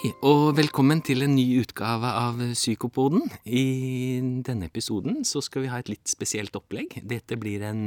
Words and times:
Hei, 0.00 0.14
og 0.24 0.54
velkommen 0.56 1.02
til 1.04 1.20
en 1.26 1.34
ny 1.36 1.42
utgave 1.60 2.08
av 2.08 2.38
Psykopoden. 2.54 3.26
I 3.44 4.16
denne 4.40 4.70
episoden 4.70 5.26
så 5.28 5.42
skal 5.44 5.66
vi 5.66 5.68
ha 5.68 5.76
et 5.82 5.90
litt 5.92 6.08
spesielt 6.08 6.56
opplegg. 6.56 6.96
Dette 7.04 7.36
blir 7.36 7.60
en 7.68 7.82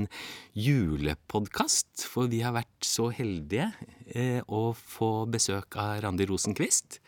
julepodkast, 0.54 2.05
for 2.05 2.29
vi 2.29 2.43
har 2.46 2.54
vært 2.54 2.86
så 2.86 3.07
heldige 3.18 3.71
eh, 4.14 4.46
å 4.46 4.75
få 4.78 5.25
besøk 5.25 5.73
av 5.82 6.04
Randi 6.05 6.29
Rosenquist. 6.29 7.00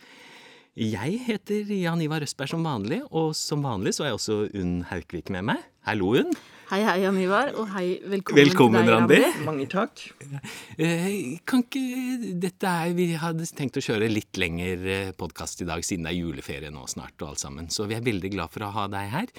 Jeg 0.74 1.22
heter 1.28 1.70
Jan 1.70 2.02
Ivar 2.02 2.26
Østberg 2.26 2.56
som 2.56 2.66
vanlig, 2.66 3.04
og 3.14 3.38
som 3.38 3.62
vanlig 3.62 3.94
så 4.00 4.10
er 4.10 4.18
også 4.18 4.48
Unn 4.58 4.80
Haukvik 4.90 5.30
med 5.30 5.46
meg. 5.54 5.70
Hallo, 5.86 6.16
Unn. 6.18 6.34
Hei, 6.66 6.80
hei, 6.82 6.96
Jan 7.04 7.18
Ivar, 7.22 7.52
og 7.62 7.68
hei, 7.76 8.00
velkommen, 8.10 8.40
Velkommen, 8.40 8.80
til 8.82 8.88
deg, 8.90 8.96
Randi. 8.96 9.18
Randi. 9.22 9.44
Mange 9.46 9.66
takk. 9.70 10.02
Eh, 10.82 11.36
kan 11.46 11.62
ikke 11.62 12.32
dette 12.42 12.72
er, 12.72 12.96
Vi 12.98 13.06
hadde 13.22 13.46
tenkt 13.54 13.78
å 13.78 13.84
kjøre 13.86 14.10
litt 14.10 14.40
lengre 14.42 15.14
podkast 15.14 15.62
i 15.62 15.68
dag, 15.70 15.86
siden 15.86 16.08
det 16.08 16.16
er 16.16 16.18
juleferie 16.24 16.72
nå 16.74 16.88
snart 16.90 17.14
og 17.22 17.36
alt 17.36 17.44
sammen. 17.44 17.70
Så 17.70 17.86
vi 17.86 17.94
er 17.94 18.02
veldig 18.02 18.34
glad 18.34 18.50
for 18.50 18.66
å 18.66 18.72
ha 18.74 18.88
deg 18.90 19.14
her. 19.14 19.30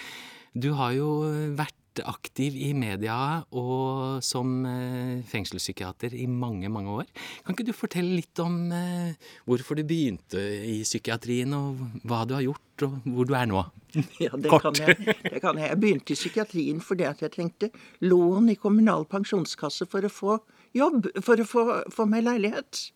Du 0.54 0.70
har 0.78 0.94
jo 0.94 1.10
vært 1.58 1.75
aktiv 2.05 2.56
i 2.59 2.73
media 2.77 3.16
og 3.56 4.20
som 4.24 4.59
eh, 4.68 5.23
fengselspsykiater 5.30 6.14
i 6.16 6.27
mange, 6.28 6.69
mange 6.72 6.92
år. 7.00 7.09
Kan 7.46 7.56
ikke 7.56 7.69
du 7.70 7.74
fortelle 7.77 8.19
litt 8.19 8.42
om 8.42 8.59
eh, 8.74 9.30
hvorfor 9.48 9.78
du 9.78 9.84
begynte 9.88 10.41
i 10.41 10.80
psykiatrien, 10.84 11.55
og 11.56 11.80
hva 12.05 12.24
du 12.28 12.36
har 12.36 12.45
gjort, 12.45 12.86
og 12.86 12.98
hvor 13.09 13.28
du 13.28 13.34
er 13.38 13.48
nå? 13.50 13.64
Ja, 14.20 14.32
det 14.36 14.50
Kort. 14.52 14.66
kan, 14.66 14.77
jeg, 14.77 15.16
det 15.24 15.41
kan 15.41 15.56
jeg. 15.56 15.70
Jeg 15.70 15.80
begynte 15.80 16.12
i 16.12 16.19
psykiatrien 16.19 16.82
fordi 16.84 17.06
at 17.08 17.22
jeg 17.24 17.33
trengte 17.33 17.70
lån 18.05 18.50
i 18.52 18.58
kommunal 18.61 19.06
pensjonskasse 19.08 19.89
for 19.89 20.05
å 20.05 20.12
få 20.12 20.36
jobb, 20.77 21.08
for 21.24 21.41
å 21.41 21.47
få, 21.48 21.64
få 21.94 22.05
meg 22.11 22.27
leilighet. 22.27 22.91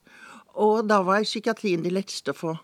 Og 0.61 0.83
da 0.91 1.01
var 1.07 1.25
psykiatrien 1.25 1.85
det 1.87 1.95
letteste 1.95 2.35
å 2.35 2.37
få, 2.37 2.57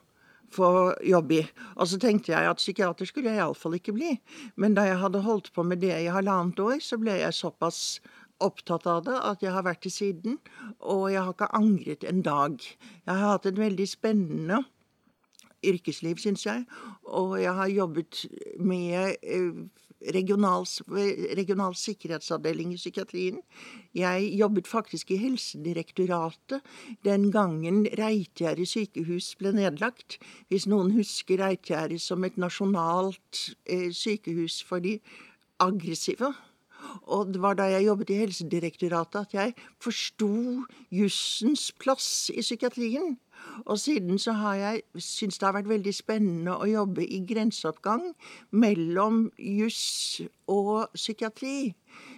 få 0.56 0.68
jobb 1.06 1.34
i. 1.38 1.40
Og 1.76 1.90
så 1.90 2.00
tenkte 2.02 2.32
jeg 2.32 2.50
at 2.50 2.60
psykiater 2.60 3.08
skulle 3.08 3.32
jeg 3.32 3.42
iallfall 3.42 3.76
ikke 3.78 3.94
bli. 3.96 4.16
Men 4.56 4.76
da 4.76 4.86
jeg 4.88 5.00
hadde 5.02 5.24
holdt 5.26 5.52
på 5.56 5.64
med 5.66 5.82
det 5.84 5.94
i 5.94 6.12
halvannet 6.12 6.60
år, 6.62 6.78
så 6.84 6.98
ble 7.00 7.18
jeg 7.20 7.36
såpass 7.36 7.98
opptatt 8.44 8.84
av 8.90 9.04
det 9.06 9.16
at 9.16 9.44
jeg 9.44 9.54
har 9.54 9.64
vært 9.64 9.84
til 9.86 9.94
siden. 9.94 10.40
Og 10.80 11.08
jeg 11.12 11.22
har 11.22 11.36
ikke 11.36 11.52
angret 11.56 12.06
en 12.08 12.24
dag. 12.26 12.56
Jeg 12.60 13.12
har 13.12 13.36
hatt 13.36 13.48
et 13.48 13.60
veldig 13.60 13.88
spennende 13.88 14.64
yrkesliv, 15.66 16.20
syns 16.22 16.46
jeg. 16.46 16.64
Og 17.04 17.36
jeg 17.42 17.54
har 17.54 17.72
jobbet 17.72 18.24
med 18.58 19.16
eh, 19.22 19.66
regional, 20.14 20.66
regional 21.36 21.74
sikkerhetsavdeling 21.74 22.74
i 22.74 22.80
psykiatrien. 22.80 23.38
Jeg 23.94 24.32
jobbet 24.38 24.68
faktisk 24.68 25.10
i 25.10 25.20
Helsedirektoratet 25.20 26.60
den 27.04 27.30
gangen 27.32 27.86
Reitgjerdet 27.98 28.68
sykehus 28.68 29.34
ble 29.40 29.54
nedlagt. 29.56 30.18
Hvis 30.48 30.68
noen 30.70 30.92
husker 30.96 31.40
Reitgjerdet 31.42 32.00
som 32.02 32.24
et 32.24 32.36
nasjonalt 32.36 33.46
eh, 33.64 33.90
sykehus 33.92 34.62
for 34.66 34.84
de 34.84 34.98
aggressive. 35.62 36.34
Og 37.06 37.32
det 37.34 37.42
var 37.42 37.58
da 37.58 37.68
jeg 37.70 37.86
jobbet 37.86 38.10
i 38.10 38.18
Helsedirektoratet 38.22 39.20
at 39.20 39.36
jeg 39.36 39.54
forsto 39.82 40.32
jussens 40.90 41.70
plass 41.80 42.30
i 42.34 42.42
psykiatrien. 42.44 43.16
Og 43.64 43.78
siden 43.78 44.18
så 44.18 44.32
har 44.32 44.54
jeg 44.54 44.82
syntes 44.96 45.38
det 45.38 45.46
har 45.46 45.56
vært 45.56 45.70
veldig 45.70 45.94
spennende 45.94 46.56
å 46.56 46.68
jobbe 46.68 47.04
i 47.04 47.20
grenseoppgang 47.28 48.08
mellom 48.50 49.26
juss 49.38 50.20
og 50.50 50.88
psykiatri. 50.94 51.74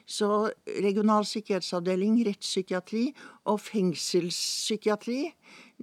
Så 0.06 0.50
regional 0.82 1.26
sikkerhetsavdeling, 1.28 2.20
rettspsykiatri 2.26 3.04
og 3.50 3.60
fengselspsykiatri. 3.62 5.20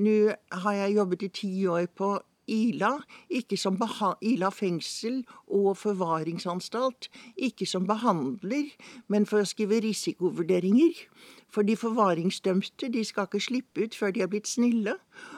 Nå 0.04 0.16
har 0.64 0.80
jeg 0.82 0.98
jobbet 0.98 1.28
i 1.28 1.34
ti 1.42 1.52
år 1.72 1.88
på 1.96 2.16
Ila, 2.52 2.92
ikke 3.30 3.58
som 3.58 3.78
Ila 4.22 4.52
fengsel 4.54 5.24
og 5.48 5.78
forvaringsanstalt, 5.78 7.10
ikke 7.38 7.66
som 7.66 7.88
behandler, 7.88 8.70
men 9.08 9.26
for 9.26 9.42
å 9.42 9.50
skrive 9.50 9.82
risikovurderinger. 9.86 11.06
For 11.56 11.64
de 11.64 11.78
forvaringsdømte 11.80 12.90
de 12.92 13.04
skal 13.08 13.30
ikke 13.30 13.40
slippe 13.44 13.86
ut 13.86 13.96
før 13.96 14.12
de 14.12 14.24
er 14.26 14.30
blitt 14.32 14.50
snille. 14.50 14.98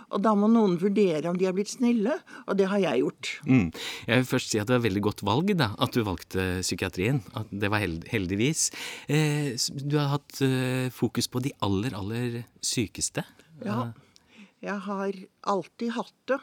Og 0.10 0.24
da 0.24 0.34
må 0.40 0.50
noen 0.50 0.78
vurdere 0.82 1.30
om 1.30 1.38
de 1.38 1.46
er 1.46 1.54
blitt 1.54 1.70
snille, 1.76 2.16
og 2.48 2.58
det 2.58 2.70
har 2.72 2.82
jeg 2.82 3.04
gjort. 3.04 3.32
Mm. 3.46 3.68
Jeg 4.08 4.24
vil 4.24 4.30
først 4.32 4.54
si 4.54 4.62
at 4.62 4.70
det 4.70 4.78
var 4.78 4.86
veldig 4.88 5.04
godt 5.10 5.24
valg 5.28 5.54
da, 5.60 5.70
at 5.78 5.94
du 5.94 6.02
valgte 6.08 6.48
psykiatrien. 6.66 7.22
At 7.38 7.52
det 7.52 7.70
var 7.74 7.84
held 7.84 8.08
heldigvis. 8.10 8.70
Eh, 9.12 9.54
du 9.84 10.00
har 10.00 10.16
hatt 10.16 10.42
eh, 10.46 10.90
fokus 10.96 11.30
på 11.30 11.44
de 11.46 11.54
aller, 11.66 11.94
aller 11.98 12.42
sykeste. 12.66 13.26
Ja, 13.66 13.92
jeg 14.64 14.80
har 14.88 15.18
alltid 15.54 15.94
hatt 15.94 16.16
det. 16.32 16.40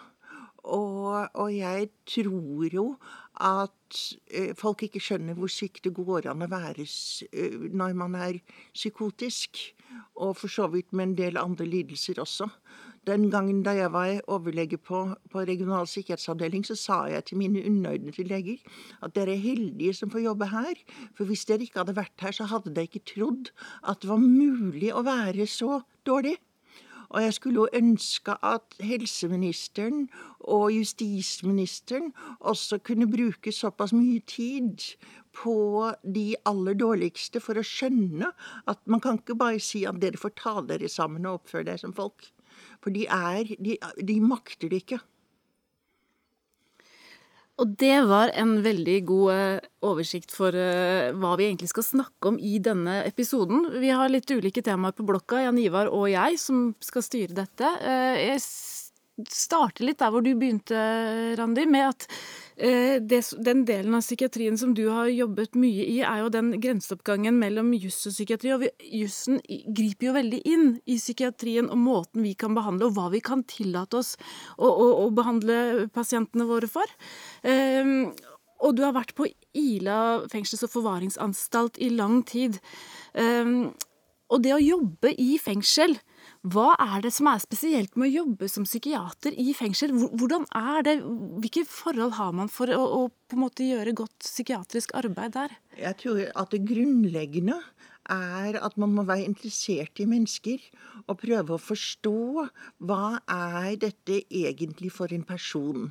Og, 0.65 1.29
og 1.35 1.51
jeg 1.53 1.91
tror 2.09 2.73
jo 2.73 2.87
at 3.45 3.99
eh, 4.31 4.55
folk 4.57 4.87
ikke 4.87 5.03
skjønner 5.03 5.37
hvor 5.37 5.51
sykt 5.53 5.85
det 5.85 5.93
går 5.97 6.31
an 6.31 6.45
å 6.47 6.49
være 6.49 6.87
eh, 6.87 7.57
når 7.75 7.97
man 7.99 8.17
er 8.17 8.41
psykotisk. 8.73 9.61
Og 10.17 10.37
for 10.39 10.51
så 10.51 10.69
vidt 10.73 10.93
med 10.93 11.11
en 11.11 11.17
del 11.19 11.39
andre 11.41 11.67
lidelser 11.69 12.21
også. 12.23 12.49
Den 13.05 13.27
gangen 13.31 13.61
da 13.67 13.75
jeg 13.77 13.93
var 13.93 14.23
overlege 14.33 14.79
på, 14.81 15.03
på 15.31 15.43
regional 15.45 15.87
sikkerhetsavdeling, 15.91 16.65
så 16.65 16.77
sa 16.79 16.99
jeg 17.13 17.27
til 17.29 17.39
mine 17.43 17.61
underordnede 17.69 18.25
leger 18.25 18.63
at 19.05 19.13
dere 19.17 19.35
er 19.35 19.45
heldige 19.45 19.93
som 19.99 20.11
får 20.11 20.25
jobbe 20.25 20.49
her. 20.49 20.81
For 21.13 21.29
hvis 21.29 21.45
dere 21.45 21.67
ikke 21.67 21.83
hadde 21.83 21.99
vært 21.99 22.25
her, 22.25 22.33
så 22.33 22.49
hadde 22.49 22.73
dere 22.73 22.89
ikke 22.89 23.05
trodd 23.13 23.53
at 23.85 24.01
det 24.01 24.09
var 24.09 24.25
mulig 24.25 24.95
å 24.95 25.05
være 25.05 25.47
så 25.51 25.83
dårlig. 26.09 26.39
Og 27.15 27.23
jeg 27.23 27.35
skulle 27.37 27.63
jo 27.63 27.79
ønske 27.79 28.35
at 28.43 28.75
helseministeren 28.83 30.09
og 30.41 30.73
justisministeren 30.75 32.11
også 32.41 32.81
kunne 32.83 33.07
bruke 33.11 33.53
såpass 33.55 33.95
mye 33.95 34.23
tid 34.27 34.83
på 35.35 35.57
de 36.03 36.35
aller 36.47 36.75
dårligste 36.79 37.43
for 37.43 37.59
å 37.59 37.67
skjønne 37.67 38.33
at 38.71 38.83
man 38.91 39.03
kan 39.03 39.21
ikke 39.21 39.39
bare 39.39 39.63
si 39.63 39.85
at 39.87 40.01
dere 40.03 40.19
får 40.19 40.35
ta 40.43 40.57
dere 40.67 40.91
sammen 40.91 41.27
og 41.31 41.43
oppføre 41.43 41.69
dere 41.71 41.83
som 41.85 41.95
folk. 41.95 42.27
For 42.83 42.95
de 42.95 43.07
er 43.11 43.55
De, 43.63 43.79
de 43.79 44.21
makter 44.21 44.71
det 44.71 44.85
ikke. 44.85 45.01
Og 47.63 47.71
det 47.79 48.01
var 48.11 48.33
en 48.35 48.57
veldig 48.65 48.97
god 49.07 49.29
eh, 49.33 49.67
oversikt 49.87 50.33
for 50.35 50.57
eh, 50.59 51.13
hva 51.15 51.37
vi 51.39 51.47
egentlig 51.47 51.71
skal 51.71 51.87
snakke 51.87 52.33
om 52.33 52.39
i 52.43 52.57
denne 52.59 52.97
episoden. 53.07 53.69
Vi 53.79 53.93
har 53.95 54.11
litt 54.11 54.31
ulike 54.35 54.65
temaer 54.67 54.97
på 54.97 55.07
blokka, 55.07 55.39
Jan 55.45 55.61
Ivar 55.63 55.87
og 55.95 56.09
jeg, 56.11 56.41
som 56.43 56.73
skal 56.83 57.07
styre 57.07 57.37
dette. 57.39 57.71
Eh, 57.79 58.19
Jeg 58.25 58.43
s- 59.19 59.45
starter 59.45 59.85
litt 59.87 59.99
der 60.03 60.11
hvor 60.11 60.23
du 60.25 60.33
begynte, 60.35 60.75
Randi, 61.39 61.65
med 61.71 61.89
at 61.89 62.07
eh, 62.57 62.99
det, 63.01 63.21
den 63.45 63.65
delen 63.69 63.95
av 63.95 64.03
psykiatrien 64.03 64.59
som 64.59 64.75
du 64.75 64.89
har 64.91 65.07
jobbet 65.13 65.55
mye 65.59 65.85
i, 65.87 66.01
er 66.03 66.23
jo 66.25 66.29
den 66.35 66.53
grenseoppgangen 66.61 67.39
mellom 67.39 67.73
juss 67.79 68.01
og 68.11 68.15
psykiatri. 68.17 68.53
Og 68.57 68.65
vi- 68.65 68.91
jussen 69.05 69.41
griper 69.75 70.09
jo 70.11 70.17
veldig 70.19 70.43
inn 70.51 70.69
i 70.87 70.97
psykiatrien 70.99 71.71
og 71.71 71.79
måten 71.79 72.23
vi 72.27 72.35
kan 72.35 72.55
behandle, 72.55 72.87
og 72.91 72.95
hva 72.99 73.09
vi 73.15 73.21
kan 73.25 73.45
tillate 73.45 74.01
oss 74.03 74.15
å, 74.59 74.67
å, 74.69 74.91
å 75.07 75.11
behandle 75.15 75.89
pasientene 75.95 76.47
våre 76.51 76.69
for. 76.71 76.87
Eh, 77.43 78.11
og 78.65 78.77
du 78.79 78.83
har 78.87 78.95
vært 78.97 79.13
på 79.19 79.27
Ila 79.55 80.25
fengsels- 80.33 80.63
og 80.65 80.71
forvaringsanstalt 80.73 81.77
i 81.85 81.91
lang 81.93 82.23
tid. 82.25 82.57
Eh, 83.15 83.69
og 84.33 84.41
det 84.43 84.55
å 84.57 84.63
jobbe 84.63 85.11
i 85.21 85.35
fengsel, 85.39 85.99
hva 86.45 86.75
er 86.77 87.01
det 87.01 87.11
som 87.17 87.29
er 87.31 87.41
spesielt 87.41 87.95
med 87.97 88.11
å 88.11 88.17
jobbe 88.21 88.49
som 88.53 88.67
psykiater 88.69 89.33
i 89.41 89.55
fengsel? 89.57 89.95
Hvordan 89.97 90.45
er 90.53 90.85
det? 90.85 90.95
Hvilke 91.41 91.65
forhold 91.65 92.19
har 92.19 92.35
man 92.37 92.51
for 92.53 92.69
å, 92.69 92.83
å 92.85 93.01
på 93.09 93.39
en 93.39 93.45
måte 93.47 93.65
gjøre 93.65 93.95
godt 93.97 94.19
psykiatrisk 94.21 94.93
arbeid 94.99 95.33
der? 95.39 95.55
Jeg 95.81 95.97
tror 96.03 96.21
at 96.29 96.53
det 96.53 96.61
grunnleggende 96.69 97.63
er 98.11 98.59
at 98.61 98.77
man 98.81 98.93
må 98.95 99.05
være 99.09 99.25
interessert 99.29 100.01
i 100.03 100.07
mennesker 100.09 100.63
og 101.07 101.19
prøve 101.23 101.57
å 101.57 101.63
forstå 101.63 102.45
hva 102.85 103.21
er 103.31 103.77
dette 103.81 104.21
egentlig 104.29 104.93
for 104.93 105.13
en 105.15 105.25
person. 105.27 105.91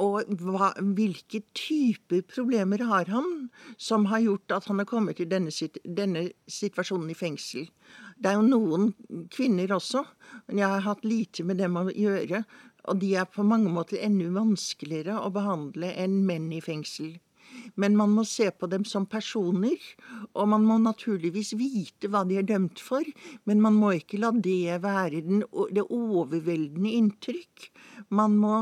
Og 0.00 0.30
hva, 0.42 0.72
hvilke 0.96 1.42
typer 1.56 2.24
problemer 2.28 2.84
har 2.84 3.10
han 3.12 3.48
som 3.76 4.08
har 4.10 4.24
gjort 4.24 4.56
at 4.58 4.68
han 4.70 4.82
har 4.82 4.88
kommet 4.90 5.22
i 5.22 5.28
denne, 5.30 5.52
denne 5.84 6.26
situasjonen 6.50 7.10
i 7.14 7.18
fengsel. 7.18 7.68
Det 8.18 8.30
er 8.30 8.38
jo 8.38 8.46
noen 8.46 9.28
kvinner 9.32 9.74
også, 9.76 10.04
men 10.48 10.62
jeg 10.62 10.70
har 10.74 10.86
hatt 10.86 11.04
lite 11.06 11.46
med 11.46 11.62
dem 11.62 11.78
å 11.78 11.88
gjøre. 11.90 12.44
Og 12.90 12.98
de 13.00 13.14
er 13.16 13.28
på 13.30 13.46
mange 13.46 13.70
måter 13.72 14.02
enda 14.04 14.28
vanskeligere 14.34 15.16
å 15.24 15.30
behandle 15.32 15.94
enn 16.00 16.20
menn 16.28 16.50
i 16.52 16.60
fengsel. 16.64 17.14
Men 17.80 17.96
man 17.96 18.12
må 18.14 18.24
se 18.28 18.50
på 18.50 18.68
dem 18.70 18.84
som 18.88 19.06
personer, 19.10 19.80
og 20.34 20.48
man 20.52 20.64
må 20.68 20.78
naturligvis 20.82 21.54
vite 21.58 22.10
hva 22.12 22.24
de 22.28 22.38
er 22.40 22.48
dømt 22.48 22.82
for, 22.82 23.04
men 23.48 23.62
man 23.64 23.78
må 23.78 23.94
ikke 23.98 24.20
la 24.22 24.32
det 24.34 24.80
være 24.84 25.24
den, 25.26 25.44
det 25.74 25.86
overveldende 25.88 26.94
inntrykk. 27.00 27.68
Man 28.14 28.38
må 28.40 28.56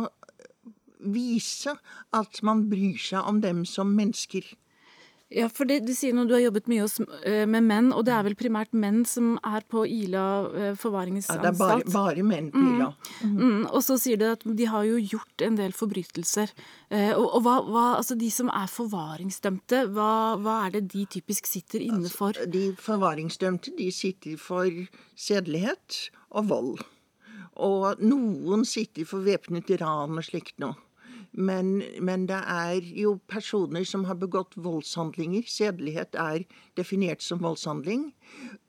vise 1.02 1.74
at 2.14 2.42
man 2.46 2.66
bryr 2.70 2.98
seg 3.00 3.26
om 3.26 3.40
dem 3.42 3.64
som 3.68 3.90
mennesker. 3.96 4.44
Ja, 5.32 5.48
for 5.48 5.68
det, 5.68 5.80
Du 5.86 5.92
sier 5.96 6.14
nå 6.14 6.24
du 6.28 6.34
har 6.36 6.42
jobbet 6.42 6.68
mye 6.70 6.84
hos, 6.84 6.98
eh, 7.24 7.44
med 7.48 7.64
menn, 7.64 7.90
og 7.96 8.04
det 8.06 8.12
er 8.14 8.26
vel 8.26 8.36
primært 8.38 8.72
menn 8.76 9.02
som 9.08 9.38
er 9.44 9.64
på 9.68 9.84
Ila 9.88 10.24
eh, 10.52 10.74
forvaringsanstalt? 10.78 11.42
Ja, 11.42 11.50
det 11.50 11.52
er 11.54 11.58
bare, 11.60 11.92
bare 11.92 12.26
menn 12.26 12.50
på 12.52 12.60
Ila. 12.60 12.90
Mm. 13.22 13.34
Mm. 13.38 13.64
Og 13.70 13.80
så 13.86 13.96
sier 14.00 14.20
du 14.20 14.26
at 14.28 14.44
de 14.44 14.68
har 14.68 14.86
jo 14.88 15.00
gjort 15.00 15.46
en 15.46 15.58
del 15.58 15.74
forbrytelser. 15.76 16.52
Eh, 16.90 17.12
og, 17.16 17.26
og 17.38 17.44
hva, 17.46 17.56
hva, 17.64 17.86
altså 18.00 18.16
De 18.18 18.30
som 18.32 18.52
er 18.52 18.68
forvaringsdømte, 18.70 19.86
hva, 19.96 20.12
hva, 20.42 20.58
er 20.66 20.76
det 20.76 20.84
de 20.92 21.06
typisk 21.16 21.48
sitter 21.48 21.84
inne 21.84 22.04
altså, 22.04 22.18
for? 22.18 22.36
Altså, 22.36 22.50
de 22.52 22.64
forvaringsdømte 22.80 23.76
de 23.78 23.90
sitter 23.94 24.40
for 24.40 24.68
sedelighet 25.16 26.06
og 26.30 26.48
vold. 26.52 26.86
Og 27.62 28.00
noen 28.00 28.64
sitter 28.68 29.08
for 29.08 29.24
væpnet 29.24 29.70
ran 29.80 30.16
og 30.16 30.24
slikt 30.26 30.58
noe. 30.62 30.76
Men, 31.32 31.82
men, 32.00 32.26
det 32.28 32.42
er 32.44 32.84
jo 32.96 33.14
personer 33.28 33.86
som 33.88 34.04
har 34.04 34.18
begått 34.20 34.52
voldshandlinger. 34.60 35.46
Sedelighet 35.48 36.16
er 36.20 36.44
definert 36.76 37.24
som 37.24 37.40
voldshandling. 37.40 38.10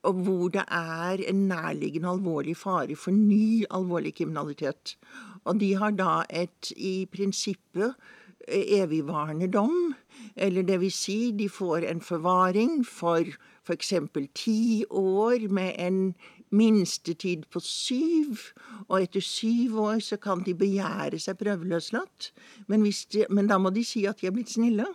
Og 0.08 0.24
hvor 0.24 0.54
det 0.54 0.64
er 0.72 1.24
en 1.28 1.48
nærliggende 1.52 2.14
alvorlig 2.16 2.56
fare 2.58 2.96
for 2.96 3.12
ny 3.12 3.66
alvorlig 3.70 4.16
kriminalitet. 4.16 4.96
Og 5.44 5.60
de 5.60 5.74
har 5.76 5.92
da 6.00 6.22
et 6.32 6.72
i 6.78 7.04
prinsippet 7.12 8.00
evigvarende 8.48 9.48
dom. 9.52 9.96
Eller 10.36 10.64
det 10.64 10.80
vil 10.82 10.92
si, 10.92 11.32
de 11.32 11.50
får 11.50 11.88
en 11.90 12.02
forvaring 12.02 12.86
for 12.88 13.28
f.eks. 13.64 13.94
ti 14.36 14.84
år 14.90 15.48
med 15.52 15.76
en 15.80 16.16
minstetid 16.54 17.48
på 17.52 17.62
syv, 17.66 18.50
og 18.88 19.00
etter 19.02 19.24
syv 19.26 19.80
år 19.88 20.04
så 20.06 20.20
kan 20.22 20.44
de 20.46 20.56
begjære 20.58 21.20
seg 21.22 21.40
prøveløslatt. 21.42 22.32
Men, 22.70 22.86
de, 22.86 23.26
men 23.30 23.50
da 23.50 23.60
må 23.62 23.74
de 23.74 23.86
si 23.88 24.06
at 24.10 24.22
de 24.22 24.30
er 24.30 24.36
blitt 24.36 24.54
snille. 24.54 24.88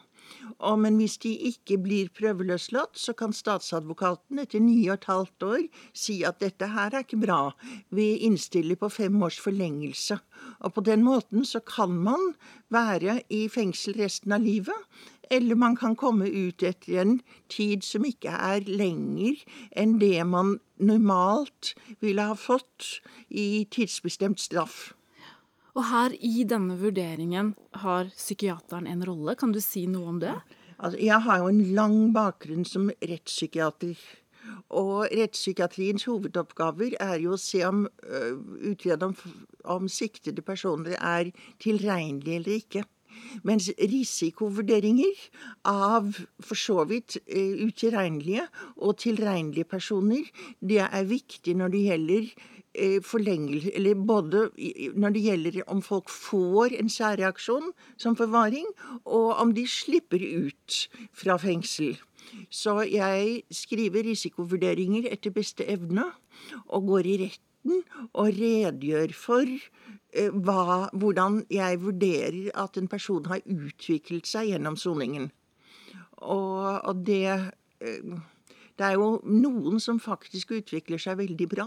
Og, 0.58 0.78
men 0.82 0.96
hvis 0.98 1.16
de 1.22 1.30
ikke 1.50 1.78
blir 1.80 2.10
prøveløslatt, 2.14 2.98
så 2.98 3.14
kan 3.16 3.32
statsadvokaten 3.36 4.40
etter 4.42 4.62
ni 4.62 4.80
og 4.88 4.98
et 4.98 5.06
halvt 5.08 5.46
år 5.46 5.62
si 5.96 6.18
at 6.26 6.40
dette 6.42 6.68
her 6.72 6.92
er 6.92 7.06
ikke 7.06 7.20
bra. 7.22 7.40
Vi 7.94 8.10
innstiller 8.26 8.78
på 8.80 8.90
fem 8.92 9.22
års 9.22 9.38
forlengelse. 9.40 10.18
Og 10.66 10.74
på 10.74 10.84
den 10.84 11.04
måten 11.06 11.46
så 11.48 11.62
kan 11.64 11.94
man 11.94 12.32
være 12.74 13.20
i 13.30 13.46
fengsel 13.52 13.96
resten 14.02 14.34
av 14.34 14.44
livet. 14.44 14.76
Eller 15.30 15.58
man 15.58 15.76
kan 15.76 15.96
komme 15.96 16.28
ut 16.28 16.62
etter 16.62 17.02
en 17.02 17.18
tid 17.52 17.84
som 17.84 18.06
ikke 18.08 18.32
er 18.32 18.68
lenger 18.68 19.42
enn 19.76 19.98
det 20.00 20.22
man 20.24 20.56
normalt 20.78 21.74
ville 22.00 22.28
ha 22.30 22.36
fått 22.38 23.00
i 23.28 23.66
tidsbestemt 23.70 24.40
straff. 24.40 24.94
Og 25.78 25.84
her 25.92 26.14
i 26.24 26.46
denne 26.48 26.74
vurderingen 26.80 27.52
har 27.84 28.08
psykiateren 28.14 28.88
en 28.90 29.04
rolle. 29.06 29.36
Kan 29.38 29.52
du 29.54 29.60
si 29.62 29.86
noe 29.90 30.14
om 30.14 30.22
det? 30.22 30.34
Altså, 30.78 30.98
jeg 31.02 31.22
har 31.26 31.42
jo 31.42 31.50
en 31.52 31.62
lang 31.76 31.98
bakgrunn 32.14 32.64
som 32.66 32.88
rettspsykiater. 32.98 33.98
Og 34.74 35.08
rettspsykiatriens 35.12 36.06
hovedoppgaver 36.08 36.96
er 37.02 37.18
jo 37.22 37.34
å 37.36 37.40
se 37.40 37.60
om, 37.66 37.84
uh, 37.86 38.34
utrede 38.70 39.10
om, 39.10 39.16
om 39.68 39.88
siktede 39.92 40.42
personer 40.42 40.96
er 40.98 41.32
tilregnelige 41.62 42.40
eller 42.40 42.62
ikke. 42.62 42.84
Mens 43.46 43.70
risikovurderinger 43.78 45.24
av 45.68 46.12
for 46.44 46.58
så 46.58 46.84
vidt 46.88 47.18
uh, 47.24 47.54
utilregnelige 47.66 48.46
og 48.76 48.98
tilregnelige 49.04 49.68
personer, 49.68 50.28
det 50.60 50.82
er 50.86 51.08
viktig 51.08 51.56
når 51.58 51.74
det 51.74 51.84
gjelder 51.86 52.28
uh, 52.28 52.98
forlengelse 53.04 53.74
Eller 53.74 53.94
både 53.94 54.48
når 54.98 55.16
det 55.16 55.24
gjelder 55.24 55.62
om 55.66 55.82
folk 55.82 56.10
får 56.12 56.76
en 56.78 56.92
særreaksjon 56.92 57.72
som 57.96 58.16
forvaring, 58.16 58.66
og 59.04 59.34
om 59.38 59.54
de 59.54 59.66
slipper 59.66 60.22
ut 60.22 60.84
fra 61.12 61.38
fengsel. 61.40 61.96
Så 62.52 62.80
jeg 62.84 63.42
skriver 63.50 64.04
risikovurderinger 64.04 65.08
etter 65.12 65.32
beste 65.32 65.64
evne, 65.64 66.04
og 66.68 66.90
går 66.92 67.06
i 67.06 67.20
retten 67.24 67.47
og 68.12 68.32
redegjør 68.38 69.14
for 69.16 69.58
Eh, 70.16 70.32
hva, 70.32 70.88
hvordan 70.96 71.42
jeg 71.52 71.82
vurderer 71.82 72.48
at 72.56 72.78
en 72.80 72.88
person 72.88 73.26
har 73.28 73.44
utviklet 73.44 74.28
seg 74.28 74.54
gjennom 74.54 74.78
soningen. 74.80 75.28
Og, 76.24 76.80
og 76.88 77.02
det 77.04 77.28
eh, 77.28 78.14
Det 78.78 78.86
er 78.86 78.94
jo 78.94 79.18
noen 79.26 79.80
som 79.82 79.96
faktisk 79.98 80.52
utvikler 80.54 81.00
seg 81.02 81.18
veldig 81.18 81.46
bra, 81.50 81.66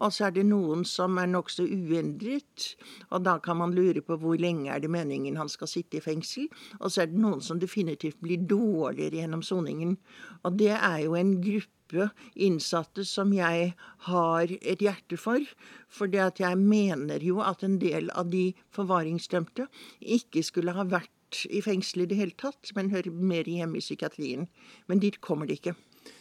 og 0.00 0.12
så 0.16 0.28
er 0.28 0.36
det 0.38 0.46
noen 0.48 0.84
som 0.88 1.18
er 1.20 1.28
nokså 1.28 1.66
uendret. 1.68 2.70
Og 3.12 3.26
da 3.26 3.34
kan 3.44 3.58
man 3.60 3.74
lure 3.76 4.00
på 4.04 4.16
hvor 4.22 4.38
lenge 4.40 4.70
er 4.72 4.80
det 4.80 4.88
meningen 4.88 5.36
han 5.36 5.50
skal 5.52 5.68
sitte 5.68 5.98
i 5.98 6.04
fengsel. 6.04 6.46
Og 6.80 6.88
så 6.88 7.04
er 7.04 7.10
det 7.10 7.20
noen 7.20 7.44
som 7.44 7.60
definitivt 7.60 8.22
blir 8.24 8.46
dårligere 8.48 9.20
gjennom 9.20 9.44
soningen. 9.44 9.98
Og 10.48 10.56
det 10.56 10.72
er 10.72 11.02
jo 11.04 11.18
en 11.18 11.34
gruppe 11.44 12.08
innsatte 12.32 13.04
som 13.08 13.34
jeg 13.36 13.74
har 14.08 14.54
et 14.58 14.84
hjerte 14.84 15.20
for. 15.20 15.44
For 15.92 16.08
jeg 16.08 16.62
mener 16.62 17.28
jo 17.28 17.42
at 17.44 17.60
en 17.66 17.76
del 17.82 18.08
av 18.16 18.32
de 18.32 18.54
forvaringsdømte 18.76 19.68
ikke 20.16 20.46
skulle 20.48 20.72
ha 20.76 20.88
vært 20.88 21.44
i 21.52 21.60
fengsel 21.60 22.06
i 22.06 22.08
det 22.08 22.16
hele 22.16 22.36
tatt, 22.40 22.72
men 22.72 22.88
hører 22.94 23.12
mer 23.12 23.44
hjemme 23.44 23.76
i 23.76 23.84
psykiatrien. 23.84 24.48
Men 24.88 25.04
dit 25.04 25.20
kommer 25.20 25.44
de 25.44 25.60
ikke. 25.60 25.76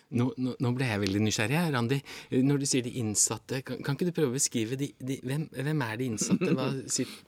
Nå, 0.07 0.29
nå, 0.39 0.53
nå, 0.63 0.69
ble 0.75 0.87
jeg 0.87 1.01
veldig 1.01 1.21
nysgjerrig 1.25 1.57
her, 1.57 1.71
Randi. 1.75 1.97
Når 2.47 2.61
du 2.61 2.65
sier 2.69 2.85
de 2.85 2.93
innsatte, 3.01 3.59
kan, 3.67 3.81
kan 3.83 3.97
ikke 3.97 4.07
du 4.07 4.13
prøve 4.15 4.31
å 4.31 4.37
beskrive 4.37 4.77
de, 4.79 4.87
de, 5.03 5.17
hvem, 5.27 5.47
hvem, 5.51 5.81
er 5.83 5.99
de 5.99 6.07
innsatte? 6.13 6.51
Hva, 6.55 6.67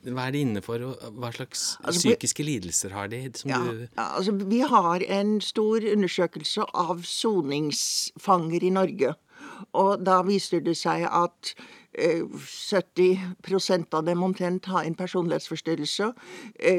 hva, 0.08 0.26
er 0.26 0.36
de 0.36 0.44
inne 0.46 0.62
for, 0.64 0.86
og 0.88 1.18
hva 1.20 1.32
slags 1.36 1.74
altså, 1.82 2.06
psykiske 2.06 2.46
lidelser 2.46 2.96
har 2.96 3.10
de? 3.12 3.26
Ja, 3.44 3.60
du... 3.66 3.84
altså, 4.00 4.36
vi 4.40 4.62
har 4.64 5.04
en 5.20 5.36
stor 5.44 5.84
undersøkelse 5.92 6.70
av 6.72 7.04
soningsfanger 7.04 8.64
i 8.64 8.72
Norge. 8.80 9.12
Og 9.76 10.00
da 10.06 10.20
viser 10.24 10.64
det 10.64 10.78
seg 10.80 11.04
at 11.04 11.52
70 11.92 13.10
eh, 13.10 13.84
av 13.92 14.04
dem 14.06 14.22
omtrent 14.22 14.66
har 14.70 14.86
en 14.86 14.94
personlighetsforstyrrelse. 14.94 16.12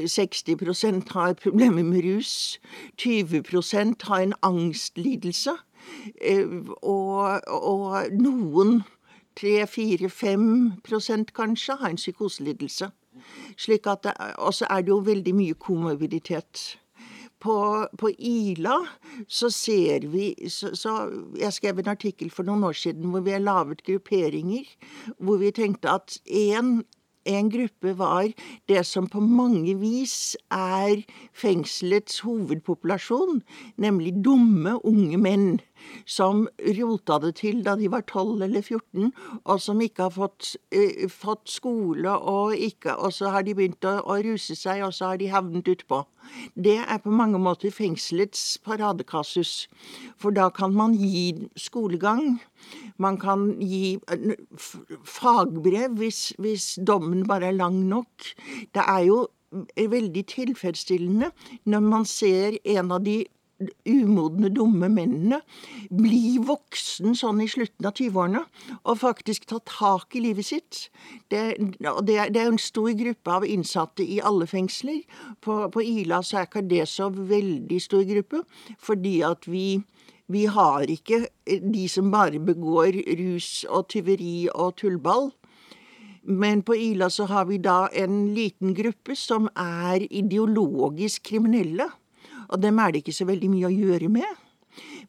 60 0.08 0.56
eh, 0.56 1.02
har 1.14 1.34
problemer 1.34 1.84
med 1.84 2.06
rus. 2.06 2.60
20% 2.98 4.08
har 4.08 4.22
en 4.22 4.34
angstlidelse. 4.42 5.58
Eh, 6.22 6.48
og, 6.82 7.42
og 7.48 8.18
noen, 8.18 8.82
3-4-5 9.40 10.82
kanskje, 11.34 11.78
har 11.80 11.90
en 11.90 12.00
psykoselidelse. 12.00 12.92
Slik 13.58 13.88
at 13.88 14.04
det, 14.04 14.14
Og 14.38 14.54
så 14.54 14.68
er 14.70 14.82
det 14.82 14.92
jo 14.92 15.02
veldig 15.06 15.36
mye 15.36 15.54
komorbiditet. 15.54 16.78
På, 17.42 17.88
på, 17.98 18.12
Ila 18.20 18.76
så 19.28 19.50
ser 19.50 20.06
vi 20.08 20.36
så, 20.50 20.76
så, 20.76 21.10
Jeg 21.40 21.54
skrev 21.54 21.80
en 21.80 21.88
artikkel 21.90 22.30
for 22.30 22.46
noen 22.46 22.64
år 22.64 22.78
siden 22.78 23.10
hvor 23.10 23.24
vi 23.26 23.34
har 23.34 23.42
laget 23.42 23.84
grupperinger. 23.84 24.68
Hvor 25.18 25.42
vi 25.42 25.52
tenkte 25.52 25.90
at 25.90 26.20
én 26.26 26.84
en 27.26 27.50
gruppe 27.50 27.98
var 27.98 28.32
det 28.70 28.86
som 28.86 29.08
på 29.08 29.20
mange 29.20 29.76
vis 29.78 30.38
er 30.52 31.04
fengselets 31.34 32.20
hovedpopulasjon, 32.26 33.44
nemlig 33.78 34.16
dumme 34.26 34.80
unge 34.86 35.18
menn 35.22 35.60
som 36.06 36.46
rota 36.78 37.18
det 37.24 37.34
til 37.42 37.62
da 37.66 37.76
de 37.80 37.90
var 37.92 38.04
12 38.06 38.44
eller 38.48 38.62
14, 38.62 39.12
og 39.44 39.62
som 39.62 39.82
ikke 39.82 40.08
har 40.08 40.14
fått, 40.16 40.56
eh, 40.72 41.08
fått 41.10 41.50
skole, 41.50 42.12
og, 42.12 42.56
ikke, 42.56 42.96
og, 42.96 43.14
så 43.14 43.32
har 43.34 43.46
de 43.48 43.56
begynt 43.58 43.86
å, 43.86 43.98
å, 44.06 44.20
ruse 44.26 44.56
seg, 44.56 44.84
og 44.86 44.94
så 44.94 45.12
har 45.12 45.22
de 45.22 45.32
havnet 45.32 45.68
utpå. 45.68 46.04
Det 46.56 46.78
er 46.80 47.02
på 47.04 47.12
mange 47.12 47.40
måter 47.42 47.74
fengselets 47.74 48.58
paradekasus, 48.64 49.68
for 50.18 50.32
da 50.32 50.50
kan 50.50 50.74
man 50.74 50.96
gi 50.96 51.50
skolegang. 51.60 52.40
Man 53.02 53.18
kan 53.22 53.52
gi 53.62 53.98
eh, 54.12 54.34
fagbrev 55.04 56.00
hvis, 56.00 56.32
hvis 56.42 56.74
dommen 56.88 57.26
bare 57.28 57.52
er 57.52 57.60
lang 57.60 57.84
nok. 57.90 58.34
Det 58.74 58.84
er 58.88 59.06
jo 59.10 59.28
veldig 59.76 60.24
tilfredsstillende 60.32 61.32
når 61.68 61.82
man 61.84 62.06
ser 62.08 62.56
en 62.64 62.92
av 62.96 63.04
de 63.04 63.26
umodne, 63.88 64.50
dumme 64.54 64.90
mennene 64.92 65.42
bli 65.90 66.38
voksen 66.46 67.16
sånn 67.18 67.42
i 67.44 67.50
slutten 67.52 67.88
av 67.88 67.96
20-årene 67.98 68.44
og 68.82 69.00
faktisk 69.02 69.48
ta 69.52 69.60
tak 69.68 70.16
i 70.16 70.24
livet 70.26 70.50
sitt. 70.50 70.82
Det, 71.32 71.44
det, 71.80 72.18
er, 72.18 72.32
er 72.32 72.48
en 72.48 72.62
stor 72.62 72.92
gruppe 72.98 73.38
av 73.40 73.48
innsatte 73.48 74.06
i 74.06 74.22
alle 74.24 74.48
fengsler. 74.50 75.04
På, 75.42 75.64
på 75.74 75.84
Ila 75.86 76.22
så 76.26 76.42
er 76.42 76.50
ikke 76.50 76.68
det 76.68 76.86
så 76.92 77.10
veldig 77.14 77.82
stor 77.82 78.06
gruppe, 78.10 78.46
fordi 78.82 79.20
at 79.28 79.50
vi 79.50 79.82
vi 80.32 80.46
har 80.48 80.88
ikke 80.88 81.26
de 81.74 81.88
som 81.92 82.12
bare 82.12 82.40
begår 82.40 82.96
rus 83.20 83.66
og 83.68 83.90
tyveri 83.92 84.48
og 84.54 84.78
tullball. 84.80 85.32
Men 86.24 86.62
på 86.62 86.76
Ila 86.78 87.10
så 87.10 87.26
har 87.32 87.48
vi 87.50 87.58
da 87.58 87.88
en 87.98 88.34
liten 88.36 88.76
gruppe 88.78 89.16
som 89.18 89.50
er 89.58 90.06
ideologisk 90.08 91.26
kriminelle. 91.32 91.90
Og 92.52 92.62
dem 92.62 92.80
er 92.80 92.92
det 92.92 93.04
ikke 93.04 93.16
så 93.16 93.28
veldig 93.30 93.50
mye 93.54 93.70
å 93.70 93.74
gjøre 93.74 94.12
med. 94.12 94.46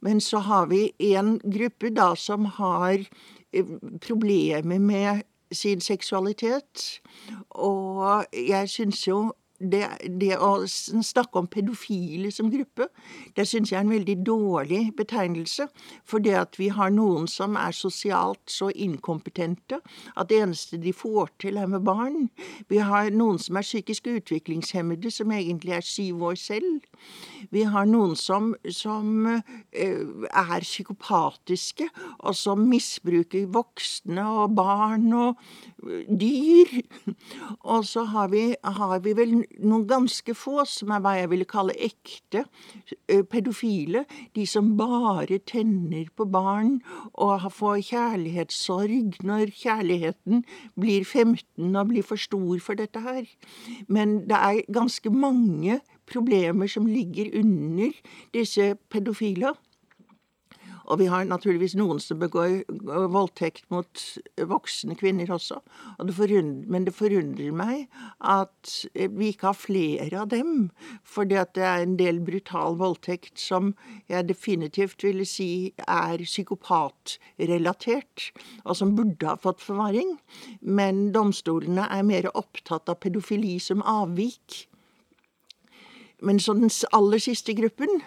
Men 0.02 0.20
så 0.20 0.42
har 0.42 0.66
vi 0.70 0.92
en 1.12 1.37
gruppe 1.42 1.92
da 1.94 2.12
som 2.18 2.46
har 2.58 3.04
eh, 3.52 3.76
problemer 4.02 4.78
med 4.78 5.22
sin 5.52 5.80
seksualitet. 5.80 7.00
Og 7.50 8.25
jeg 8.32 8.70
syns 8.70 9.06
jo 9.06 9.32
det, 9.62 9.87
det, 10.21 10.35
å 10.37 10.64
snakke 10.66 11.38
om 11.38 11.49
pedofile 11.50 12.33
som 12.35 12.50
gruppe, 12.52 12.88
det 13.37 13.47
syns 13.49 13.73
jeg 13.73 13.78
er 13.78 13.87
en 13.87 13.92
veldig 13.92 14.16
dårlig 14.26 14.83
betegnelse. 14.99 15.69
For 16.09 16.23
det 16.23 16.35
at 16.38 16.59
vi 16.61 16.71
har 16.75 16.92
noen 16.95 17.28
som 17.31 17.57
er 17.61 17.75
sosialt 17.76 18.42
så 18.50 18.71
inkompetente 18.75 19.81
at 20.16 20.31
det 20.31 20.42
eneste 20.42 20.81
de 20.83 20.95
får 20.97 21.33
til, 21.42 21.61
er 21.61 21.71
med 21.71 21.85
barn. 21.87 22.28
Vi 22.71 22.83
har 22.83 23.11
noen 23.14 23.40
som 23.42 23.59
er 23.59 23.66
psykisk 23.66 24.11
utviklingshemmede, 24.12 25.12
som 25.12 25.33
egentlig 25.33 25.76
er 25.78 25.87
syv 25.87 26.26
år 26.33 26.38
selv. 26.40 26.83
Vi 27.52 27.64
har 27.66 27.87
noen 27.88 28.14
som, 28.19 28.52
som 28.71 29.26
uh, 29.26 29.40
er 29.73 30.66
psykopatiske, 30.66 31.88
og 32.23 32.37
som 32.38 32.66
misbruker 32.71 33.49
voksne 33.52 34.25
og 34.42 34.57
barn 34.57 35.09
og 35.16 35.42
dyr. 36.09 36.83
Og 37.62 37.87
så 37.87 38.04
har 38.12 38.31
vi, 38.33 38.45
har 38.62 38.99
vi 39.04 39.14
vel 39.19 39.35
noen 39.61 39.87
ganske 39.90 40.35
få 40.37 40.64
som 40.68 40.92
er 40.94 41.02
hva 41.04 41.14
jeg 41.18 41.30
ville 41.32 41.49
kalle 41.49 41.76
ekte 41.76 42.44
pedofile. 43.32 44.04
De 44.37 44.47
som 44.49 44.73
bare 44.78 45.40
tenner 45.49 46.09
på 46.16 46.26
barn 46.30 46.78
og 47.12 47.49
får 47.52 47.82
kjærlighetssorg 47.90 49.21
når 49.26 49.52
kjærligheten 49.62 50.44
blir 50.80 51.04
15 51.04 51.76
og 51.76 51.90
blir 51.92 52.06
for 52.06 52.21
stor 52.21 52.62
for 52.62 52.78
dette 52.78 53.02
her. 53.02 53.26
Men 53.88 54.23
det 54.28 54.38
er 54.38 54.62
ganske 54.73 55.11
mange 55.11 55.80
problemer 56.09 56.71
som 56.71 56.87
ligger 56.87 57.30
under 57.38 57.92
disse 58.35 58.75
pedofile. 58.90 59.54
Og 60.92 60.99
vi 61.00 61.06
har 61.08 61.25
naturligvis 61.25 61.72
noen 61.78 62.00
som 62.04 62.18
begår 62.20 62.66
voldtekt 63.12 63.64
mot 63.72 64.00
voksne 64.50 64.92
kvinner 65.00 65.30
også. 65.32 65.56
Det 66.04 66.12
forundrer, 66.16 66.66
men 66.68 66.84
det 66.84 66.92
forundrer 66.92 67.54
meg 67.56 67.87
at 68.20 68.72
vi 68.92 69.30
ikke 69.32 69.49
har 69.49 69.56
flere 69.56 70.20
av 70.20 70.28
dem. 70.34 70.68
For 71.00 71.25
det 71.28 71.56
er 71.56 71.80
en 71.80 71.96
del 71.96 72.20
brutal 72.25 72.76
voldtekt 72.80 73.40
som 73.40 73.72
jeg 74.12 74.28
definitivt 74.28 75.02
ville 75.06 75.25
si 75.28 75.72
er 75.87 76.20
psykopatrelatert, 76.26 78.32
og 78.66 78.76
som 78.76 78.92
burde 78.99 79.30
ha 79.30 79.37
fått 79.40 79.64
forvaring. 79.64 80.18
Men 80.61 81.08
domstolene 81.16 81.88
er 81.88 82.04
mer 82.04 82.28
opptatt 82.37 82.92
av 82.92 83.00
pedofili 83.00 83.56
som 83.62 83.80
avvik 83.80 84.66
men 86.23 86.41
så 86.41 86.55
den 86.55 86.71
aller 86.93 87.21
siste 87.23 87.55
gruppen 87.59 88.00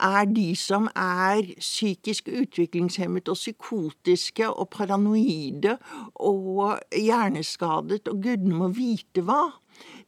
er 0.00 0.28
de 0.28 0.50
som 0.56 0.88
er 0.96 1.46
psykisk 1.58 2.28
utviklingshemmet 2.28 3.28
og 3.28 3.38
psykotiske 3.40 4.48
og 4.50 4.68
paranoide 4.74 5.78
og 6.14 6.78
hjerneskadet 6.92 8.08
og 8.08 8.22
gudene 8.22 8.60
må 8.60 8.68
vite 8.76 9.24
hva. 9.24 9.42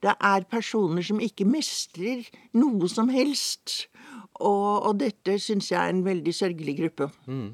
Det 0.03 0.13
er 0.21 0.47
personer 0.51 1.03
som 1.03 1.21
ikke 1.21 1.49
mestrer 1.49 2.27
noe 2.55 2.89
som 2.93 3.09
helst. 3.11 3.87
Og, 4.37 4.87
og, 4.89 4.93
dette 5.01 5.37
syns 5.43 5.71
jeg 5.71 5.79
er 5.81 5.93
en 5.93 6.03
veldig 6.07 6.33
sørgelig 6.35 6.77
gruppe. 6.81 7.09
Mm. 7.31 7.47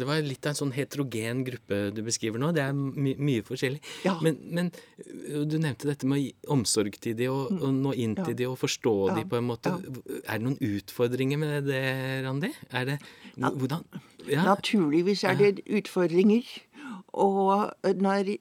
Det 0.00 0.08
var 0.08 0.22
litt 0.24 0.46
av 0.46 0.54
en 0.54 0.60
sånn 0.60 0.74
heterogen 0.76 1.42
gruppe 1.46 1.80
du 1.94 2.02
beskriver 2.06 2.42
nå. 2.42 2.52
Det 2.56 2.64
er 2.64 2.76
my 2.76 3.14
mye 3.18 3.44
forskjellig. 3.46 3.80
Ja. 4.06 4.16
Men, 4.24 4.38
men, 4.54 4.70
du 4.98 5.58
nevnte 5.58 5.90
dette 5.90 6.08
med 6.08 6.22
å 6.22 6.54
omsorg 6.58 6.98
til 7.02 7.16
de 7.18 7.30
og, 7.32 7.50
mm. 7.54 7.62
og 7.62 7.80
nå 7.82 7.96
inn 8.04 8.14
til 8.18 8.34
ja. 8.34 8.38
de 8.42 8.50
og 8.50 8.58
forstå 8.60 8.94
ja. 9.10 9.18
de 9.18 9.26
på 9.30 9.40
en 9.40 9.48
måte. 9.48 9.74
Er 10.24 10.38
det 10.38 10.44
noen 10.46 10.60
utfordringer 10.78 11.40
med 11.40 11.68
det, 11.70 11.82
Randi? 12.26 12.52
Er 12.70 12.92
det 12.92 13.00
Hvordan? 13.38 13.84
Naturligvis 14.28 15.22
er 15.24 15.36
det 15.38 15.62
utfordringer. 15.66 16.46
Og 17.16 17.70
når 17.96 18.34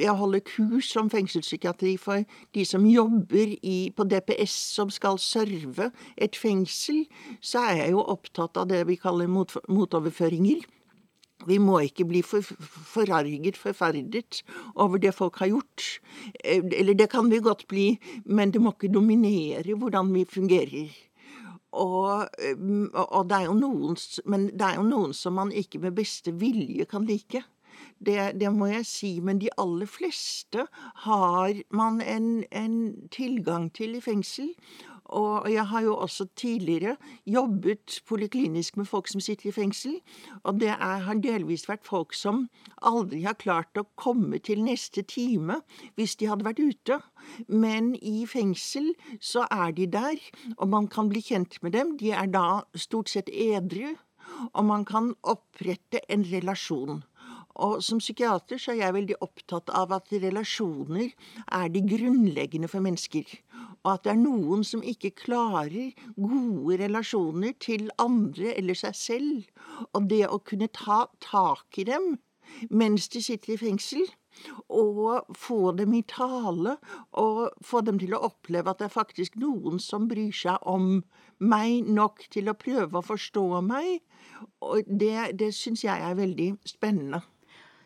jeg 0.00 0.14
holder 0.16 0.42
kurs 0.44 0.90
om 1.00 1.08
fengselspsykiatri 1.10 1.94
for 1.96 2.26
de 2.54 2.64
som 2.68 2.84
jobber 2.86 3.54
i, 3.62 3.92
på 3.96 4.04
DPS 4.04 4.56
som 4.76 4.90
skal 4.92 5.18
serve 5.18 5.90
et 6.16 6.36
fengsel, 6.36 7.06
så 7.40 7.64
er 7.70 7.84
jeg 7.84 7.94
jo 7.96 8.04
opptatt 8.04 8.60
av 8.60 8.68
det 8.68 8.84
vi 8.90 8.98
kaller 9.00 9.30
mot, 9.30 9.56
motoverføringer. 9.68 10.66
Vi 11.48 11.56
må 11.56 11.78
ikke 11.86 12.04
bli 12.04 12.20
for, 12.20 12.44
forarget, 12.44 13.56
forferdet 13.56 14.42
over 14.74 15.00
det 15.00 15.14
folk 15.16 15.38
har 15.40 15.48
gjort. 15.54 15.86
Eller 16.44 16.94
det 16.94 17.08
kan 17.10 17.30
vi 17.32 17.40
godt 17.40 17.64
bli, 17.68 17.94
men 18.26 18.52
det 18.52 18.60
må 18.60 18.74
ikke 18.74 18.92
dominere 18.92 19.78
hvordan 19.78 20.12
vi 20.12 20.26
fungerer. 20.28 20.90
Og, 21.72 22.26
og 22.92 23.28
det 23.30 23.36
er 23.36 23.46
jo 23.46 23.54
noen, 23.54 23.96
men 24.26 24.48
det 24.50 24.66
er 24.66 24.76
jo 24.80 24.84
noen 24.84 25.14
som 25.14 25.38
man 25.38 25.52
ikke 25.54 25.80
med 25.80 25.96
beste 25.96 26.34
vilje 26.34 26.84
kan 26.90 27.06
like. 27.08 27.44
Det, 28.00 28.40
det, 28.40 28.48
må 28.52 28.70
jeg 28.70 28.86
si, 28.88 29.10
men 29.20 29.40
de 29.42 29.50
aller 29.60 29.86
fleste 29.86 30.64
har 31.04 31.58
man 31.70 32.00
en, 32.00 32.44
en 32.48 32.78
tilgang 33.12 33.68
til 33.76 33.98
i 33.98 34.00
fengsel. 34.00 34.54
Og 35.10 35.50
jeg 35.50 35.66
har 35.66 35.82
jo 35.82 35.96
også 35.96 36.26
tidligere 36.38 36.96
jobbet 37.26 38.00
poliklinisk 38.06 38.76
med 38.76 38.86
folk 38.86 39.08
som 39.08 39.20
sitter 39.20 39.48
i 39.48 39.52
fengsel. 39.52 39.96
Og 40.42 40.60
det 40.60 40.70
er, 40.70 41.02
har 41.06 41.18
delvis 41.18 41.66
vært 41.68 41.86
folk 41.86 42.14
som 42.14 42.44
aldri 42.82 43.24
har 43.24 43.38
klart 43.40 43.80
å 43.80 43.88
komme 43.98 44.38
til 44.38 44.62
neste 44.62 45.02
time 45.02 45.60
hvis 45.98 46.14
de 46.20 46.30
hadde 46.30 46.46
vært 46.46 46.62
ute. 46.62 47.00
Men 47.48 47.96
i 47.96 48.22
fengsel 48.30 48.92
så 49.18 49.48
er 49.50 49.74
de 49.74 49.88
der, 49.90 50.22
og 50.58 50.70
man 50.70 50.86
kan 50.88 51.10
bli 51.10 51.24
kjent 51.26 51.58
med 51.62 51.74
dem. 51.74 51.96
De 51.98 52.14
er 52.14 52.30
da 52.30 52.62
stort 52.78 53.10
sett 53.10 53.32
edru, 53.34 53.96
og 54.54 54.64
man 54.64 54.86
kan 54.86 55.14
opprette 55.26 56.04
en 56.08 56.22
relasjon. 56.30 57.02
Og 57.58 57.82
som 57.82 57.98
psykiater 57.98 58.60
så 58.60 58.72
er 58.72 58.84
jeg 58.84 58.96
veldig 58.96 59.16
opptatt 59.24 59.72
av 59.74 59.92
at 59.96 60.12
relasjoner 60.12 61.10
er 61.50 61.68
de 61.74 61.82
grunnleggende 61.82 62.70
for 62.70 62.84
mennesker. 62.84 63.26
Og 63.82 63.92
at 63.94 64.04
det 64.04 64.14
er 64.14 64.22
noen 64.22 64.64
som 64.64 64.84
ikke 64.86 65.12
klarer 65.24 65.92
gode 66.16 66.78
relasjoner 66.84 67.56
til 67.60 67.90
andre 67.98 68.54
eller 68.54 68.78
seg 68.78 68.96
selv. 68.96 69.50
Og 69.92 70.08
det 70.12 70.26
å 70.28 70.38
kunne 70.38 70.70
ta 70.72 71.06
tak 71.24 71.80
i 71.80 71.88
dem 71.90 72.16
mens 72.70 73.06
de 73.08 73.20
sitter 73.22 73.54
i 73.54 73.60
fengsel, 73.60 74.08
og 74.68 75.26
få 75.38 75.72
dem 75.78 75.94
i 75.94 76.02
tale, 76.02 76.76
og 77.18 77.50
få 77.66 77.82
dem 77.86 77.98
til 78.00 78.14
å 78.16 78.22
oppleve 78.30 78.72
at 78.72 78.80
det 78.80 78.88
er 78.88 78.94
faktisk 78.94 79.36
noen 79.40 79.78
som 79.82 80.08
bryr 80.10 80.34
seg 80.34 80.58
om 80.68 81.02
meg 81.38 81.88
nok 81.88 82.26
til 82.34 82.50
å 82.50 82.56
prøve 82.58 82.98
å 82.98 83.06
forstå 83.06 83.44
meg, 83.66 84.00
og 84.60 84.88
det, 84.88 85.36
det 85.40 85.52
syns 85.56 85.84
jeg 85.86 86.02
er 86.02 86.18
veldig 86.18 86.52
spennende. 86.68 87.22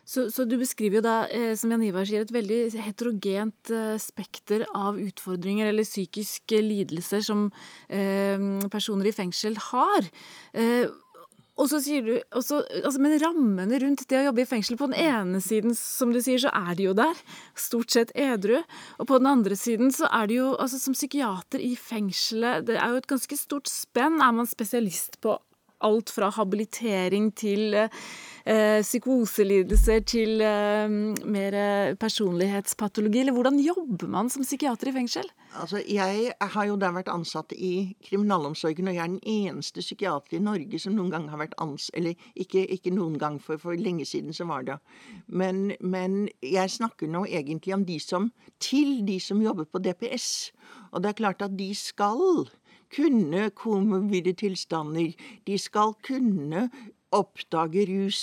Så, 0.05 0.27
så, 0.31 0.45
du 0.45 0.57
beskriver 0.61 0.99
jo 0.99 1.05
da, 1.05 1.15
eh, 1.33 1.53
som 1.57 1.71
Jan 1.73 1.83
Ivar 1.85 2.05
sier, 2.05 2.25
et 2.25 2.33
veldig 2.33 2.59
heterogent 2.77 3.71
eh, 3.73 3.95
spekter 4.01 4.67
av 4.77 4.99
utfordringer 5.01 5.71
eller 5.71 5.87
psykiske 5.87 6.61
lidelser 6.61 7.25
som 7.25 7.47
eh, 7.89 8.37
personer 8.69 9.09
i 9.09 9.15
fengsel 9.15 9.57
har. 9.71 10.11
Eh, 10.53 10.85
og 11.55 11.69
så 11.71 11.79
sier 11.79 12.03
du 12.03 12.13
også, 12.35 12.59
altså, 12.83 12.99
Men 13.01 13.15
rammene 13.21 13.79
rundt 13.79 14.03
det 14.11 14.19
å 14.19 14.25
jobbe 14.27 14.43
i 14.43 14.49
fengsel 14.49 14.75
På 14.79 14.89
den 14.91 14.99
ene 14.99 15.39
siden 15.43 15.75
som 15.77 16.11
du 16.11 16.19
sier, 16.23 16.41
så 16.43 16.51
er 16.51 16.75
de 16.75 16.89
jo 16.89 16.95
der, 16.97 17.15
stort 17.55 17.95
sett 17.95 18.11
edru. 18.11 18.57
Og 18.99 19.07
på 19.07 19.19
den 19.21 19.29
andre 19.31 19.55
siden 19.59 19.93
så 19.95 20.09
er 20.11 20.27
det 20.29 20.39
jo 20.41 20.51
altså 20.59 20.81
Som 20.81 20.97
psykiater 20.97 21.63
i 21.63 21.73
fengselet, 21.79 22.67
det 22.67 22.75
er 22.75 22.91
jo 22.91 23.01
et 23.01 23.09
ganske 23.09 23.39
stort 23.39 23.71
spenn. 23.71 24.19
Er 24.19 24.35
man 24.35 24.49
spesialist 24.49 25.19
på 25.23 25.37
alt 25.83 26.11
fra 26.13 26.29
habilitering 26.33 27.31
til 27.37 27.75
eh, 27.75 28.81
psykoselidelser 28.81 30.03
til 30.07 30.41
eh, 30.45 30.87
mer 31.25 31.57
personlighetspatologi? 31.99 33.23
Eller 33.23 33.35
hvordan 33.35 33.59
jobber 33.59 34.07
man 34.11 34.29
som 34.29 34.45
psykiater 34.45 34.91
i 34.91 34.95
fengsel? 34.95 35.29
Altså, 35.55 35.81
Jeg 35.87 36.33
har 36.39 36.65
jo 36.65 36.75
da 36.75 36.91
vært 36.91 37.11
ansatt 37.11 37.53
i 37.55 37.95
kriminalomsorgen, 38.03 38.87
og 38.87 38.95
jeg 38.95 39.03
er 39.03 39.13
den 39.13 39.23
eneste 39.23 39.83
psykiater 39.83 40.37
i 40.37 40.43
Norge 40.43 40.79
som 40.79 40.95
noen 40.95 41.11
gang 41.13 41.29
har 41.31 41.39
vært 41.39 41.55
ansatt 41.63 41.95
Eller 41.95 42.15
ikke, 42.35 42.65
ikke, 42.65 42.91
noen 42.91 43.17
gang, 43.19 43.39
for 43.41 43.57
for 43.57 43.75
lenge 43.75 44.05
siden 44.05 44.33
så 44.33 44.45
var 44.45 44.63
det. 44.67 44.77
Men, 45.27 45.73
men 45.79 46.27
jeg 46.41 46.71
snakker 46.71 47.07
nå 47.07 47.25
egentlig 47.25 47.73
om 47.73 47.85
de 47.85 47.99
som 47.99 48.31
Til 48.59 49.05
de 49.07 49.19
som 49.19 49.41
jobber 49.41 49.65
på 49.65 49.79
DPS. 49.79 50.51
Og 50.91 51.03
det 51.03 51.09
er 51.09 51.19
klart 51.19 51.41
at 51.41 51.57
de 51.57 51.73
skal 51.75 52.47
kunne 52.93 53.49
komovide 53.55 54.33
tilstander. 54.33 55.13
De 55.47 55.57
skal 55.57 55.95
kunne 56.05 56.69
oppdage 57.15 57.85
rus 57.89 58.21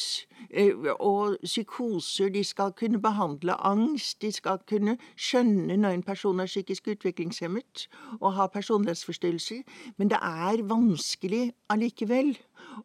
eh, 0.50 0.74
og 1.00 1.36
psykoser. 1.44 2.28
De 2.28 2.44
skal 2.44 2.72
kunne 2.76 3.00
behandle 3.02 3.54
angst. 3.66 4.20
De 4.22 4.32
skal 4.32 4.60
kunne 4.68 4.96
skjønne 5.16 5.76
når 5.80 5.96
en 5.96 6.02
person 6.06 6.40
er 6.40 6.50
psykisk 6.50 6.92
utviklingshemmet 6.94 7.86
og 8.20 8.34
har 8.36 8.52
personlighetsforstyrrelser. 8.52 9.62
Men 9.96 10.10
det 10.12 10.18
er 10.22 10.64
vanskelig 10.68 11.52
allikevel. 11.72 12.34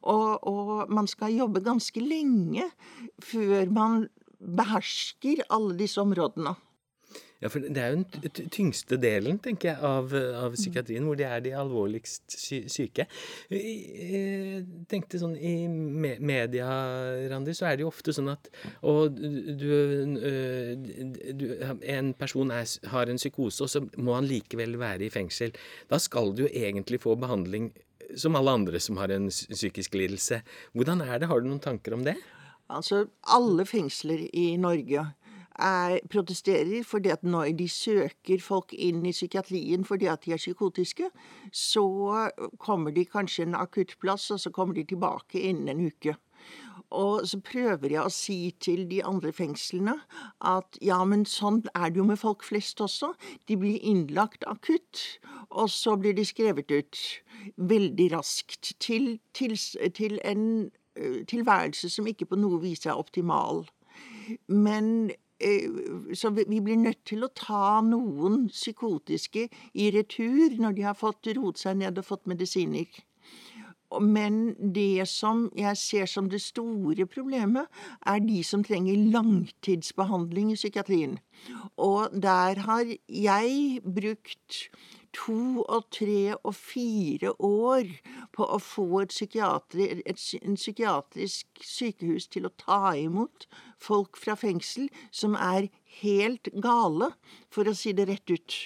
Og, 0.01 0.48
og 0.48 0.93
man 0.93 1.07
skal 1.07 1.36
jobbe 1.36 1.63
ganske 1.65 2.00
lenge 2.03 2.63
før 3.24 3.69
man 3.72 4.07
behersker 4.38 5.43
alle 5.50 5.77
disse 5.79 6.01
områdene. 6.01 6.55
Ja, 7.38 7.51
for 7.53 7.62
Det 7.62 7.77
er 7.77 7.91
jo 7.94 8.00
den 8.01 8.50
tyngste 8.50 8.98
delen 8.98 9.38
tenker 9.44 9.70
jeg, 9.70 9.77
av, 9.86 10.13
av, 10.13 10.56
psykiatrien, 10.58 11.06
hvor 11.06 11.17
de 11.20 11.25
er 11.27 11.44
de 11.46 11.53
alvorligst 11.53 12.34
syke. 12.34 13.06
Jeg 13.53 14.63
tenkte 14.89 15.22
sånn 15.22 15.36
I 15.38 15.67
media, 15.70 16.67
Randi, 17.29 17.53
så 17.53 17.70
er 17.70 17.77
det 17.77 17.86
jo 17.86 17.91
ofte 17.91 18.15
sånn 18.15 18.32
at 18.34 18.50
og 18.82 19.20
du, 19.22 19.70
du, 21.38 21.46
En 21.86 22.13
person 22.17 22.53
er, 22.53 22.65
har 22.89 23.12
en 23.12 23.22
psykose, 23.22 23.67
og 23.67 23.70
så 23.70 23.84
må 24.01 24.17
han 24.17 24.29
likevel 24.29 24.74
være 24.82 25.06
i 25.06 25.13
fengsel. 25.13 25.53
Da 25.91 26.01
skal 26.01 26.34
du 26.34 26.48
jo 26.48 26.53
egentlig 26.53 27.03
få 27.06 27.13
behandling 27.22 27.70
som 28.17 28.38
alle 28.39 28.56
andre 28.56 28.82
som 28.82 28.98
har 28.98 29.12
en 29.13 29.29
psykisk 29.29 29.98
lidelse. 30.00 30.41
Hvordan 30.74 31.03
er 31.06 31.20
det? 31.22 31.29
Har 31.29 31.41
du 31.44 31.51
noen 31.51 31.62
tanker 31.62 31.94
om 31.94 32.06
det? 32.08 32.17
Altså, 32.67 33.06
alle 33.32 33.63
fengsler 33.67 34.25
i 34.36 34.50
Norge 34.60 35.06
er, 35.57 35.99
protesterer 36.09 36.85
fordi 36.85 37.11
at 37.13 37.23
når 37.23 37.51
de 37.57 37.67
søker 37.69 38.41
folk 38.43 38.73
inn 38.73 39.05
i 39.05 39.15
psykiatrien 39.15 39.85
fordi 39.87 40.09
at 40.11 40.25
de 40.25 40.35
er 40.35 40.41
psykotiske, 40.41 41.09
så 41.51 41.87
kommer 42.59 42.91
de 42.95 43.05
kanskje 43.05 43.47
en 43.47 43.57
akuttplass, 43.57 44.31
og 44.31 44.39
så 44.39 44.53
kommer 44.53 44.77
de 44.77 44.87
tilbake 44.87 45.41
innen 45.41 45.69
en 45.73 45.85
uke. 45.87 46.15
Og 46.95 47.25
så 47.27 47.39
prøver 47.43 47.91
jeg 47.91 47.99
å 47.99 48.13
si 48.13 48.37
til 48.63 48.85
de 48.87 49.01
andre 49.03 49.33
fengslene 49.35 49.97
at 50.47 50.77
ja, 50.79 51.01
men 51.03 51.25
sånn 51.27 51.59
er 51.75 51.91
det 51.91 51.99
jo 51.99 52.07
med 52.07 52.19
folk 52.21 52.45
flest 52.47 52.79
også. 52.83 53.11
De 53.49 53.57
blir 53.59 53.81
innlagt 53.83 54.47
akutt, 54.47 55.19
og 55.51 55.67
så 55.73 55.97
blir 55.99 56.15
de 56.15 56.23
skrevet 56.27 56.71
ut 56.71 57.01
veldig 57.59 58.11
raskt 58.15 58.71
til, 58.79 59.17
til, 59.35 59.57
til 59.99 60.19
en 60.23 60.69
tilværelse 61.27 61.91
som 61.91 62.07
ikke 62.07 62.29
på 62.31 62.39
noe 62.39 62.61
vis 62.63 62.85
er 62.87 62.97
optimal. 62.97 63.65
Men 64.47 65.11
så 66.17 66.32
vi 66.34 66.62
blir 66.62 66.79
nødt 66.82 67.03
til 67.06 67.25
å 67.25 67.34
ta 67.36 67.79
noen 67.86 68.48
psykotiske 68.50 69.48
i 69.74 69.91
retur 69.94 70.58
når 70.58 70.77
de 70.77 70.88
har 70.88 70.98
fått 70.98 71.29
roet 71.38 71.62
seg 71.62 71.77
ned 71.84 72.00
og 72.00 72.08
fått 72.08 72.25
medisiner. 72.29 72.88
Men 74.01 74.51
det 74.74 75.08
som 75.08 75.46
jeg 75.56 75.79
ser 75.79 76.10
som 76.12 76.27
det 76.29 76.41
store 76.44 77.06
problemet, 77.08 77.70
er 78.06 78.20
de 78.20 78.41
som 78.44 78.63
trenger 78.65 79.00
langtidsbehandling 79.13 80.51
i 80.51 80.58
psykiatrien. 80.60 81.15
Og 81.79 82.12
der 82.12 82.60
har 82.67 82.84
jeg 83.08 83.79
brukt 83.86 84.67
to 85.17 85.63
og 85.65 85.88
tre 85.93 86.36
og 86.38 86.53
fire 86.55 87.33
år 87.43 87.89
på 88.36 88.45
å 88.45 88.59
få 88.62 89.01
et, 89.01 89.13
psykiatri, 89.13 89.89
et 90.05 90.21
en 90.41 90.57
psykiatrisk 90.57 91.62
sykehus 91.63 92.29
til 92.33 92.47
å 92.47 92.53
ta 92.62 92.93
imot 92.97 93.47
folk 93.81 94.19
fra 94.21 94.38
fengsel 94.38 94.89
som 95.12 95.36
er 95.39 95.69
helt 96.01 96.51
gale, 96.63 97.12
for 97.50 97.67
å 97.67 97.75
si 97.77 97.95
det 97.97 98.07
rett 98.09 98.29
ut. 98.29 98.57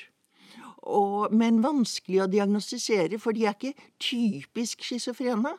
Og, 0.82 1.32
men 1.32 1.62
vanskelig 1.64 2.24
å 2.24 2.32
diagnostisere, 2.32 3.20
for 3.22 3.38
de 3.38 3.46
er 3.46 3.56
ikke 3.56 3.90
typisk 4.02 4.84
schizofrene. 4.84 5.56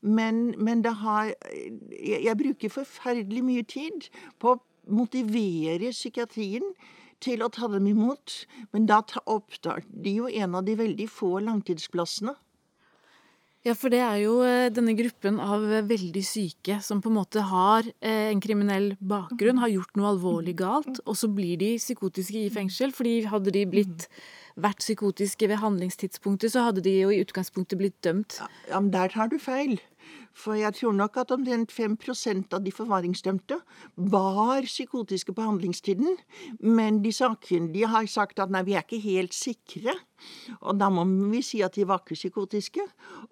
Men, 0.00 0.54
men 0.56 0.80
det 0.84 0.94
har 1.02 1.26
jeg, 1.28 2.22
jeg 2.24 2.36
bruker 2.40 2.72
forferdelig 2.72 3.42
mye 3.44 3.64
tid 3.68 4.06
på 4.40 4.54
å 4.54 4.60
motivere 4.88 5.90
psykiatrien 5.92 6.64
til 7.24 7.42
å 7.44 7.50
ta 7.52 7.68
dem 7.70 7.86
imot, 7.90 8.42
men 8.72 8.86
da 8.88 9.02
opptar 9.26 9.84
de 9.88 10.18
jo 10.20 10.28
en 10.28 10.58
av 10.58 10.66
de 10.66 10.76
veldig 10.78 11.08
få 11.10 11.38
langtidsplassene. 11.46 12.36
Ja, 13.66 13.74
for 13.74 13.90
det 13.90 13.98
er 14.00 14.20
jo 14.22 14.36
eh, 14.46 14.70
denne 14.70 14.94
gruppen 14.96 15.40
av 15.42 15.64
veldig 15.90 16.22
syke 16.24 16.78
som 16.84 17.02
på 17.02 17.10
en 17.10 17.16
måte 17.18 17.42
har 17.50 17.88
eh, 17.98 18.30
en 18.30 18.40
kriminell 18.40 18.92
bakgrunn, 19.02 19.58
har 19.58 19.72
gjort 19.72 19.98
noe 19.98 20.12
alvorlig 20.12 20.54
galt, 20.60 21.00
og 21.04 21.18
så 21.18 21.28
blir 21.28 21.58
de 21.60 21.72
psykotiske 21.80 22.44
i 22.46 22.52
fengsel. 22.54 22.94
fordi 22.94 23.26
hadde 23.28 23.52
de 23.56 23.66
blitt 23.68 24.06
vært 24.58 24.80
psykotiske 24.82 25.50
ved 25.50 25.60
handlingstidspunktet, 25.62 26.54
så 26.54 26.68
hadde 26.68 26.86
de 26.86 26.94
jo 27.00 27.10
i 27.12 27.20
utgangspunktet 27.24 27.82
blitt 27.82 27.98
dømt. 28.06 28.38
Ja, 28.70 28.78
men 28.78 28.92
der 28.94 29.10
tar 29.10 29.28
du 29.28 29.38
feil. 29.42 29.76
For 30.38 30.58
jeg 30.58 30.74
tror 30.78 30.94
nok 30.94 31.16
at 31.20 31.32
omtrent 31.34 31.72
5% 31.74 32.54
av 32.54 32.62
de 32.64 32.72
forvaringsdømte 32.74 33.58
var 34.12 34.68
psykotiske 34.68 35.34
på 35.34 35.46
handlingstiden. 35.46 36.18
Men 36.60 37.02
de 37.02 37.12
sakkyndige 37.14 37.90
har 37.90 38.06
sagt 38.10 38.38
at 38.38 38.52
nei, 38.54 38.62
vi 38.66 38.76
er 38.78 38.86
ikke 38.86 39.02
helt 39.02 39.34
sikre. 39.34 39.96
Og 40.60 40.78
da 40.78 40.90
må 40.92 41.06
vi 41.32 41.42
si 41.42 41.62
at 41.66 41.78
de 41.78 41.86
var 41.88 42.04
ikke 42.04 42.18
psykotiske. 42.18 42.86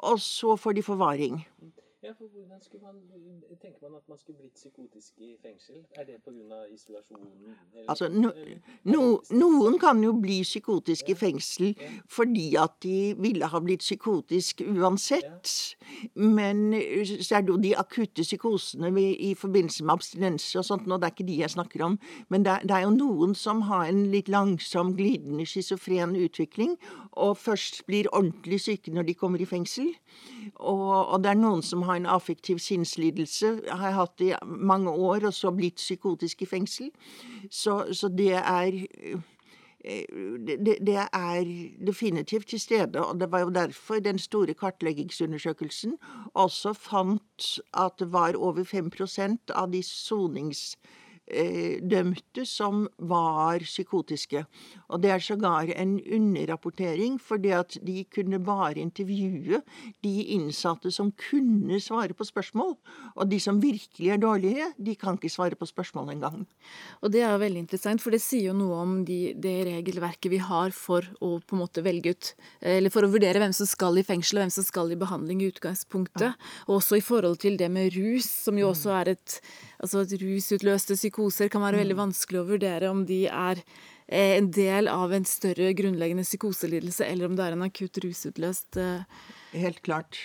Og 0.09 0.21
så 0.23 0.57
får 0.59 0.79
de 0.79 0.87
forvaring. 0.87 1.43
Ja, 2.07 2.13
for 2.19 2.27
hvordan 2.33 2.61
skulle 2.63 2.85
man, 2.87 2.95
Tenker 3.63 3.79
man 3.83 3.95
at 3.97 4.09
man 4.09 4.19
skulle 4.19 4.39
blitt 4.39 4.55
psykotisk 4.55 5.13
i 5.19 5.37
fengsel? 5.43 5.75
Er 5.97 6.05
det 6.05 6.15
pga. 6.25 6.59
isolasjonen? 6.75 7.57
Altså, 7.89 8.09
no, 8.09 8.31
no, 8.85 9.01
noen 9.31 9.79
kan 9.79 10.03
jo 10.05 10.13
bli 10.23 10.37
psykotiske 10.43 11.11
i 11.11 11.17
fengsel 11.19 11.75
fordi 12.07 12.55
at 12.63 12.77
de 12.83 13.15
ville 13.19 13.49
ha 13.51 13.61
blitt 13.61 13.83
psykotisk 13.83 14.63
uansett. 14.69 15.51
Men 16.15 16.77
så 17.23 17.41
er 17.41 17.43
det 17.43 17.51
jo 17.55 17.57
de 17.57 17.75
akutte 17.77 18.23
psykosene 18.23 18.93
i 19.03 19.35
forbindelse 19.35 19.85
med 19.85 19.95
abstinenser 19.97 20.63
og 20.63 20.69
sånt, 20.71 20.87
og 20.87 21.01
det 21.03 21.11
er 21.11 21.17
ikke 21.17 21.29
de 21.33 21.41
jeg 21.41 21.55
snakker 21.57 21.85
om. 21.89 21.99
Men 22.29 22.47
det, 22.47 22.61
det 22.63 22.77
er 22.77 22.87
jo 22.87 22.95
noen 22.95 23.35
som 23.35 23.65
har 23.67 23.91
en 23.91 24.07
litt 24.15 24.31
langsom, 24.31 24.95
glidende 24.95 25.47
schizofren 25.47 26.15
utvikling, 26.17 26.79
og 27.19 27.35
først 27.39 27.83
blir 27.91 28.07
ordentlig 28.13 28.61
syke 28.63 28.95
når 28.95 29.11
de 29.11 29.19
kommer 29.19 29.43
i 29.43 29.49
fengsel. 29.49 29.91
Og, 30.55 31.09
og 31.11 31.23
det 31.25 31.35
er 31.35 31.43
noen 31.43 31.63
som 31.67 31.83
har 31.83 31.96
en 31.97 32.07
affektiv 32.07 32.59
sinnslidelse, 32.59 33.61
har 33.69 33.87
jeg 33.87 33.97
hatt 33.97 34.21
i 34.21 34.33
mange 34.47 34.91
år, 34.91 35.27
og 35.27 35.35
så 35.35 35.51
blitt 35.51 35.81
psykotisk 35.81 36.43
i 36.43 36.51
fengsel. 36.51 36.91
Så, 37.51 37.87
så 37.93 38.09
det 38.09 38.35
er 38.35 38.85
det, 39.87 40.79
det, 40.83 40.97
er 40.99 41.45
definitivt 41.87 42.49
til 42.49 42.61
stede, 42.61 43.07
og 43.07 43.21
det 43.21 43.31
var 43.31 43.41
jo 43.41 43.51
derfor 43.55 44.01
den 44.03 44.19
store 44.19 44.55
kartleggingsundersøkelsen 44.55 45.95
også 46.35 46.73
fant 46.73 47.61
at 47.75 47.93
det 47.99 48.13
var 48.13 48.35
over 48.35 48.65
5% 48.67 49.55
av 49.55 49.71
de 49.71 49.83
sonings 49.87 50.75
Eh, 50.75 51.06
dømte 51.27 52.45
som 52.47 52.85
var 53.03 53.65
psykotiske. 53.65 54.45
Og 54.95 55.03
det 55.03 55.11
er 55.11 55.23
sågar 55.23 55.73
en 55.75 55.97
underrapportering, 55.99 57.19
fordi 57.19 57.51
at 57.57 57.79
de 57.83 58.05
kunne 58.15 58.39
bare 58.39 58.79
intervjue 58.79 59.61
de 60.07 60.15
innsatte 60.37 60.93
som 60.95 61.11
kunne 61.19 61.81
svare 61.83 62.15
på 62.15 62.27
spørsmål. 62.27 62.77
Og 63.17 63.31
de 63.31 63.41
som 63.43 63.59
virkelig 63.63 64.13
er 64.15 64.23
dårlige, 64.23 64.71
de 64.79 64.95
kan 64.95 65.19
ikke 65.19 65.33
svare 65.33 65.59
på 65.59 65.67
spørsmål 65.67 66.15
engang. 66.15 66.47
Og 67.03 67.11
det 67.11 67.25
er 67.27 67.39
veldig 67.43 67.65
interessant, 67.65 68.03
for 68.03 68.15
det 68.15 68.23
sier 68.23 68.53
jo 68.53 68.57
noe 68.57 68.79
om 68.85 68.97
de, 69.09 69.35
det 69.35 69.57
regelverket 69.67 70.31
vi 70.31 70.41
har 70.43 70.71
for 70.77 71.07
å 71.19 71.37
på 71.43 71.57
en 71.57 71.63
måte 71.65 71.83
velge 71.85 72.15
ut, 72.15 72.33
eller 72.63 72.93
for 72.95 73.07
å 73.07 73.11
vurdere 73.11 73.43
hvem 73.43 73.55
som 73.57 73.69
skal 73.69 73.99
i 73.99 74.07
fengsel 74.07 74.39
og 74.39 74.47
hvem 74.47 74.55
som 74.55 74.67
skal 74.67 74.93
i 74.95 75.01
behandling 75.01 75.43
i 75.43 75.51
utgangspunktet. 75.51 76.31
Ja. 76.31 76.51
Og 76.69 76.79
også 76.79 77.01
i 77.01 77.05
forhold 77.05 77.41
til 77.43 77.59
det 77.59 77.71
med 77.73 77.95
rus, 77.97 78.29
som 78.47 78.59
jo 78.61 78.71
også 78.71 78.95
er 79.01 79.17
et 79.17 79.41
altså 79.83 80.05
at 80.05 80.15
rusutløste 80.21 80.97
psykoser 80.99 81.51
kan 81.53 81.65
være 81.65 81.83
veldig 81.83 81.97
mm. 81.97 82.03
vanskelig 82.05 82.43
å 82.43 82.49
vurdere 82.53 82.93
om 82.93 83.05
de 83.09 83.25
er 83.31 83.61
eh, 84.07 84.37
en 84.37 84.51
del 84.55 84.91
av 84.93 85.13
en 85.17 85.27
større 85.29 85.73
grunnleggende 85.77 86.27
psykoselidelse, 86.27 87.07
eller 87.07 87.29
om 87.29 87.37
det 87.37 87.45
er 87.47 87.57
en 87.57 87.67
akutt 87.67 88.01
rusutløst 88.05 88.81
eh, 88.81 89.27
Helt 89.57 89.83
klart. 89.87 90.19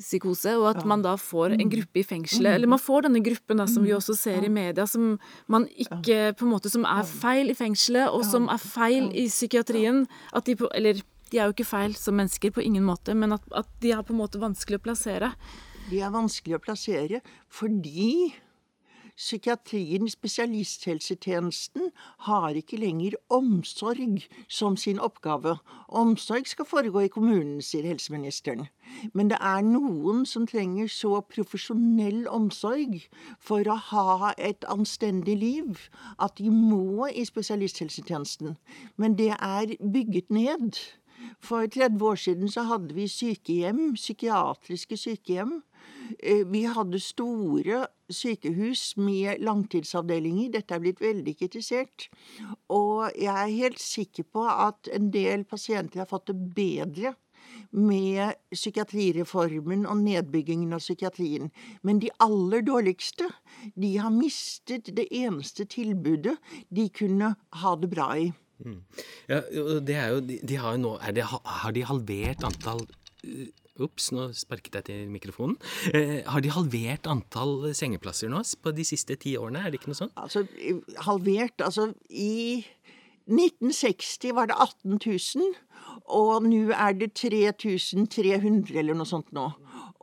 psykose, 0.00 0.56
og 0.56 0.70
at 0.72 0.84
man 0.88 1.04
da 1.04 1.14
får 1.20 1.54
en 1.54 1.64
mm. 1.66 1.70
gruppe 1.76 2.02
i 2.02 2.06
fengselet. 2.06 2.54
Eller 2.56 2.70
man 2.70 2.80
får 2.80 3.08
denne 3.08 3.22
gruppen 3.24 3.60
da, 3.60 3.68
som 3.68 3.84
vi 3.84 3.92
mm. 3.92 3.98
også 4.00 4.16
ser 4.16 4.44
i 4.46 4.52
media, 4.52 4.86
som 4.88 5.14
man 5.52 5.68
ikke 5.76 6.34
på 6.38 6.48
en 6.48 6.52
måte, 6.54 6.72
som 6.72 6.86
er 6.88 7.08
feil 7.08 7.52
i 7.52 7.56
fengselet, 7.58 8.08
og 8.08 8.24
som 8.28 8.48
er 8.52 8.60
feil 8.62 9.10
i 9.12 9.28
psykiatrien. 9.28 10.06
At 10.32 10.48
de 10.48 10.56
på, 10.60 10.70
eller 10.76 11.02
de 11.30 11.38
er 11.38 11.46
jo 11.46 11.54
ikke 11.54 11.68
feil 11.68 11.94
som 11.98 12.16
mennesker 12.18 12.52
på 12.54 12.62
ingen 12.64 12.84
måte, 12.86 13.14
men 13.14 13.36
at, 13.36 13.44
at 13.54 13.68
de 13.82 13.92
er 13.94 14.02
på 14.06 14.14
en 14.14 14.20
måte 14.22 14.40
vanskelig 14.42 14.80
å 14.80 14.86
plassere. 14.88 15.32
De 15.90 16.00
er 16.02 16.12
vanskelig 16.14 16.58
å 16.58 16.62
plassere 16.62 17.20
fordi 17.50 18.32
Psykiatrien, 19.20 20.08
spesialisthelsetjenesten, 20.08 21.90
har 22.24 22.56
ikke 22.56 22.78
lenger 22.80 23.18
omsorg 23.28 24.22
som 24.48 24.78
sin 24.80 24.98
oppgave. 24.98 25.58
Omsorg 25.88 26.48
skal 26.48 26.64
foregå 26.64 27.02
i 27.04 27.10
kommunen, 27.12 27.58
sier 27.60 27.84
helseministeren. 27.84 28.70
Men 29.12 29.28
det 29.28 29.36
er 29.44 29.60
noen 29.66 30.24
som 30.24 30.46
trenger 30.48 30.88
så 30.88 31.20
profesjonell 31.34 32.24
omsorg 32.32 32.96
for 33.44 33.68
å 33.68 33.76
ha 33.90 34.32
et 34.38 34.64
anstendig 34.72 35.36
liv 35.42 35.84
at 36.16 36.40
de 36.40 36.48
må 36.48 37.10
i 37.12 37.26
spesialisthelsetjenesten. 37.28 38.56
Men 38.96 39.20
det 39.20 39.34
er 39.36 39.76
bygget 39.84 40.32
ned. 40.32 40.80
For 41.40 41.66
30 41.66 42.02
år 42.02 42.20
siden 42.20 42.48
så 42.52 42.66
hadde 42.68 42.94
vi 42.94 43.08
sykehjem, 43.08 43.94
psykiatriske 43.94 44.96
sykehjem. 44.96 45.60
Eh, 46.18 46.44
vi 46.46 46.64
hadde 46.68 47.00
store 47.00 47.86
sykehus 48.10 48.96
med 48.96 49.40
langtidsavdelinger. 49.44 50.50
Dette 50.56 50.74
er 50.74 50.82
blitt 50.82 51.00
veldig 51.00 51.36
kritisert. 51.38 52.08
Og 52.68 53.10
jeg 53.14 53.34
er 53.34 53.58
helt 53.62 53.80
sikker 53.80 54.26
på 54.32 54.44
at 54.50 54.90
en 54.94 55.10
del 55.14 55.44
pasienter 55.44 56.02
har 56.02 56.10
fått 56.10 56.30
det 56.32 56.38
bedre 56.56 57.14
med 57.70 58.34
psykiatrireformen 58.52 59.86
og 59.88 60.02
nedbyggingen 60.02 60.74
av 60.74 60.82
psykiatrien. 60.82 61.50
Men 61.82 62.02
de 62.02 62.10
aller 62.22 62.64
dårligste, 62.66 63.30
de 63.74 63.96
har 63.96 64.12
mistet 64.14 64.90
det 64.96 65.06
eneste 65.14 65.66
tilbudet 65.70 66.36
de 66.68 66.88
kunne 66.88 67.34
ha 67.62 67.74
det 67.76 67.90
bra 67.94 68.12
i. 68.18 68.30
Mm. 68.60 68.82
Ja, 69.30 69.40
det 69.80 69.96
er 69.96 70.12
jo, 70.12 70.20
de, 70.20 70.56
har 70.60 70.76
jo 70.76 70.82
nå 70.82 70.90
det, 71.16 71.24
Har 71.24 71.72
de 71.72 71.84
halvert 71.88 72.44
antall 72.44 72.84
Ops, 73.80 74.10
nå 74.12 74.26
sparket 74.36 74.74
jeg 74.76 74.86
til 74.90 75.12
mikrofonen. 75.12 75.54
Eh, 75.96 76.20
har 76.28 76.42
de 76.44 76.50
halvert 76.52 77.06
antall 77.08 77.70
sengeplasser 77.76 78.28
nå 78.28 78.42
på 78.60 78.74
de 78.76 78.84
siste 78.84 79.16
ti 79.22 79.38
årene? 79.40 79.62
Er 79.64 79.72
det 79.72 79.80
ikke 79.80 79.92
noe 79.92 80.00
sånt? 80.02 80.12
Altså, 80.20 80.42
halvert 81.06 81.64
Altså, 81.64 81.86
i 82.10 82.60
1960 83.30 84.34
var 84.36 84.50
det 84.50 84.58
18 84.58 84.98
000, 85.00 85.54
og 86.10 86.46
nå 86.50 86.74
er 86.74 86.96
det 86.98 87.12
3300 87.14 88.76
eller 88.82 88.98
noe 88.98 89.08
sånt 89.08 89.30
nå. 89.36 89.48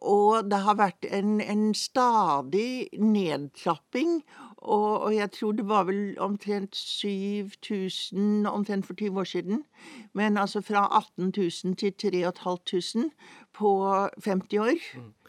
Og 0.07 0.47
det 0.49 0.61
har 0.63 0.77
vært 0.77 1.07
en, 1.09 1.39
en 1.41 1.71
stadig 1.75 2.87
nedtrapping. 3.01 4.21
Og, 4.57 5.01
og, 5.01 5.15
jeg 5.15 5.31
tror 5.31 5.51
det 5.51 5.67
var 5.69 5.83
vel 5.87 6.15
omtrent 6.19 6.75
7000 6.75 8.47
omtrent 8.49 8.85
for 8.85 8.93
20 8.93 9.19
år 9.19 9.23
siden. 9.23 9.63
Men 10.13 10.37
altså 10.37 10.61
fra 10.61 10.87
18 11.17 11.33
000 11.37 11.75
til 11.75 11.93
3500 11.93 13.09
på 13.53 13.69
50 14.25 14.57
år. 14.57 14.77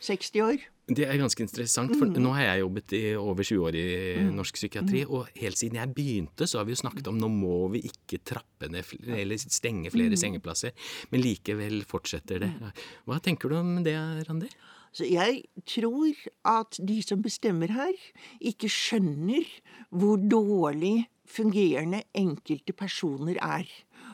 60 0.01 0.31
mm. 0.35 0.43
år. 0.45 0.57
Det 0.89 1.05
er 1.05 1.19
ganske 1.21 1.43
interessant, 1.45 1.93
for 1.99 2.09
mm. 2.09 2.17
nå 2.25 2.31
har 2.33 2.47
jeg 2.47 2.63
jobbet 2.63 2.93
i 2.97 3.03
over 3.21 3.45
20 3.45 3.67
år 3.69 3.77
i 3.77 3.89
mm. 4.25 4.31
norsk 4.39 4.57
psykiatri, 4.57 5.03
mm. 5.05 5.11
og 5.13 5.27
helt 5.37 5.61
siden 5.61 5.77
jeg 5.77 5.93
begynte, 5.93 6.47
så 6.49 6.59
har 6.59 6.65
vi 6.65 6.73
jo 6.73 6.81
snakket 6.81 7.11
om 7.11 7.19
nå 7.21 7.29
må 7.29 7.59
vi 7.75 7.83
ikke 7.91 8.23
trappe 8.25 8.71
ned 8.73 8.95
eller 9.13 9.37
stenge 9.37 9.93
flere 9.93 10.17
mm. 10.17 10.21
sengeplasser, 10.23 10.73
men 11.13 11.21
likevel 11.21 11.83
fortsetter 11.89 12.41
det. 12.41 12.49
Mm. 12.57 12.73
Hva 13.05 13.21
tenker 13.21 13.53
du 13.53 13.59
om 13.61 13.75
det, 13.85 13.99
Randi? 14.31 14.49
Så 14.99 15.07
jeg 15.07 15.45
tror 15.63 16.11
at 16.51 16.79
de 16.89 16.97
som 17.07 17.21
bestemmer 17.23 17.71
her, 17.71 17.95
ikke 18.41 18.67
skjønner 18.67 19.47
hvor 19.95 20.19
dårlig 20.19 21.07
fungerende 21.29 22.01
enkelte 22.19 22.75
personer 22.75 23.39
er. 23.39 23.69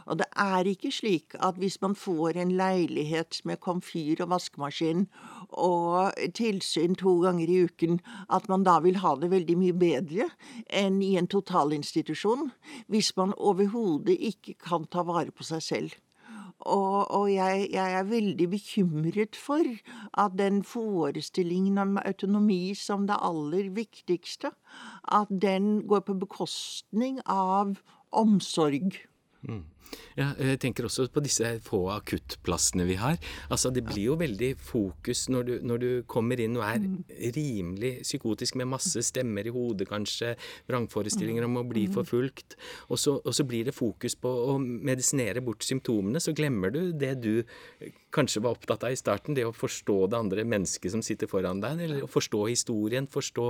Og 0.05 0.19
det 0.21 0.27
er 0.37 0.69
ikke 0.69 0.93
slik 0.93 1.39
at 1.41 1.57
hvis 1.57 1.81
man 1.81 1.97
får 1.97 2.37
en 2.43 2.53
leilighet 2.59 3.41
med 3.49 3.63
komfyr 3.65 4.21
og 4.27 4.35
vaskemaskin 4.35 5.07
og 5.49 6.13
tilsyn 6.37 7.01
to 7.01 7.17
ganger 7.25 7.49
i 7.49 7.63
uken, 7.65 8.01
at 8.29 8.49
man 8.53 8.69
da 8.69 8.77
vil 8.85 9.01
ha 9.01 9.17
det 9.17 9.33
veldig 9.33 9.57
mye 9.63 9.81
bedre 9.87 10.29
enn 10.69 11.01
i 11.01 11.15
en 11.17 11.31
totalinstitusjon, 11.33 12.51
hvis 12.93 13.15
man 13.17 13.33
overhodet 13.39 14.21
ikke 14.21 14.59
kan 14.61 14.85
ta 14.85 15.07
vare 15.09 15.33
på 15.33 15.49
seg 15.49 15.65
selv. 15.65 15.97
Og, 16.61 17.11
og 17.11 17.27
jeg, 17.33 17.69
jeg, 17.73 17.93
er 17.99 18.07
veldig 18.09 18.47
bekymret 18.51 19.37
for 19.37 19.67
at 20.23 20.37
den 20.39 20.63
forestillingen 20.65 21.79
om 21.79 21.99
autonomi 22.05 22.75
som 22.79 23.09
det 23.09 23.19
aller 23.21 23.69
viktigste, 23.75 24.53
at 25.13 25.29
den 25.29 25.83
går 25.89 26.07
på 26.07 26.15
bekostning 26.15 27.21
av 27.27 27.77
omsorg. 28.13 28.97
Mm. 29.43 29.65
Ja, 30.15 30.29
jeg 30.39 30.61
tenker 30.63 30.87
også 30.87 31.09
på 31.11 31.23
disse 31.25 31.49
få 31.65 31.81
akuttplassene 31.95 32.87
vi 32.87 32.97
har. 33.01 33.19
Altså, 33.51 33.73
Det 33.75 33.83
blir 33.87 34.13
jo 34.13 34.19
veldig 34.19 34.53
fokus 34.59 35.27
når 35.29 35.43
du, 35.49 35.55
når 35.63 35.83
du 35.83 35.91
kommer 36.07 36.41
inn 36.41 36.57
og 36.59 36.67
er 36.67 36.79
mm. 36.83 36.95
rimelig 37.35 37.93
psykotisk 38.03 38.55
med 38.61 38.71
masse 38.71 39.03
stemmer 39.03 39.47
i 39.47 39.55
hodet, 39.55 39.89
kanskje, 39.91 40.35
vrangforestillinger 40.71 41.49
om 41.49 41.59
å 41.59 41.67
bli 41.67 41.89
mm. 41.89 41.97
forfulgt. 41.97 42.57
Og 42.89 43.01
så, 43.01 43.19
og 43.19 43.35
så 43.35 43.47
blir 43.49 43.67
det 43.67 43.75
fokus 43.75 44.15
på 44.15 44.31
å 44.55 44.59
medisinere 44.61 45.43
bort 45.45 45.67
symptomene. 45.67 46.23
Så 46.23 46.35
glemmer 46.37 46.71
du 46.75 46.93
det 46.95 47.17
du 47.25 47.45
kanskje 48.15 48.45
var 48.45 48.55
opptatt 48.55 48.87
av 48.87 48.95
i 48.95 48.99
starten, 48.99 49.35
det 49.35 49.47
å 49.49 49.55
forstå 49.55 49.97
det 50.13 50.21
andre 50.21 50.45
mennesket 50.47 50.95
som 50.95 51.03
sitter 51.03 51.31
foran 51.31 51.63
deg, 51.63 51.83
eller 51.87 52.07
å 52.07 52.11
forstå 52.11 52.45
historien, 52.53 53.09
forstå 53.11 53.49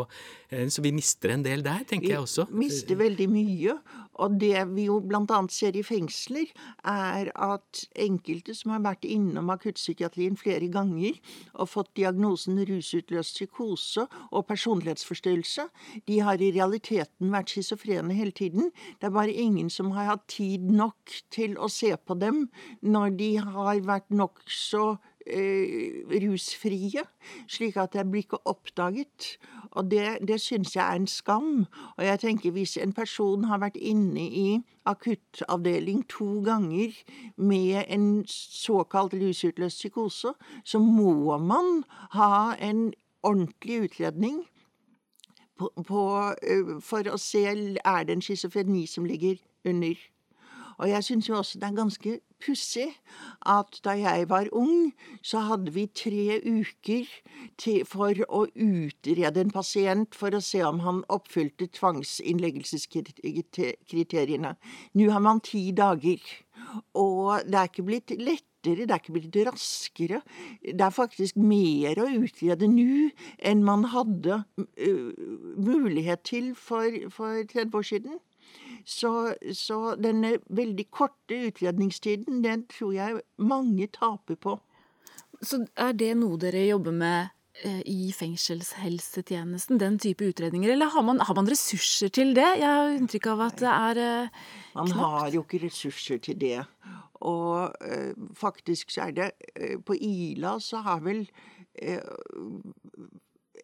eh, 0.51 0.67
Så 0.73 0.83
vi 0.85 0.95
mister 0.97 1.35
en 1.35 1.45
del 1.45 1.63
der, 1.65 1.85
tenker 1.89 2.15
jeg 2.15 2.25
også. 2.25 2.49
Vi 2.51 2.65
mister 2.65 2.99
veldig 2.99 3.29
mye. 3.29 3.77
Og 4.23 4.37
det 4.39 4.61
vi 4.71 4.87
jo 4.87 5.01
bl.a. 5.03 5.41
ser 5.51 5.77
i 5.77 5.83
fengsler, 6.25 6.47
er 6.85 7.31
at 7.35 7.85
enkelte 7.97 8.55
som 8.55 8.73
har 8.73 8.83
vært 8.85 9.05
innom 9.05 9.51
akuttpsykiatrien 9.51 10.37
flere 10.37 10.69
ganger 10.69 11.19
og 11.55 11.69
fått 11.69 11.95
diagnosen 11.97 12.59
rusutløst 12.65 13.35
psykose 13.37 14.07
og 14.33 14.47
personlighetsforstyrrelse, 14.47 15.69
de 16.07 16.21
har 16.21 16.41
i 16.41 16.53
realiteten 16.53 17.33
vært 17.33 17.51
schizofrene 17.51 18.15
hele 18.15 18.33
tiden. 18.33 18.71
Det 19.01 19.09
er 19.09 19.15
bare 19.15 19.33
ingen 19.33 19.71
som 19.71 19.93
har 19.93 20.05
hatt 20.15 20.27
tid 20.29 20.61
nok 20.71 21.11
til 21.31 21.57
å 21.59 21.69
se 21.69 21.95
på 21.97 22.15
dem 22.15 22.49
når 22.83 23.17
de 23.19 23.37
har 23.39 23.81
vært 23.85 24.11
nokså 24.11 24.97
rusfrie, 25.27 27.03
slik 27.49 27.77
at 27.77 27.93
det 27.93 28.05
blir 28.11 28.25
ikke 28.25 28.43
oppdaget. 28.45 29.39
Og 29.71 29.91
det, 29.91 30.19
det 30.29 30.41
syns 30.41 30.77
jeg 30.77 30.85
er 30.85 31.01
en 31.01 31.07
skam. 31.07 31.67
Og 31.97 32.05
jeg 32.05 32.21
tenker 32.21 32.51
hvis 32.51 32.77
en 32.77 32.93
person 32.93 33.45
har 33.45 33.59
vært 33.59 33.77
inne 33.77 34.21
i 34.29 34.61
akuttavdeling 34.85 36.05
to 36.09 36.43
ganger 36.45 36.93
med 37.37 37.85
en 37.89 38.25
såkalt 38.29 39.15
rusutløst 39.15 39.77
psykose, 39.77 40.35
så 40.65 40.79
må 40.79 41.39
man 41.39 41.85
ha 42.13 42.57
en 42.61 42.93
ordentlig 43.23 43.85
utredning. 43.89 44.45
På, 45.59 45.71
på, 45.87 46.35
eh, 46.43 46.81
for 46.83 47.07
å 47.07 47.19
se 47.19 47.45
er 47.47 48.05
det 48.05 48.17
en 48.17 48.23
schizofreni 48.23 48.87
som 48.91 49.07
ligger 49.07 49.39
under. 49.65 49.95
Og 50.79 50.89
jeg 50.91 51.05
syns 51.07 51.29
jo 51.29 51.37
også 51.39 51.59
det 51.61 51.69
er 51.69 51.75
ganske 51.77 52.21
pussig 52.45 52.91
at 53.49 53.81
da 53.85 53.91
jeg 53.99 54.31
var 54.31 54.49
ung, 54.53 54.95
så 55.23 55.39
hadde 55.49 55.73
vi 55.75 55.87
tre 55.87 56.41
uker 56.45 57.05
til, 57.61 57.85
for 57.89 58.15
å 58.29 58.47
utrede 58.53 59.41
en 59.41 59.51
pasient 59.55 60.15
for 60.17 60.31
å 60.35 60.41
se 60.45 60.65
om 60.67 60.81
han 60.85 61.05
oppfylte 61.13 61.67
tvangsinnleggelseskriteriene. 61.79 64.53
Nå 64.95 65.11
har 65.13 65.21
man 65.25 65.41
ti 65.45 65.73
dager. 65.77 66.21
Og 66.99 67.41
det 67.47 67.59
er 67.59 67.65
ikke 67.71 67.87
blitt 67.87 68.11
lettere 68.19 68.53
det 68.65 68.89
er 68.89 68.97
ikke 68.97 69.13
blitt 69.13 69.37
raskere. 69.45 70.25
Det 70.65 70.81
er 70.81 70.95
faktisk 70.95 71.37
mer 71.37 71.99
å 72.01 72.09
utrede 72.09 72.65
nå 72.71 73.11
enn 73.45 73.61
man 73.67 73.85
hadde 73.93 74.41
uh, 74.41 75.13
mulighet 75.61 76.25
til 76.25 76.55
for, 76.57 76.89
for 77.13 77.45
30 77.45 77.77
år 77.77 77.85
siden. 77.91 78.17
Så, 78.85 79.35
så 79.57 79.95
denne 79.97 80.37
veldig 80.53 80.85
korte 80.93 81.39
utredningstiden, 81.49 82.43
den 82.45 82.67
tror 82.69 82.93
jeg 82.93 83.23
mange 83.41 83.89
taper 83.93 84.37
på. 84.37 84.59
Så 85.45 85.65
er 85.81 85.97
det 85.97 86.13
noe 86.21 86.37
dere 86.41 86.67
jobber 86.67 86.93
med 86.97 87.33
eh, 87.65 87.81
i 87.89 88.13
fengselshelsetjenesten, 88.17 89.81
den 89.81 89.97
type 90.03 90.29
utredninger, 90.29 90.75
eller 90.77 90.93
har 90.93 91.07
man, 91.07 91.21
har 91.25 91.37
man 91.37 91.49
ressurser 91.49 92.13
til 92.13 92.35
det? 92.37 92.47
Jeg 92.61 92.69
har 92.69 92.93
inntrykk 92.99 93.31
av 93.33 93.47
at 93.49 93.65
det 93.65 93.73
er 93.73 94.03
eh, 94.05 94.45
Man 94.77 94.95
har 95.01 95.33
jo 95.35 95.45
ikke 95.47 95.65
ressurser 95.65 96.21
til 96.25 96.39
det. 96.41 96.61
Og 97.25 97.73
eh, 97.89 98.13
faktisk 98.37 98.93
så 98.93 99.09
er 99.09 99.17
det 99.17 99.31
eh, 99.57 99.79
På 99.81 99.97
Ila 99.97 100.59
så 100.61 100.83
har 100.85 101.01
vel 101.01 101.25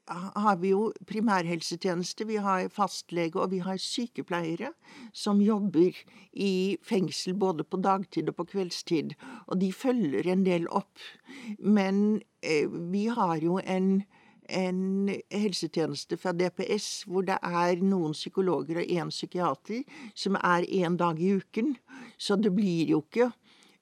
har 0.09 0.57
vi 0.57 0.73
jo 0.73 0.91
primærhelsetjeneste, 1.07 2.27
vi 2.27 2.37
har 2.43 2.69
fastlege 2.73 3.39
og 3.39 3.51
vi 3.53 3.61
har 3.63 3.79
sykepleiere 3.79 4.73
som 5.13 5.41
jobber 5.43 5.95
i 6.33 6.79
fengsel 6.83 7.35
både 7.39 7.65
på 7.65 7.81
dagtid 7.83 8.29
og 8.29 8.41
på 8.41 8.49
kveldstid. 8.55 9.15
Og 9.47 9.61
de 9.61 9.73
følger 9.73 10.27
en 10.33 10.45
del 10.47 10.67
opp. 10.69 10.99
Men 11.59 12.21
eh, 12.43 12.67
vi 12.67 13.07
har 13.07 13.37
jo 13.43 13.61
en, 13.63 14.03
en 14.49 15.11
helsetjeneste 15.31 16.19
fra 16.19 16.35
DPS 16.35 17.07
hvor 17.07 17.27
det 17.27 17.39
er 17.43 17.85
noen 17.85 18.17
psykologer 18.17 18.83
og 18.83 18.91
én 18.91 19.15
psykiater 19.15 19.85
som 20.15 20.39
er 20.43 20.67
én 20.67 20.99
dag 20.99 21.21
i 21.21 21.37
uken. 21.39 21.77
Så 22.19 22.37
det 22.37 22.55
blir 22.57 22.91
jo 22.91 23.05
ikke 23.07 23.31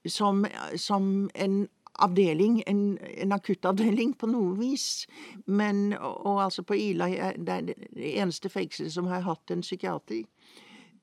som, 0.08 0.44
som 0.76 1.30
en 1.34 1.66
avdeling, 2.04 2.60
en, 2.66 2.98
en 2.98 3.34
akuttavdeling 3.34 4.14
på 4.18 4.30
noe 4.30 4.54
vis. 4.58 5.06
Men, 5.46 5.92
og, 5.98 6.26
og 6.26 6.42
altså 6.48 6.64
på 6.66 6.78
Ila 6.78 7.08
det 7.36 7.56
er 7.56 7.66
det 7.70 8.12
eneste 8.14 8.50
fengselet 8.52 8.94
som 8.94 9.10
har 9.10 9.26
hatt 9.26 9.54
en 9.54 9.64
psykiater. 9.64 10.24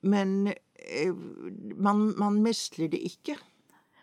Men 0.06 0.52
eh, 0.52 1.12
man, 1.74 2.08
man 2.18 2.40
mestrer 2.44 2.90
det 2.92 3.02
ikke. 3.10 3.36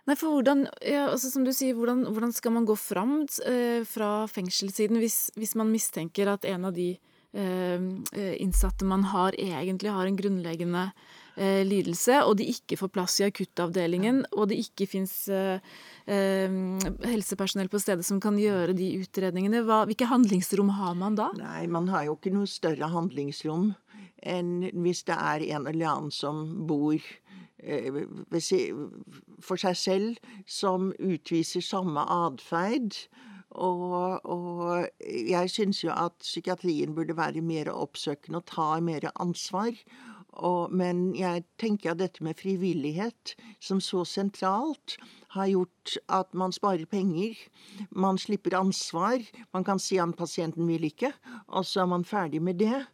Nei, 0.04 0.18
for 0.20 0.36
hvordan, 0.36 0.66
ja, 0.84 1.08
altså 1.08 1.30
som 1.32 1.46
du 1.48 1.54
sier, 1.56 1.78
hvordan, 1.78 2.04
hvordan 2.12 2.34
skal 2.36 2.52
man 2.58 2.68
gå 2.68 2.76
fram 2.76 3.22
eh, 3.48 3.86
fra 3.88 4.26
fengselssiden 4.28 5.00
hvis, 5.00 5.30
hvis, 5.40 5.56
man 5.56 5.72
mistenker 5.72 6.28
at 6.34 6.44
en 6.50 6.68
av 6.68 6.76
de 6.76 6.90
eh, 7.32 7.86
eh 8.12 8.34
innsatte 8.44 8.84
man 8.86 9.08
har, 9.14 9.38
egentlig 9.40 9.94
har 9.96 10.10
en 10.10 10.20
grunnleggende 10.20 10.90
eh, 11.36 11.62
lidelse, 11.68 12.20
og 12.28 12.38
de 12.40 12.48
ikke 12.52 12.78
får 12.80 12.92
plass 12.94 13.20
i 13.22 13.28
akuttavdelingen, 13.28 14.24
og 14.34 14.50
det 14.52 14.60
ikke 14.64 14.88
fins 14.90 15.16
eh, 15.32 15.64
eh, 16.06 16.58
helsepersonell 17.08 17.72
på 17.72 17.82
stedet 17.82 18.06
som 18.08 18.22
kan 18.24 18.38
gjøre 18.40 18.76
de 18.78 18.92
utredningene. 19.02 19.64
Hva, 19.68 19.84
hvilke 19.90 20.10
handlingsrom 20.12 20.74
har 20.78 20.96
man 21.00 21.18
da? 21.20 21.32
Nei, 21.40 21.66
man 21.72 21.90
har 21.94 22.08
jo 22.10 22.18
ikke 22.18 22.34
noe 22.36 22.50
større 22.50 22.92
handlingsrom 22.94 23.74
enn 24.24 24.70
hvis 24.72 25.04
det 25.10 25.18
er 25.20 25.44
en 25.52 25.68
eller 25.68 25.90
annen 25.90 26.14
som 26.16 26.46
bor 26.70 26.96
for 29.44 29.60
seg 29.60 29.76
selv 29.80 30.32
som 30.48 30.90
utviser 31.00 31.64
samme 31.64 32.04
atferd. 32.12 32.96
Og, 33.54 34.26
og, 34.26 34.88
jeg 35.06 35.52
syns 35.54 35.84
jo 35.84 35.94
at 35.94 36.16
psykiatrien 36.24 36.96
burde 36.96 37.16
være 37.18 37.44
mer 37.46 37.70
oppsøkende 37.74 38.42
og 38.42 38.48
ta 38.50 38.68
mer 38.82 39.12
ansvar. 39.14 39.76
Og, 40.42 40.74
men 40.74 41.12
jeg 41.18 41.44
tenker 41.62 41.92
at 41.92 42.02
dette 42.02 42.24
med 42.26 42.40
frivillighet 42.40 43.36
som 43.62 43.82
så 43.84 44.02
sentralt 44.08 44.98
har 45.36 45.52
gjort 45.52 45.98
at 46.10 46.34
man 46.38 46.54
sparer 46.56 46.88
penger. 46.90 47.38
Man 47.92 48.18
slipper 48.18 48.58
ansvar. 48.58 49.22
Man 49.54 49.66
kan 49.68 49.82
si 49.82 50.00
at 50.02 50.16
pasienten 50.18 50.68
vil 50.70 50.90
ikke, 50.90 51.14
og 51.48 51.66
så 51.70 51.84
er 51.84 51.92
man 51.94 52.06
ferdig 52.06 52.42
med 52.42 52.62
det. 52.62 52.86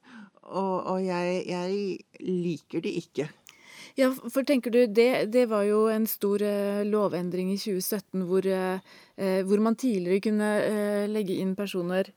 Og, 0.50 0.76
og 0.96 1.06
jeg, 1.06 1.44
jeg 1.48 2.26
liker 2.26 2.84
det 2.84 2.96
ikke. 3.04 3.30
Ja, 3.98 4.10
for 4.12 4.46
tenker 4.48 4.74
du, 4.74 4.82
det, 4.86 5.32
det 5.34 5.46
var 5.52 5.64
jo 5.68 5.88
en 5.92 6.06
stor 6.08 6.44
uh, 6.44 6.84
lovendring 6.88 7.52
i 7.54 7.58
2017 7.60 8.26
hvor, 8.28 8.46
uh, 8.46 9.42
hvor, 9.48 9.64
man 9.64 9.78
tidligere 9.80 10.24
kunne 10.30 10.52
legge 11.12 11.40
inn 11.40 11.56
personer 11.58 12.12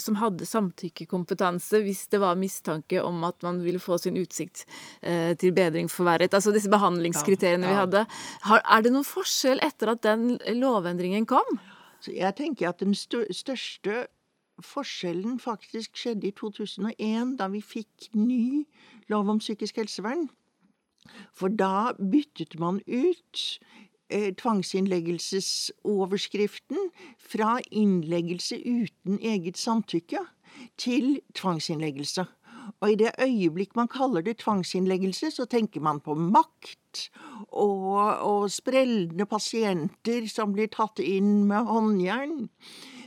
som 0.00 0.18
hadde 0.20 0.46
samtykkekompetanse 0.48 1.80
hvis 1.84 2.06
det 2.12 2.20
var 2.20 2.38
mistanke 2.40 3.00
om 3.02 3.22
at 3.28 3.40
man 3.46 3.62
ville 3.64 3.80
få 3.82 3.96
sin 4.00 4.18
utsikt 4.20 4.66
til 5.40 5.54
bedring 5.56 5.88
forverret. 5.92 6.34
Altså 6.36 6.52
disse 6.52 6.70
behandlingskriteriene 6.72 7.64
ja, 7.64 7.70
ja. 7.70 7.72
vi 7.72 7.80
hadde. 7.80 8.02
Har, 8.50 8.60
er 8.60 8.84
det 8.84 8.92
noen 8.92 9.08
forskjell 9.08 9.62
etter 9.64 9.94
at 9.94 10.04
den 10.04 10.36
lovendringen 10.60 11.24
kom? 11.28 11.56
Så 12.04 12.12
jeg 12.12 12.36
tenker 12.36 12.70
at 12.70 12.84
den 12.84 12.94
største 12.94 14.04
forskjellen 14.62 15.38
faktisk 15.40 15.96
skjedde 16.00 16.30
i 16.30 16.34
2001, 16.36 17.36
da 17.40 17.48
vi 17.52 17.60
fikk 17.64 18.10
ny 18.16 18.64
lov 19.12 19.28
om 19.32 19.40
psykisk 19.42 19.80
helsevern. 19.82 20.28
For 21.36 21.52
da 21.52 21.92
byttet 21.98 22.56
man 22.58 22.80
ut 22.86 23.42
eh, 23.42 23.85
tvangsinnleggelsesoverskriften 24.10 26.78
fra 27.18 27.60
innleggelse 27.70 28.56
uten 28.62 29.18
eget 29.18 29.58
samtykke 29.58 30.18
til 30.78 31.20
tvangsinnleggelse. 31.34 32.24
Og 32.80 32.92
i 32.92 32.98
det 32.98 33.10
øyeblikk 33.22 33.76
man 33.76 33.88
kaller 33.88 34.20
det 34.20 34.38
tvangsinnleggelse, 34.42 35.30
så 35.30 35.44
tenker 35.44 35.80
man 35.80 36.00
på 36.00 36.14
makt 36.14 37.10
og, 37.48 38.20
og 38.20 38.50
sprellende 38.50 39.26
pasienter 39.26 40.26
som 40.28 40.52
blir 40.52 40.68
tatt 40.72 41.00
inn 41.02 41.46
med 41.48 41.68
håndjern. 41.70 42.48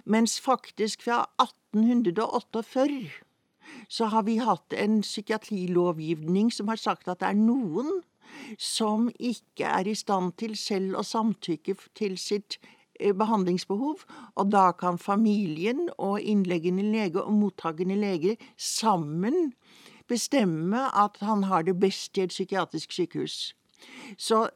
Mens 0.05 0.39
faktisk 0.41 1.03
fra 1.03 1.25
1848 1.41 3.09
så 3.89 4.09
har 4.09 4.23
vi 4.25 4.39
hatt 4.41 4.73
en 4.73 5.01
psykiatrilovgivning 5.01 6.53
som 6.53 6.71
har 6.71 6.79
sagt 6.79 7.07
at 7.07 7.21
det 7.21 7.29
er 7.29 7.37
noen 7.37 8.01
som 8.57 9.09
ikke 9.19 9.67
er 9.67 9.87
i 9.87 9.95
stand 9.95 10.33
til 10.41 10.55
selv 10.59 10.99
å 10.99 11.05
samtykke 11.05 11.75
til 11.97 12.17
sitt 12.17 12.57
eh, 12.99 13.13
behandlingsbehov, 13.13 14.05
og 14.35 14.51
da 14.51 14.69
kan 14.71 14.97
familien 15.01 15.87
og 15.97 16.19
innleggende 16.21 16.85
lege 16.85 17.23
og 17.23 17.37
mottagende 17.37 17.99
lege 17.99 18.37
sammen 18.57 19.53
bestemme 20.09 20.87
at 20.97 21.21
han 21.21 21.45
har 21.49 21.63
det 21.67 21.77
best 21.79 22.17
i 22.17 22.25
et 22.25 22.33
psykiatrisk 22.33 22.91
sykehus. 22.95 23.53
Så, 24.17 24.47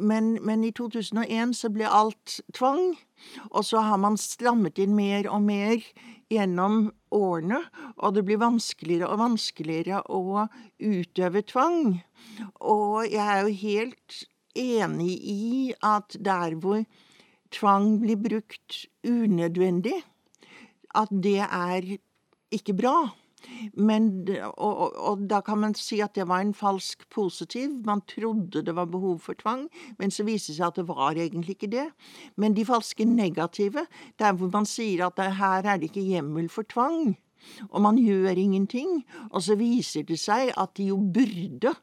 men, 0.00 0.34
men, 0.42 0.64
i 0.64 0.72
2001 0.74 1.54
så 1.58 1.70
ble 1.72 1.88
alt 1.88 2.40
tvang, 2.56 2.94
og 3.50 3.64
så 3.66 3.84
har 3.86 4.00
man 4.02 4.18
strammet 4.20 4.80
inn 4.82 4.96
mer 4.96 5.28
og 5.30 5.44
mer 5.46 5.78
gjennom 6.32 6.88
årene, 7.12 7.60
og 8.00 8.16
det 8.16 8.24
blir 8.26 8.40
vanskeligere 8.42 9.10
og 9.12 9.20
vanskeligere 9.20 10.02
å 10.08 10.46
utøve 10.80 11.44
tvang. 11.46 12.00
Og 12.64 13.04
jeg 13.06 13.22
er 13.22 13.42
jo 13.44 13.56
helt 13.62 14.22
enig 14.58 15.14
i 15.32 15.72
at 15.84 16.16
der 16.20 16.56
hvor 16.60 16.84
tvang 17.52 17.98
blir 18.02 18.20
brukt 18.20 18.84
unødvendig, 19.04 19.98
at 20.96 21.12
det 21.24 21.40
er 21.44 21.96
ikke 22.52 22.76
bra. 22.76 22.96
Men, 23.74 24.10
og, 24.56 24.72
og, 24.72 24.96
og, 24.96 25.24
da 25.30 25.40
kan 25.44 25.60
man 25.62 25.74
si 25.78 26.00
at 26.04 26.14
det 26.18 26.28
var 26.28 26.44
en 26.44 26.54
falsk 26.54 27.08
positiv. 27.10 27.74
Man 27.86 28.04
trodde 28.10 28.64
det 28.66 28.76
var 28.76 28.90
behov 28.90 29.18
for 29.24 29.38
tvang, 29.38 29.68
men 29.98 30.10
så 30.10 30.26
viste 30.28 30.52
det 30.52 30.60
seg 30.60 30.70
at 30.70 30.80
det 30.80 30.88
var 30.90 31.18
egentlig 31.18 31.56
ikke 31.56 31.72
det. 31.72 31.88
Men 32.36 32.56
de 32.56 32.66
falske 32.68 33.06
negative, 33.08 33.86
der 34.18 34.32
hvor 34.38 34.52
man 34.52 34.68
sier 34.68 35.06
at 35.06 35.18
det, 35.18 35.32
her 35.40 35.66
er 35.66 35.76
det 35.80 35.90
ikke 35.90 36.06
hjemmel 36.06 36.48
for 36.52 36.68
tvang, 36.68 37.14
og 37.70 37.82
man 37.82 37.98
gjør 37.98 38.38
ingenting, 38.38 39.02
og 39.30 39.42
så 39.42 39.56
viser 39.58 40.06
det 40.06 40.18
seg 40.20 40.52
at 40.58 40.74
de 40.78 40.90
jo 40.90 40.98
burde 41.14 41.74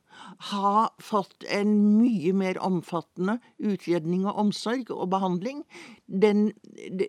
ha 0.52 0.88
fått 1.04 1.46
en 1.52 1.74
mye 1.98 2.34
mer 2.36 2.60
omfattende 2.64 3.40
utredning 3.58 4.26
og 4.28 4.40
omsorg 4.46 4.92
og 4.96 5.10
behandling. 5.14 5.64
Den, 6.08 6.52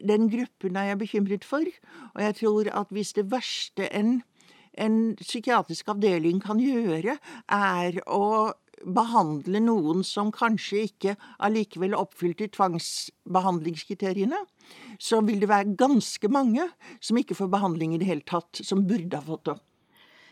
den 0.06 0.28
gruppen 0.32 0.78
er 0.78 0.92
jeg 0.92 1.02
bekymret 1.04 1.46
for, 1.46 1.66
og 2.14 2.22
jeg 2.26 2.38
tror 2.42 2.70
at 2.82 2.94
hvis 2.94 3.14
det 3.18 3.30
verste 3.32 3.90
en 3.94 4.20
en 4.80 5.14
psykiatrisk 5.20 5.92
avdeling 5.92 6.40
kan 6.44 6.60
gjøre, 6.62 7.18
er 7.52 8.00
å 8.08 8.52
behandle 8.80 9.60
noen 9.60 10.00
som 10.06 10.30
kanskje 10.32 10.86
ikke 10.88 11.16
allikevel 11.44 11.94
oppfylte 11.98 12.48
tvangsbehandlingskriteriene, 12.56 14.38
så 15.00 15.20
vil 15.26 15.40
det 15.42 15.48
være 15.50 15.74
ganske 15.80 16.28
mange 16.32 16.68
som 17.02 17.16
ikke 17.20 17.34
får 17.36 17.48
behandling 17.52 17.94
i 17.94 17.98
det 18.00 18.08
hele 18.08 18.24
tatt, 18.26 18.60
som 18.64 18.86
burde 18.88 19.16
ha 19.16 19.22
fått 19.26 19.44
det. 19.50 19.58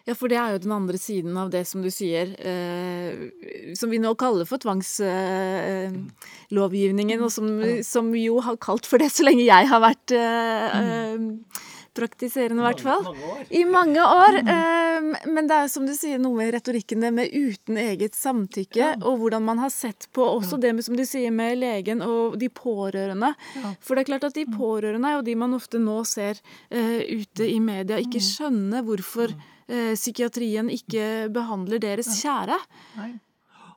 Ja, 0.09 0.15
for 0.17 0.29
det 0.33 0.39
er 0.41 0.49
jo 0.55 0.65
den 0.65 0.73
andre 0.73 0.97
siden 0.97 1.37
av 1.37 1.51
det 1.53 1.69
som 1.69 1.85
du 1.85 1.91
sier, 1.93 2.33
eh, 2.41 3.29
som 3.77 3.93
vi 3.93 4.01
nå 4.01 4.17
kaller 4.17 4.49
for 4.49 4.57
tvangslovgivningen, 4.63 7.19
eh, 7.19 7.25
og 7.27 7.31
som, 7.35 7.45
som, 7.85 8.09
jo 8.17 8.41
har 8.47 8.57
kalt 8.57 8.89
for 8.89 8.97
det 9.03 9.11
så 9.13 9.25
lenge 9.29 9.45
jeg 9.45 9.69
har 9.69 9.81
vært 9.85 10.09
eh, 10.17 11.21
mm 11.21 11.68
praktiserende, 11.99 12.63
i 12.63 12.67
hvert 12.69 12.83
fall. 12.85 13.09
I 13.51 13.65
mange 13.69 14.03
år. 14.03 14.39
Um, 14.47 15.11
men 15.35 15.51
det 15.51 15.59
er 15.59 15.71
som 15.73 15.87
du 15.89 15.93
sier, 15.97 16.21
noe 16.23 16.39
med 16.39 16.53
retorikken 16.55 17.05
det 17.05 17.13
med 17.15 17.35
uten 17.35 17.79
eget 17.83 18.17
samtykke, 18.19 18.79
ja. 18.81 18.95
og 19.03 19.21
hvordan 19.23 19.45
man 19.47 19.63
har 19.63 19.73
sett 19.75 20.09
på 20.15 20.25
også 20.25 20.61
det 20.63 20.75
med, 20.79 20.87
som 20.87 20.97
du 20.99 21.05
sier, 21.09 21.35
med 21.35 21.59
legen 21.61 22.03
og 22.05 22.39
de 22.41 22.51
pårørende. 22.53 23.35
Ja. 23.59 23.75
For 23.85 23.95
det 23.95 24.07
er 24.07 24.11
klart 24.13 24.29
at 24.31 24.39
de 24.39 24.47
pårørende 24.51 25.13
er 25.13 25.19
jo 25.19 25.29
de 25.29 25.39
man 25.39 25.57
ofte 25.59 25.81
nå 25.83 26.01
ser 26.09 26.41
uh, 26.41 27.01
ute 27.05 27.49
i 27.49 27.59
media, 27.63 28.01
ikke 28.01 28.23
mm. 28.23 28.29
skjønner 28.33 28.85
hvorfor 28.87 29.35
uh, 29.35 29.95
psykiatrien 29.95 30.71
ikke 30.73 31.29
behandler 31.35 31.83
deres 31.83 32.15
kjære. 32.23 32.59
Nei. 32.99 33.15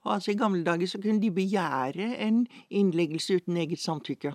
Altså 0.02 0.32
I 0.32 0.38
gamle 0.40 0.64
dager 0.66 0.90
så 0.90 0.98
kunne 1.02 1.22
de 1.22 1.30
begjære 1.34 2.16
en 2.26 2.46
innleggelse 2.74 3.38
uten 3.38 3.60
eget 3.62 3.82
samtykke. 3.82 4.34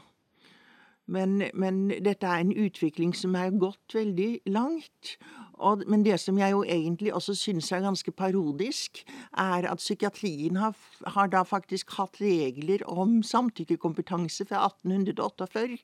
Men, 1.06 1.42
men, 1.54 1.88
dette 2.02 2.26
er 2.26 2.42
en 2.42 2.54
utvikling 2.56 3.14
som 3.14 3.34
er 3.38 3.54
gått 3.54 3.94
veldig 3.94 4.30
langt. 4.50 5.16
Og, 5.56 5.82
men 5.88 6.04
det 6.04 6.18
som 6.20 6.38
jeg 6.38 6.52
jo 6.52 6.62
egentlig 6.62 7.12
også 7.14 7.34
syns 7.38 7.70
er 7.72 7.84
ganske 7.84 8.12
parodisk, 8.12 9.02
er 9.32 9.66
at 9.70 9.80
psykiatrien 9.80 10.56
har, 10.60 10.74
har, 11.06 11.30
da 11.32 11.42
faktisk 11.48 11.94
hatt 11.96 12.20
regler 12.20 12.84
om 12.88 13.22
samtykkekompetanse 13.24 14.46
fra 14.48 14.66
1848. 14.66 15.78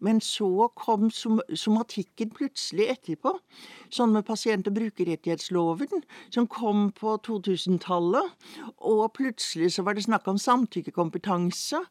Men 0.00 0.20
så 0.22 0.68
kom 0.78 1.10
som, 1.10 1.40
somatikken 1.54 2.30
plutselig 2.36 2.88
etterpå. 2.94 3.34
Sånn 3.90 4.14
med 4.14 4.26
pasient- 4.26 4.66
og 4.70 4.76
brukerrettighetsloven, 4.78 6.04
som 6.30 6.46
kom 6.50 6.90
på 6.94 7.16
2000-tallet. 7.26 8.30
Og 8.86 9.04
plutselig 9.16 9.72
så 9.74 9.86
var 9.86 9.98
det 9.98 10.06
snakk 10.06 10.26
om 10.30 10.38
samtykkekompetanse. 10.38 11.82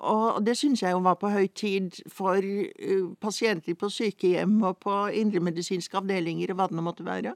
Og 0.00 0.42
det 0.44 0.58
syns 0.60 0.84
jeg 0.84 0.92
jo 0.92 1.02
var 1.04 1.16
på 1.20 1.32
høy 1.32 1.48
tid 1.56 2.02
for 2.12 2.36
uh, 2.42 3.12
pasienter 3.20 3.76
på 3.78 3.88
sykehjem 3.92 4.58
og 4.66 4.80
på 4.84 4.96
indremedisinske 5.22 5.96
avdelinger 6.02 6.52
og 6.52 6.60
hva 6.60 6.68
det 6.68 6.81
måtte 6.84 7.04
være. 7.06 7.34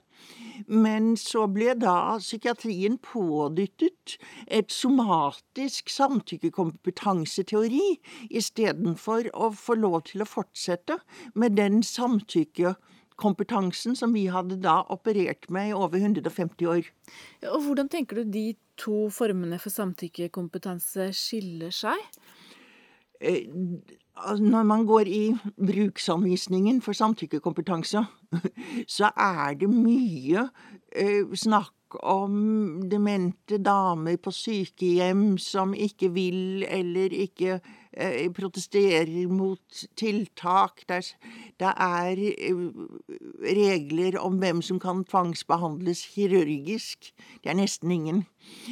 Men 0.67 1.17
så 1.21 1.47
ble 1.53 1.75
da 1.79 2.19
psykiatrien 2.21 2.99
pådyttet 3.03 4.17
et 4.47 4.73
somatisk 4.73 5.91
samtykkekompetanseteori 5.93 8.01
istedenfor 8.31 9.31
å 9.35 9.51
få 9.57 9.75
lov 9.79 10.03
til 10.11 10.23
å 10.25 10.29
fortsette 10.29 10.99
med 11.35 11.57
den 11.59 11.83
samtykkekompetansen 11.87 13.97
som 13.99 14.13
vi 14.17 14.27
hadde 14.33 14.57
da 14.65 14.83
operert 14.93 15.51
med 15.53 15.69
i 15.71 15.75
over 15.77 15.99
150 16.03 16.67
år. 16.73 16.83
Og 17.53 17.61
Hvordan 17.69 17.89
tenker 17.93 18.15
du 18.21 18.25
de 18.39 18.47
to 18.81 18.97
formene 19.13 19.59
for 19.63 19.71
samtykkekompetanse 19.73 21.03
skiller 21.17 21.73
seg? 21.75 21.99
Eh, 23.21 23.45
når 24.41 24.63
man 24.65 24.87
går 24.89 25.09
i 25.13 25.25
bruksanvisningen 25.61 26.81
for 26.83 26.97
samtykkekompetanse, 26.97 28.05
så 28.97 29.11
er 29.13 29.57
det 29.61 29.69
mye 29.71 30.49
eh, 30.97 31.25
snakk 31.35 31.73
om 32.03 32.83
demente 32.91 33.61
damer 33.63 34.17
på 34.19 34.33
sykehjem 34.35 35.37
som 35.39 35.75
ikke 35.75 36.11
vil 36.15 36.65
eller 36.69 37.13
ikke 37.15 37.61
protesterer 38.37 39.29
mot 39.29 39.85
tiltak. 39.97 40.83
Det 40.89 41.71
er 41.73 42.21
eh, 42.21 42.59
regler 43.57 44.19
om 44.21 44.37
hvem 44.43 44.63
som 44.63 44.81
kan 44.81 45.05
tvangsbehandles 45.05 46.05
kirurgisk. 46.15 47.13
Det 47.43 47.51
er 47.51 47.59
nesten 47.61 47.91
ingen. 47.91 48.25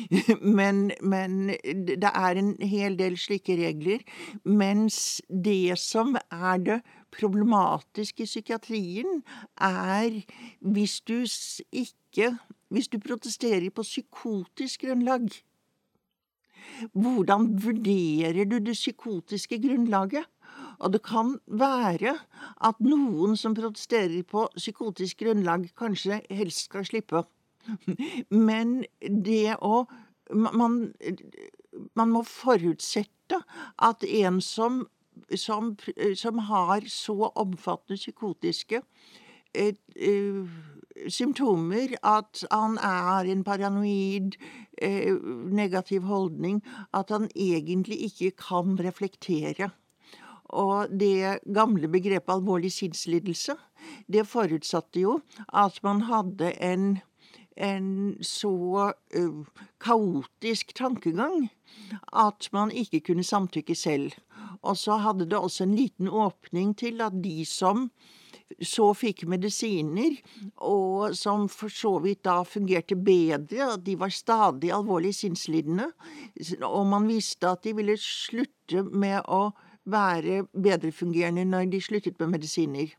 Men, 0.58 0.92
men 1.02 1.48
det 1.74 2.10
er 2.14 2.38
en 2.38 2.52
hel 2.62 2.94
del 2.98 3.16
slike 3.18 3.56
regler. 3.58 4.04
Mens 4.44 5.22
det 5.26 5.74
som 5.82 6.14
er 6.30 6.60
det 6.62 6.76
problematiske 7.14 8.22
i 8.22 8.28
psykiatrien, 8.28 9.24
er 9.58 10.22
hvis 10.60 11.00
du 11.00 11.24
ikke 11.72 12.36
Hvis 12.68 12.88
du 12.88 12.98
protesterer 12.98 13.70
på 13.70 13.82
psykotisk 13.82 14.82
grunnlag. 14.82 15.28
Hvordan 16.92 17.50
vurderer 17.64 18.44
du 18.48 18.58
det 18.58 18.76
psykotiske 18.76 19.58
grunnlaget? 19.62 20.26
Og 20.78 20.92
det 20.92 21.02
kan 21.06 21.36
være 21.46 22.16
at 22.66 22.80
noen 22.82 23.36
som 23.38 23.54
protesterer 23.54 24.22
på 24.26 24.46
psykotisk 24.56 25.22
grunnlag, 25.22 25.68
kanskje 25.78 26.20
helst 26.30 26.68
skal 26.68 26.86
slippe. 26.86 27.24
Men 28.30 28.82
det 29.00 29.56
å 29.60 29.84
man, 30.32 30.92
man 31.96 32.12
må 32.12 32.22
forutsette 32.28 33.40
at 33.82 34.04
en 34.04 34.40
som, 34.44 34.84
som, 35.36 35.74
som 36.16 36.40
har 36.48 36.86
så 36.88 37.30
omfattende 37.34 37.98
psykotiske 38.00 38.80
eh, 39.54 39.74
eh, 39.96 40.54
symptomer 41.08 41.94
at 42.02 42.44
han 42.50 42.76
er 42.78 43.30
en 43.30 43.44
paranoid, 43.44 44.36
eh, 44.80 45.14
negativ 45.50 46.02
holdning, 46.02 46.62
at 46.94 47.10
han 47.10 47.28
egentlig 47.34 48.00
ikke 48.10 48.30
kan 48.48 48.78
reflektere. 48.78 49.70
Og 50.54 50.90
det 50.90 51.40
gamle 51.54 51.88
begrepet 51.88 52.30
alvorlig 52.30 52.72
sinnslidelse, 52.72 53.56
det 54.06 54.26
forutsatte 54.28 55.00
jo 55.00 55.18
at 55.52 55.80
man 55.82 56.06
hadde 56.06 56.52
en 56.62 57.00
en 57.56 58.18
så 58.20 58.92
uh, 59.16 59.46
kaotisk 59.78 60.74
tankegang 60.74 61.48
at 62.12 62.48
man 62.52 62.70
ikke 62.70 63.00
kunne 63.00 63.24
samtykke 63.24 63.74
selv. 63.74 64.12
Og 64.62 64.76
så 64.76 64.96
hadde 64.96 65.28
det 65.30 65.38
også 65.38 65.64
en 65.64 65.76
liten 65.78 66.08
åpning 66.08 66.74
til 66.78 67.00
at 67.00 67.14
de 67.24 67.44
som 67.46 67.90
så 68.62 68.90
fikk 68.96 69.24
medisiner, 69.30 70.16
og 70.62 71.14
som 71.16 71.46
for 71.50 71.72
så 71.72 71.96
vidt 72.04 72.24
da 72.26 72.40
fungerte 72.46 72.96
bedre, 72.96 73.74
de 73.82 73.96
var 73.98 74.12
stadig 74.14 74.72
alvorlig 74.74 75.14
sinnslidende, 75.16 75.90
og 76.62 76.84
man 76.90 77.08
visste 77.10 77.50
at 77.50 77.64
de 77.64 77.74
ville 77.76 77.96
slutte 78.00 78.84
med 78.84 79.22
å 79.26 79.48
være 79.84 80.44
bedrefungerende 80.52 81.44
når 81.48 81.72
de 81.72 81.80
sluttet 81.84 82.20
med 82.20 82.36
medisiner. 82.38 82.94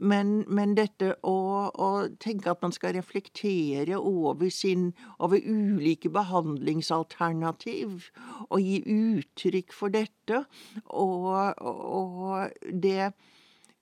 Men, 0.00 0.44
men 0.48 0.72
dette 0.78 1.10
å, 1.28 1.36
å, 1.68 1.88
tenke 2.22 2.48
at 2.52 2.62
man 2.64 2.72
skal 2.72 2.94
reflektere 2.96 3.98
over, 3.98 4.48
sin, 4.48 4.94
over 5.20 5.42
ulike 5.44 6.08
behandlingsalternativ, 6.12 8.06
og 8.48 8.64
gi 8.64 8.80
uttrykk 8.88 9.76
for 9.76 9.92
dette, 9.92 10.44
og, 10.88 11.60
og 11.60 12.72
det 12.72 13.12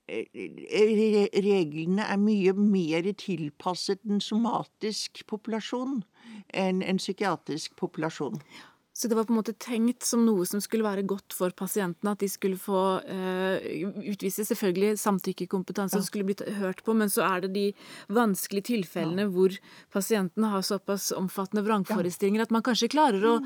Reglene 0.08 2.06
er 2.08 2.16
mye 2.22 2.52
mer 2.56 3.08
tilpasset 3.20 4.00
en 4.08 4.22
somatisk 4.24 5.20
populasjon 5.28 6.00
enn 6.56 6.80
en 6.82 7.00
psykiatrisk 7.02 7.76
populasjon. 7.76 8.40
Så 8.98 9.06
det 9.06 9.14
var 9.14 9.28
på 9.28 9.30
en 9.30 9.38
måte 9.38 9.52
tenkt 9.62 10.02
som 10.02 10.24
noe 10.26 10.42
som 10.48 10.58
skulle 10.58 10.82
være 10.82 11.04
godt 11.06 11.30
for 11.36 11.54
pasientene, 11.54 12.16
at 12.16 12.18
de 12.18 12.26
skulle 12.32 12.58
få 12.58 12.80
uh, 13.06 13.68
utvise 14.02 14.42
selvfølgelig 14.48 14.98
samtykkekompetanse 14.98 15.94
ja. 15.94 16.02
og 16.02 16.08
skulle 16.08 16.26
blitt 16.26 16.42
hørt 16.58 16.82
på, 16.82 16.96
men 16.98 17.12
så 17.12 17.22
er 17.28 17.44
det 17.44 17.52
de 17.54 17.66
vanskelige 18.10 18.72
tilfellene 18.72 19.28
ja. 19.28 19.30
hvor 19.30 19.54
pasientene 19.94 20.50
har 20.50 20.66
såpass 20.66 21.12
omfattende 21.14 21.62
vrangforestillinger 21.68 22.42
at 22.42 22.54
man 22.56 22.66
kanskje 22.66 22.90
klarer 22.90 23.22
å, 23.22 23.36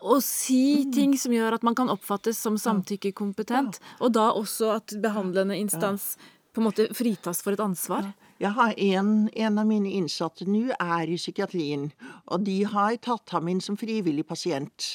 å, 0.00 0.16
si 0.24 0.86
mm. 0.86 0.92
ting 0.96 1.16
som 1.20 1.36
gjør 1.36 1.58
at 1.58 1.66
man 1.68 1.76
kan 1.76 1.92
oppfattes 1.92 2.40
som 2.40 2.56
samtykkekompetent, 2.56 3.82
og 4.00 4.16
da 4.16 4.30
også 4.32 4.78
at 4.78 4.96
behandlende 5.04 5.60
instans 5.60 6.14
på 6.52 6.60
en 6.60 6.68
måte 6.68 6.88
fritas 6.94 7.40
for 7.44 7.56
et 7.56 7.62
ansvar? 7.64 8.12
Jeg 8.42 8.56
har 8.56 8.72
en, 8.74 9.12
en 9.30 9.60
av 9.60 9.68
mine 9.68 9.92
innsatte 9.94 10.46
nå 10.48 10.72
er 10.74 11.10
i 11.10 11.18
psykiatrien, 11.20 11.90
og 12.26 12.42
de 12.48 12.56
har 12.68 12.96
tatt 13.04 13.30
ham 13.36 13.48
inn 13.52 13.60
som 13.62 13.78
frivillig 13.78 14.24
pasient. 14.26 14.88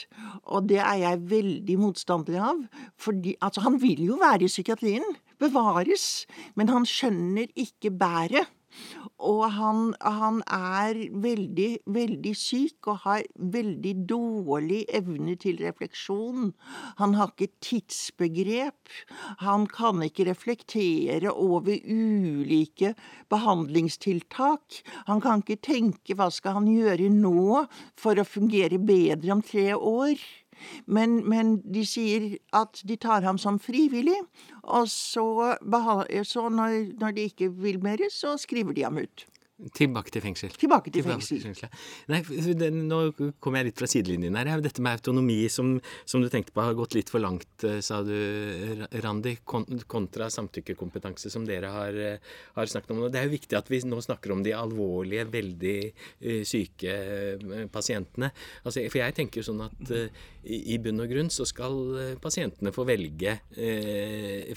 Og 0.52 0.68
det 0.68 0.82
er 0.84 1.00
jeg 1.06 1.24
veldig 1.32 1.78
motstander 1.80 2.42
av, 2.50 2.66
fordi 3.00 3.38
altså, 3.40 3.64
han 3.64 3.80
vil 3.82 4.04
jo 4.10 4.20
være 4.20 4.46
i 4.46 4.52
psykiatrien, 4.52 5.08
bevares, 5.40 6.26
men 6.60 6.74
han 6.74 6.86
skjønner 6.90 7.50
ikke 7.56 7.94
bæret. 7.96 8.52
Og 9.18 9.44
han, 9.56 9.94
han, 10.02 10.42
er 10.54 11.00
veldig, 11.24 11.70
veldig 11.90 12.34
syk 12.38 12.90
og 12.92 13.02
har 13.06 13.26
veldig 13.38 13.94
dårlig 14.10 14.84
evne 14.94 15.36
til 15.42 15.58
refleksjon. 15.64 16.52
Han 17.02 17.16
har 17.18 17.34
ikke 17.34 17.50
tidsbegrep. 17.66 18.94
Han 19.42 19.66
kan 19.72 20.04
ikke 20.06 20.28
reflektere 20.30 21.34
over 21.34 21.80
ulike 21.82 22.94
behandlingstiltak. 23.34 24.82
Han 25.10 25.24
kan 25.24 25.42
ikke 25.42 25.62
tenke 25.66 26.18
hva 26.18 26.30
skal 26.34 26.60
han 26.60 26.70
gjøre 26.72 27.10
nå 27.14 27.66
for 27.98 28.20
å 28.20 28.28
fungere 28.28 28.78
bedre 28.78 29.34
om 29.34 29.46
tre 29.46 29.72
år. 29.78 30.22
Men, 30.86 31.30
men, 31.30 31.58
de 31.74 31.86
sier 31.86 32.38
at 32.56 32.82
de 32.88 32.96
tar 32.96 33.26
ham 33.26 33.38
som 33.38 33.60
frivillig, 33.60 34.18
og 34.64 34.90
så, 34.92 35.56
så 36.24 36.50
når, 36.50 37.00
når 37.00 37.18
de 37.18 37.28
ikke 37.32 37.52
vil 37.54 37.82
mer, 37.84 38.08
så 38.14 38.38
skriver 38.38 38.74
de 38.74 38.84
ham 38.84 38.98
ut. 38.98 39.28
Tilbake 39.58 40.12
til 40.14 40.22
fengsel. 40.22 40.52
Tilbake 40.54 40.92
til 40.94 41.02
fengsel. 41.02 41.40
Tilbake 41.42 41.66
til 41.66 42.12
Nei, 42.14 42.20
det, 42.60 42.68
Nå 42.76 43.00
kommer 43.42 43.64
jeg 43.64 43.72
litt 43.72 43.80
fra 43.82 43.88
sidelinjen 43.90 44.36
her. 44.38 44.62
Dette 44.62 44.84
med 44.86 45.00
autonomi 45.00 45.40
som, 45.50 45.72
som, 46.06 46.22
du 46.22 46.30
tenkte 46.30 46.54
på 46.54 46.62
har 46.62 46.76
gått 46.78 46.94
litt 46.94 47.10
for 47.10 47.24
langt, 47.24 47.66
eh, 47.66 47.80
sa 47.82 48.04
du, 48.06 48.14
Randi, 49.02 49.34
kontra 49.48 50.28
samtykkekompetanse, 50.34 51.32
som 51.34 51.48
dere 51.48 51.72
har, 51.74 51.98
eh, 51.98 52.36
har, 52.54 52.70
snakket 52.70 52.94
om. 52.94 53.02
Og 53.08 53.16
det 53.16 53.24
er 53.24 53.26
jo 53.26 53.34
viktig 53.34 53.58
at 53.58 53.72
vi 53.74 53.82
nå 53.90 53.98
snakker 54.06 54.36
om 54.36 54.44
de 54.46 54.54
alvorlige, 54.54 55.26
veldig 55.34 55.78
uh, 55.88 56.44
syke 56.46 56.94
pasientene. 57.74 58.30
Altså, 58.62 58.86
for 58.92 59.02
jeg 59.02 59.16
tenker 59.18 59.46
sånn 59.46 59.64
at 59.66 59.94
i 60.46 60.78
bunn 60.84 61.02
og 61.02 61.10
grunn 61.10 61.34
så 61.34 61.48
skal 61.50 62.18
pasientene 62.22 62.74
få 62.76 62.86
velge 62.88 63.34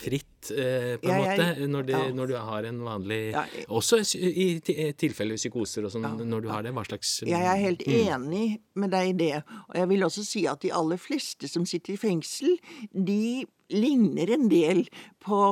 fritt, 0.00 0.29
på 0.48 1.10
en 1.10 1.12
ja, 1.12 1.18
måte, 1.20 1.68
når, 1.68 1.86
de, 1.88 1.94
ja. 1.94 2.10
når, 2.16 2.30
du 2.30 2.36
har 2.40 2.68
en 2.70 2.80
vanlig 2.86 3.20
ja, 3.34 3.44
Også 3.68 4.00
i, 4.16 4.30
i 4.30 4.90
tilfelle 4.98 5.36
psykoser 5.36 5.84
og 5.86 5.92
sånn 5.94 6.06
når 6.24 6.44
du 6.44 6.50
har 6.52 6.64
det? 6.64 6.72
Hva 6.76 6.84
slags 6.88 7.12
Jeg 7.28 7.40
er 7.40 7.60
helt 7.60 7.84
mm. 7.86 7.96
enig 8.14 8.44
med 8.80 8.94
deg 8.94 9.12
i 9.12 9.16
det. 9.20 9.34
Og 9.68 9.80
jeg 9.82 9.90
vil 9.92 10.06
også 10.06 10.24
si 10.26 10.46
at 10.50 10.62
de 10.64 10.72
aller 10.74 11.00
fleste 11.00 11.50
som 11.50 11.66
sitter 11.68 11.96
i 11.96 12.00
fengsel, 12.00 12.56
de 12.92 13.44
ligner 13.70 14.32
en 14.34 14.48
del 14.50 14.86
på 15.22 15.42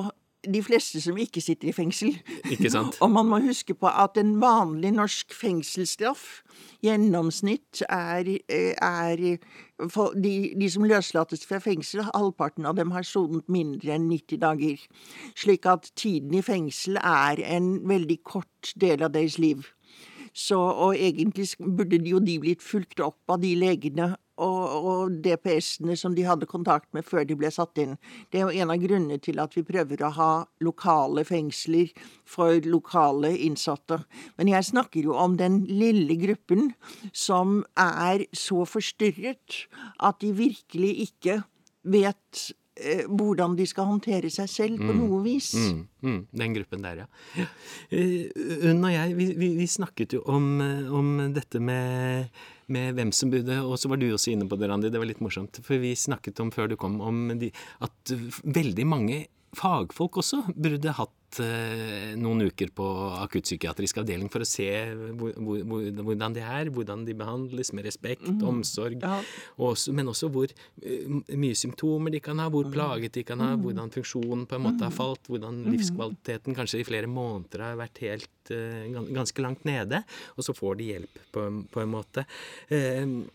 de 0.47 0.61
fleste 0.63 1.01
som 1.03 1.19
ikke 1.19 1.43
sitter 1.43 1.71
i 1.71 1.75
fengsel. 1.75 2.15
Ikke 2.53 2.71
sant? 2.73 2.99
Og 3.03 3.11
man 3.11 3.29
må 3.29 3.41
huske 3.43 3.75
på 3.77 3.91
at 3.91 4.19
en 4.21 4.37
vanlig 4.43 4.93
norsk 4.97 5.35
fengselsstraff 5.35 6.43
gjennomsnitt 6.85 7.83
er, 7.89 8.31
er 8.49 9.25
de, 9.79 10.35
de, 10.59 10.69
som 10.71 10.87
løslates 10.89 11.45
fra 11.47 11.61
fengsel, 11.63 12.03
halvparten 12.11 12.67
av 12.67 12.77
dem 12.79 12.91
har 12.95 13.07
sonet 13.07 13.47
mindre 13.53 13.95
enn 13.95 14.09
90 14.11 14.41
dager. 14.43 14.85
Slik 15.39 15.67
at 15.71 15.91
tiden 15.99 16.35
i 16.35 16.43
fengsel 16.43 16.99
er 16.99 17.43
en 17.47 17.77
veldig 17.89 18.19
kort 18.27 18.73
del 18.77 19.05
av 19.07 19.15
deres 19.15 19.39
liv. 19.39 19.67
Så, 20.35 20.59
og 20.59 20.99
egentlig 20.99 21.49
burde 21.59 21.99
jo 22.07 22.21
de 22.23 22.39
blitt 22.43 22.63
fulgt 22.63 23.01
opp 23.03 23.31
av 23.33 23.41
de 23.43 23.55
legene 23.59 24.13
og, 24.39 24.87
og 24.89 25.17
DPS-ene 25.25 25.97
som 25.99 26.15
de 26.17 26.27
hadde 26.27 26.49
kontakt 26.51 26.89
med 26.97 27.07
før 27.07 27.27
de 27.29 27.37
ble 27.39 27.51
satt 27.55 27.79
inn. 27.83 27.97
Det 28.31 28.41
er 28.41 28.47
jo 28.47 28.63
en 28.63 28.73
av 28.75 28.83
grunnene 28.83 29.19
til 29.23 29.41
at 29.43 29.57
vi 29.57 29.67
prøver 29.67 30.05
å 30.05 30.13
ha 30.19 30.31
lokale 30.65 31.25
fengsler 31.29 31.93
for 32.29 32.63
lokale 32.69 33.35
innsatte. 33.49 34.01
Men 34.39 34.53
jeg 34.55 34.71
snakker 34.71 35.11
jo 35.11 35.17
om 35.19 35.37
den 35.41 35.63
lille 35.69 36.19
gruppen 36.21 36.73
som 37.13 37.63
er 37.79 38.29
så 38.37 38.65
forstyrret 38.69 39.65
at 40.05 40.21
de 40.23 40.33
virkelig 40.37 40.95
ikke 41.09 41.41
vet 41.89 42.43
eh, 42.81 43.05
hvordan 43.09 43.57
de 43.59 43.67
skal 43.69 43.89
håndtere 43.91 44.31
seg 44.33 44.51
selv 44.51 44.83
på 44.83 44.91
mm. 44.93 45.01
noe 45.01 45.23
vis. 45.25 45.53
Mm, 45.55 45.81
mm, 46.03 46.21
den 46.43 46.59
gruppen 46.59 46.85
der, 46.85 47.05
ja. 47.05 47.49
Uh, 47.93 48.71
Unn 48.71 48.85
og 48.85 48.93
jeg, 48.93 49.17
vi, 49.19 49.33
vi, 49.39 49.51
vi 49.59 49.69
snakket 49.71 50.19
jo 50.19 50.23
om, 50.29 50.49
eh, 50.65 50.87
om 50.93 51.17
dette 51.35 51.63
med 51.63 52.29
med 52.73 52.99
hvem 52.99 53.11
som 53.15 53.33
burde 53.33 53.61
Og 53.65 53.79
så 53.81 53.91
var 53.91 54.01
du 54.01 54.07
også 54.13 54.33
inne 54.33 54.49
på 54.49 54.59
det, 54.61 54.69
Randi. 54.71 54.91
Det 54.93 55.01
var 55.01 55.09
litt 55.09 55.23
morsomt. 55.25 55.61
For 55.65 55.81
vi 55.83 55.95
snakket 55.97 56.41
om 56.45 56.53
før 56.55 56.71
du 56.71 56.77
kom, 56.81 57.01
om 57.01 57.33
de, 57.41 57.51
at 57.85 58.15
veldig 58.45 58.87
mange 58.89 59.27
fagfolk 59.57 60.21
også 60.21 60.43
burde 60.55 60.93
hatt 60.99 61.15
hatt 61.29 61.41
eh, 61.45 62.17
noen 62.17 62.49
uker 62.49 62.71
på 62.75 62.87
akuttpsykiatrisk 63.23 64.01
avdeling 64.01 64.29
for 64.33 64.43
å 64.43 64.49
se 64.49 64.69
hvor, 65.19 65.33
hvor, 65.37 65.89
hvordan 66.03 66.35
de 66.35 66.41
er, 66.41 66.71
hvordan 66.71 67.05
de 67.05 67.15
behandles 67.15 67.73
med 67.73 67.85
respekt, 67.85 68.27
mm. 68.27 68.43
omsorg, 68.47 69.03
ja. 69.03 69.21
også, 69.57 69.93
men 69.93 70.09
også 70.09 70.31
hvor 70.33 70.49
uh, 70.49 71.21
mye 71.37 71.57
symptomer 71.57 72.13
de 72.15 72.21
kan 72.21 72.39
ha, 72.39 72.49
hvor 72.49 72.67
mm. 72.67 72.73
plaget 72.73 73.15
de 73.15 73.25
kan 73.25 73.41
ha, 73.41 73.55
mm. 73.55 73.63
hvordan 73.65 73.93
funksjonen 73.95 74.47
på 74.49 74.59
en 74.59 74.65
måte 74.65 74.85
har 74.87 74.93
mm. 74.93 74.99
falt, 74.99 75.29
hvordan 75.29 75.65
livskvaliteten 75.69 76.57
kanskje 76.57 76.83
i 76.83 76.89
flere 76.89 77.11
måneder 77.11 77.67
har 77.67 77.81
vært 77.81 78.03
helt 78.05 78.55
uh, 78.55 79.01
ganske 79.13 79.45
langt 79.45 79.67
nede, 79.69 80.03
og 80.37 80.47
så 80.47 80.57
får 80.57 80.81
de 80.81 80.93
hjelp 80.95 81.27
på, 81.35 81.49
på 81.73 81.85
en 81.85 81.93
måte. 81.93 82.25
Uh, 82.73 83.27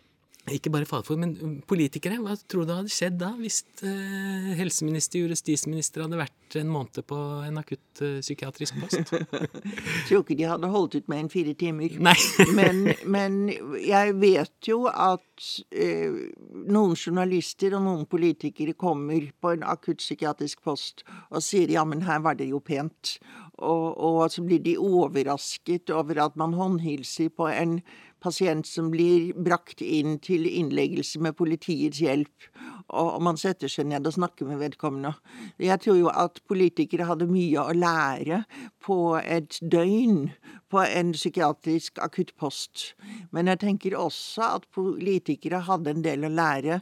ikke 0.51 0.73
bare 0.73 0.87
fagfolk, 0.87 1.19
men 1.21 1.53
politikere. 1.63 2.17
Hva 2.19 2.33
tror 2.35 2.65
du 2.67 2.73
hadde 2.75 2.91
skjedd 2.91 3.15
da, 3.21 3.29
hvis 3.39 3.61
uh, 3.85 4.49
helseminister 4.59 5.23
og 5.23 5.31
justisminister 5.31 6.03
hadde 6.03 6.19
vært 6.19 6.57
en 6.59 6.67
måned 6.67 6.99
på 7.07 7.19
en 7.47 7.61
akutt 7.61 8.01
uh, 8.03 8.17
psykiatrisk 8.19 8.81
post? 8.81 9.13
Jeg 9.13 10.03
tror 10.09 10.25
ikke 10.25 10.37
de 10.41 10.49
hadde 10.49 10.71
holdt 10.73 10.97
ut 10.99 11.07
med 11.11 11.23
en 11.23 11.31
fire 11.31 11.55
timer. 11.55 11.95
Men, 12.59 12.83
men, 13.07 13.37
jeg 13.79 14.13
vet 14.19 14.67
jo 14.67 14.83
at 14.89 15.45
eh, 15.71 16.11
noen 16.69 16.93
journalister 16.97 17.73
og 17.77 17.83
noen 17.85 18.05
politikere 18.09 18.75
kommer 18.77 19.25
på 19.41 19.53
en 19.55 19.65
akutt 19.65 20.03
psykiatrisk 20.03 20.61
post 20.65 21.03
og 21.31 21.41
sier 21.43 21.71
ja, 21.71 21.83
men 21.87 22.03
her 22.05 22.21
var 22.25 22.37
det 22.39 22.49
jo 22.51 22.59
pent. 22.63 23.17
Og, 23.63 23.87
og 23.97 24.21
så 24.33 24.43
blir 24.45 24.61
de 24.63 24.75
overrasket 24.81 25.93
over 25.93 26.21
at 26.25 26.37
man 26.39 26.55
håndhilser 26.57 27.31
på 27.33 27.49
en 27.51 27.79
pasient 28.23 28.67
som 28.67 28.89
blir 28.93 29.33
brakt 29.45 29.81
inn 29.83 30.17
til 30.23 30.47
innleggelse 30.47 31.21
med 31.23 31.35
politiets 31.37 31.99
hjelp, 32.03 32.47
og 32.93 33.19
man 33.25 33.39
setter 33.39 33.71
seg 33.71 33.89
ned 33.91 34.07
og 34.07 34.15
snakker 34.15 34.47
med 34.47 34.61
vedkommende. 34.61 35.13
Jeg 35.61 35.81
tror 35.83 35.99
jo 35.99 36.11
at 36.11 36.41
politikere 36.49 37.07
hadde 37.09 37.29
mye 37.31 37.63
å 37.63 37.75
lære 37.75 38.43
på 38.83 38.99
et 39.21 39.59
døgn 39.61 40.29
på 40.71 40.83
en 40.83 41.11
psykiatrisk 41.15 41.99
akuttpost. 42.03 42.93
Men 43.35 43.51
jeg 43.51 43.63
tenker 43.63 43.97
også 43.99 44.55
at 44.59 44.69
politikere 44.73 45.63
hadde 45.67 45.93
en 45.93 46.05
del 46.05 46.27
å 46.27 46.33
lære 46.33 46.81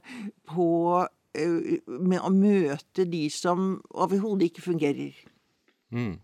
på 0.51 0.69
med 1.31 2.19
å 2.19 2.31
møte 2.35 3.05
de 3.07 3.27
som 3.31 3.77
overhodet 3.95 4.49
ikke 4.49 4.65
fungerer. 4.65 5.15
Mm. 5.95 6.17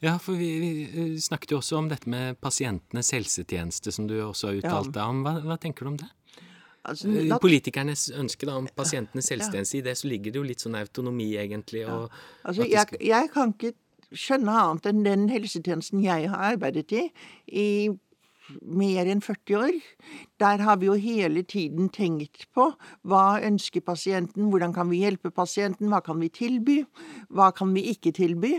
Ja, 0.00 0.14
for 0.18 0.38
vi, 0.40 0.48
vi, 0.60 1.20
snakket 1.20 1.52
jo 1.52 1.58
også 1.60 1.76
om 1.76 1.90
dette 1.90 2.08
med 2.08 2.38
pasientenes 2.40 3.12
helsetjeneste, 3.12 3.92
som 3.92 4.06
du 4.08 4.16
også 4.24 4.48
har 4.48 4.62
uttalt 4.62 4.94
deg 4.96 5.04
om. 5.04 5.20
Hva, 5.26 5.34
hva, 5.44 5.58
tenker 5.60 5.84
du 5.84 5.92
om 5.92 6.00
det? 6.00 6.08
Altså, 6.88 7.10
da, 7.28 7.36
Politikernes 7.42 8.06
ønske 8.16 8.48
da, 8.48 8.56
om 8.56 8.68
pasientenes 8.76 9.28
helsetjeneste, 9.28 9.76
ja. 9.76 9.82
i 9.82 9.88
det 9.90 9.96
så 10.00 10.08
ligger 10.08 10.32
det 10.32 10.40
jo 10.40 10.46
litt 10.48 10.64
sånn 10.64 10.78
autonomi, 10.80 11.34
egentlig. 11.42 11.84
Og, 11.84 12.06
ja. 12.08 12.22
altså, 12.48 12.68
jeg, 12.70 13.00
jeg, 13.10 13.32
kan 13.34 13.52
ikke 13.52 13.74
skjønne 14.10 14.60
annet 14.62 14.88
enn 14.90 15.02
den 15.04 15.26
helsetjenesten 15.30 16.00
jeg 16.02 16.30
har 16.32 16.54
arbeidet 16.54 16.88
i 16.96 17.04
i 17.52 17.68
mer 18.64 19.06
enn 19.06 19.20
40 19.22 19.56
år. 19.60 19.76
Der 20.42 20.64
har 20.64 20.80
vi 20.80 20.88
jo 20.88 20.96
hele 20.98 21.42
tiden 21.46 21.90
tenkt 21.94 22.48
på 22.56 22.70
hva 23.06 23.24
ønsker 23.46 23.84
pasienten, 23.84 24.48
hvordan 24.50 24.74
kan 24.74 24.90
vi 24.90 25.02
hjelpe 25.04 25.30
pasienten, 25.34 25.90
hva 25.92 26.00
kan 26.04 26.20
vi 26.22 26.30
tilby, 26.34 26.80
hva 27.30 27.50
kan 27.54 27.74
vi 27.76 27.86
ikke 27.92 28.14
tilby. 28.16 28.56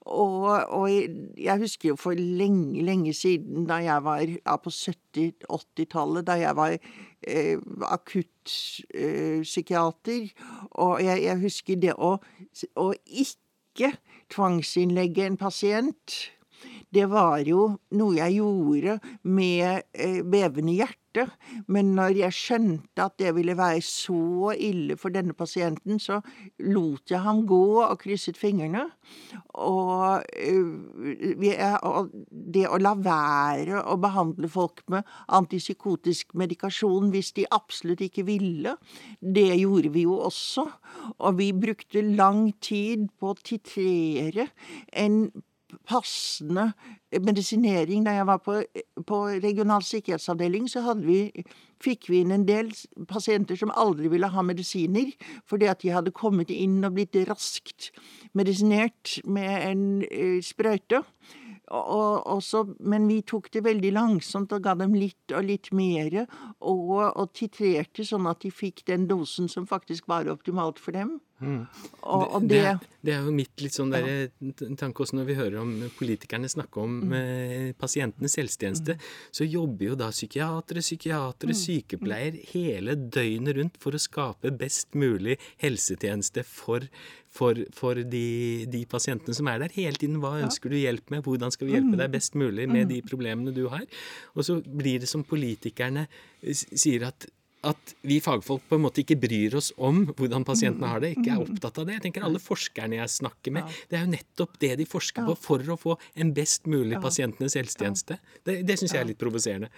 Og, 0.00 0.64
og, 0.72 0.90
jeg 1.38 1.58
husker 1.60 1.88
jo 1.92 1.96
for 2.00 2.12
lenge, 2.16 2.82
lenge 2.82 3.12
siden, 3.14 3.66
da 3.68 3.74
jeg 3.84 4.04
var 4.04 4.20
ja, 4.24 4.56
på 4.56 4.70
70-80-tallet, 4.70 6.26
da 6.26 6.32
jeg 6.40 6.56
var 6.56 6.78
eh, 7.26 7.58
akuttpsykiater, 7.82 10.22
eh, 10.22 10.30
og 10.70 11.04
jeg, 11.04 11.22
jeg, 11.22 11.40
husker 11.44 11.76
det 11.76 11.94
å, 11.94 12.18
å 12.76 12.92
ikke 13.06 13.92
tvangsinnlegge 14.32 15.26
en 15.26 15.36
pasient 15.40 16.32
det 16.94 17.04
var 17.10 17.42
jo 17.44 17.68
noe 17.98 18.16
jeg 18.16 18.38
gjorde 18.38 18.98
med 19.28 19.84
eh, 19.92 20.22
bevende 20.24 20.72
hjerte. 20.78 21.26
Men 21.66 21.94
når 21.96 22.14
jeg 22.20 22.36
skjønte 22.36 23.04
at 23.08 23.16
det 23.18 23.32
ville 23.34 23.56
være 23.58 23.80
så 23.82 24.52
ille 24.54 24.96
for 25.00 25.12
denne 25.12 25.34
pasienten, 25.36 25.98
så 26.00 26.20
lot 26.62 27.10
jeg 27.10 27.24
ham 27.24 27.42
gå 27.48 27.82
og 27.82 27.98
krysset 28.00 28.38
fingrene. 28.38 28.84
Eh, 30.38 30.62
og 31.82 32.12
det 32.30 32.66
å 32.68 32.78
la 32.80 32.94
være 32.94 33.82
å 33.82 33.98
behandle 34.00 34.48
folk 34.52 34.84
med 34.92 35.08
antipsykotisk 35.34 36.36
medikasjon 36.38 37.10
hvis 37.12 37.32
de 37.36 37.48
absolutt 37.56 38.04
ikke 38.06 38.24
ville, 38.28 38.76
det 39.20 39.50
gjorde 39.58 39.92
vi 39.96 40.06
jo 40.06 40.20
også. 40.28 40.68
Og 41.18 41.38
vi 41.40 41.50
brukte 41.56 42.04
lang 42.04 42.52
tid 42.64 43.08
på 43.18 43.34
å 43.34 43.40
titrere 43.42 44.48
en 44.92 45.28
passende 45.88 46.72
medisinering. 47.12 48.04
Da 48.06 48.16
jeg 48.18 48.26
var 48.28 48.40
på, 48.44 48.60
på 49.06 49.18
regional 49.42 49.84
sikkerhetsavdeling, 49.86 50.68
så 50.70 50.82
vi, 51.00 51.30
fikk 51.82 52.08
vi 52.12 52.22
inn 52.22 52.34
en 52.34 52.46
del 52.48 52.72
pasienter 53.10 53.58
som 53.58 53.74
aldri 53.74 54.10
ville 54.12 54.30
ha 54.32 54.44
medisiner, 54.44 55.12
fordi 55.48 55.70
at 55.70 55.82
de 55.84 55.92
hadde 55.94 56.14
kommet 56.16 56.50
inn 56.54 56.80
og 56.84 56.96
blitt 56.96 57.18
raskt 57.28 57.92
medisinert 58.38 59.18
med 59.24 59.52
en 59.70 59.84
uh, 60.04 60.40
sprøyte. 60.44 61.04
Og, 61.68 62.24
og 62.24 62.38
så, 62.40 62.62
men 62.80 63.04
vi 63.10 63.20
tok 63.28 63.50
det 63.52 63.60
veldig 63.66 63.90
langsomt 63.92 64.54
og 64.56 64.62
ga 64.64 64.72
dem 64.80 64.94
litt 64.96 65.34
og 65.36 65.44
litt 65.44 65.68
mere, 65.76 66.24
og, 66.64 66.94
og 67.12 67.34
titrerte 67.36 68.06
sånn 68.08 68.28
at 68.30 68.40
de 68.44 68.52
fikk 68.52 68.86
den 68.88 69.04
dosen 69.10 69.50
som 69.52 69.68
faktisk 69.68 70.08
var 70.08 70.30
optimalt 70.32 70.80
for 70.80 70.96
dem. 70.96 71.18
Mm. 71.38 71.60
Og, 72.02 72.22
og 72.34 72.46
det, 72.50 72.58
det, 72.64 72.88
det, 73.06 73.12
er 73.14 73.26
jo 73.26 73.32
mitt 73.34 73.62
litt 73.62 73.76
sånn 73.76 73.92
der, 73.92 74.08
tanke 74.80 75.04
også 75.04 75.20
når 75.20 75.28
vi 75.28 75.36
hører 75.38 75.60
om 75.60 75.70
politikerne 75.94 76.50
snakke 76.50 76.82
om 76.82 76.96
mm. 77.04 77.14
eh, 77.14 77.68
pasientenes 77.78 78.34
helsetjeneste, 78.40 78.96
mm. 78.98 79.12
så 79.38 79.46
jobber 79.46 79.92
jo 79.92 79.98
da 80.00 80.10
psykiatere, 80.14 80.82
psykiatere, 80.82 81.54
mm. 81.54 81.60
sykepleier 81.62 82.40
hele 82.50 82.98
døgnet 82.98 83.60
rundt 83.60 83.78
for 83.82 83.94
å 83.94 84.02
skape 84.02 84.52
best 84.58 84.98
mulig 84.98 85.38
helsetjeneste 85.62 86.42
for, 86.48 86.88
for, 87.30 87.62
for 87.76 88.02
de, 88.02 88.26
de, 88.70 88.82
pasientene 88.90 89.38
som 89.38 89.52
er 89.52 89.62
der. 89.62 89.78
Hele 89.78 90.00
tiden 90.00 90.18
hva 90.24 90.40
ønsker 90.42 90.74
du 90.74 90.80
hjelp 90.80 91.14
med, 91.14 91.22
hvordan 91.28 91.54
skal 91.54 91.70
vi 91.70 91.78
hjelpe 91.78 91.94
mm. 91.94 92.02
deg 92.02 92.14
best 92.18 92.38
mulig 92.40 92.66
med 92.66 92.88
mm. 92.88 92.92
de 92.96 93.02
problemene 93.06 93.54
du 93.54 93.68
har? 93.70 93.86
Og 94.34 94.50
så 94.50 94.58
blir 94.66 95.04
det 95.04 95.10
som 95.10 95.26
politikerne 95.26 96.08
sier 96.42 97.06
at 97.12 97.30
at 97.70 97.94
vi 98.06 98.18
fagfolk 98.24 98.64
på 98.68 98.78
en 98.78 98.84
måte 98.86 99.02
ikke 99.02 99.18
bryr 99.20 99.58
oss 99.58 99.70
om 99.76 100.04
hvordan 100.10 100.46
pasientene 100.48 100.90
har 100.90 101.02
det, 101.04 101.14
ikke 101.16 101.34
er 101.34 101.42
opptatt 101.44 101.82
av 101.82 101.88
det. 101.88 101.98
Jeg 101.98 102.06
tenker 102.08 102.26
Alle 102.28 102.42
forskerne 102.42 103.00
jeg 103.00 103.14
snakker 103.18 103.54
med, 103.58 103.74
det 103.90 103.98
er 103.98 104.06
jo 104.06 104.12
nettopp 104.14 104.56
det 104.62 104.74
de 104.80 104.88
forsker 104.88 105.28
på 105.28 105.36
for 105.38 105.74
å 105.74 105.78
få 105.80 105.98
en 106.18 106.32
best 106.36 106.68
mulig 106.70 107.00
pasientenes 107.02 107.58
helsetjeneste. 107.58 108.18
Det, 108.46 108.60
det 108.66 108.78
syns 108.80 108.96
jeg 108.96 109.04
er 109.04 109.12
litt 109.12 109.20
provoserende. 109.20 109.70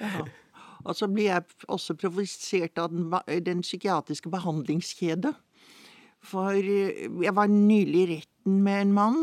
Og 0.81 0.97
så 0.97 1.11
blir 1.13 1.29
jeg 1.29 1.45
også 1.69 1.97
provosert 2.01 2.81
av 2.81 2.93
den, 2.93 3.11
den 3.45 3.61
psykiatriske 3.65 4.33
behandlingskjede. 4.33 5.35
For 6.21 6.57
eh, 6.57 7.07
jeg 7.25 7.37
var 7.37 7.49
nylig 7.53 8.03
i 8.03 8.11
retten 8.17 8.59
med 8.65 8.83
en 8.83 8.93
mann 8.97 9.19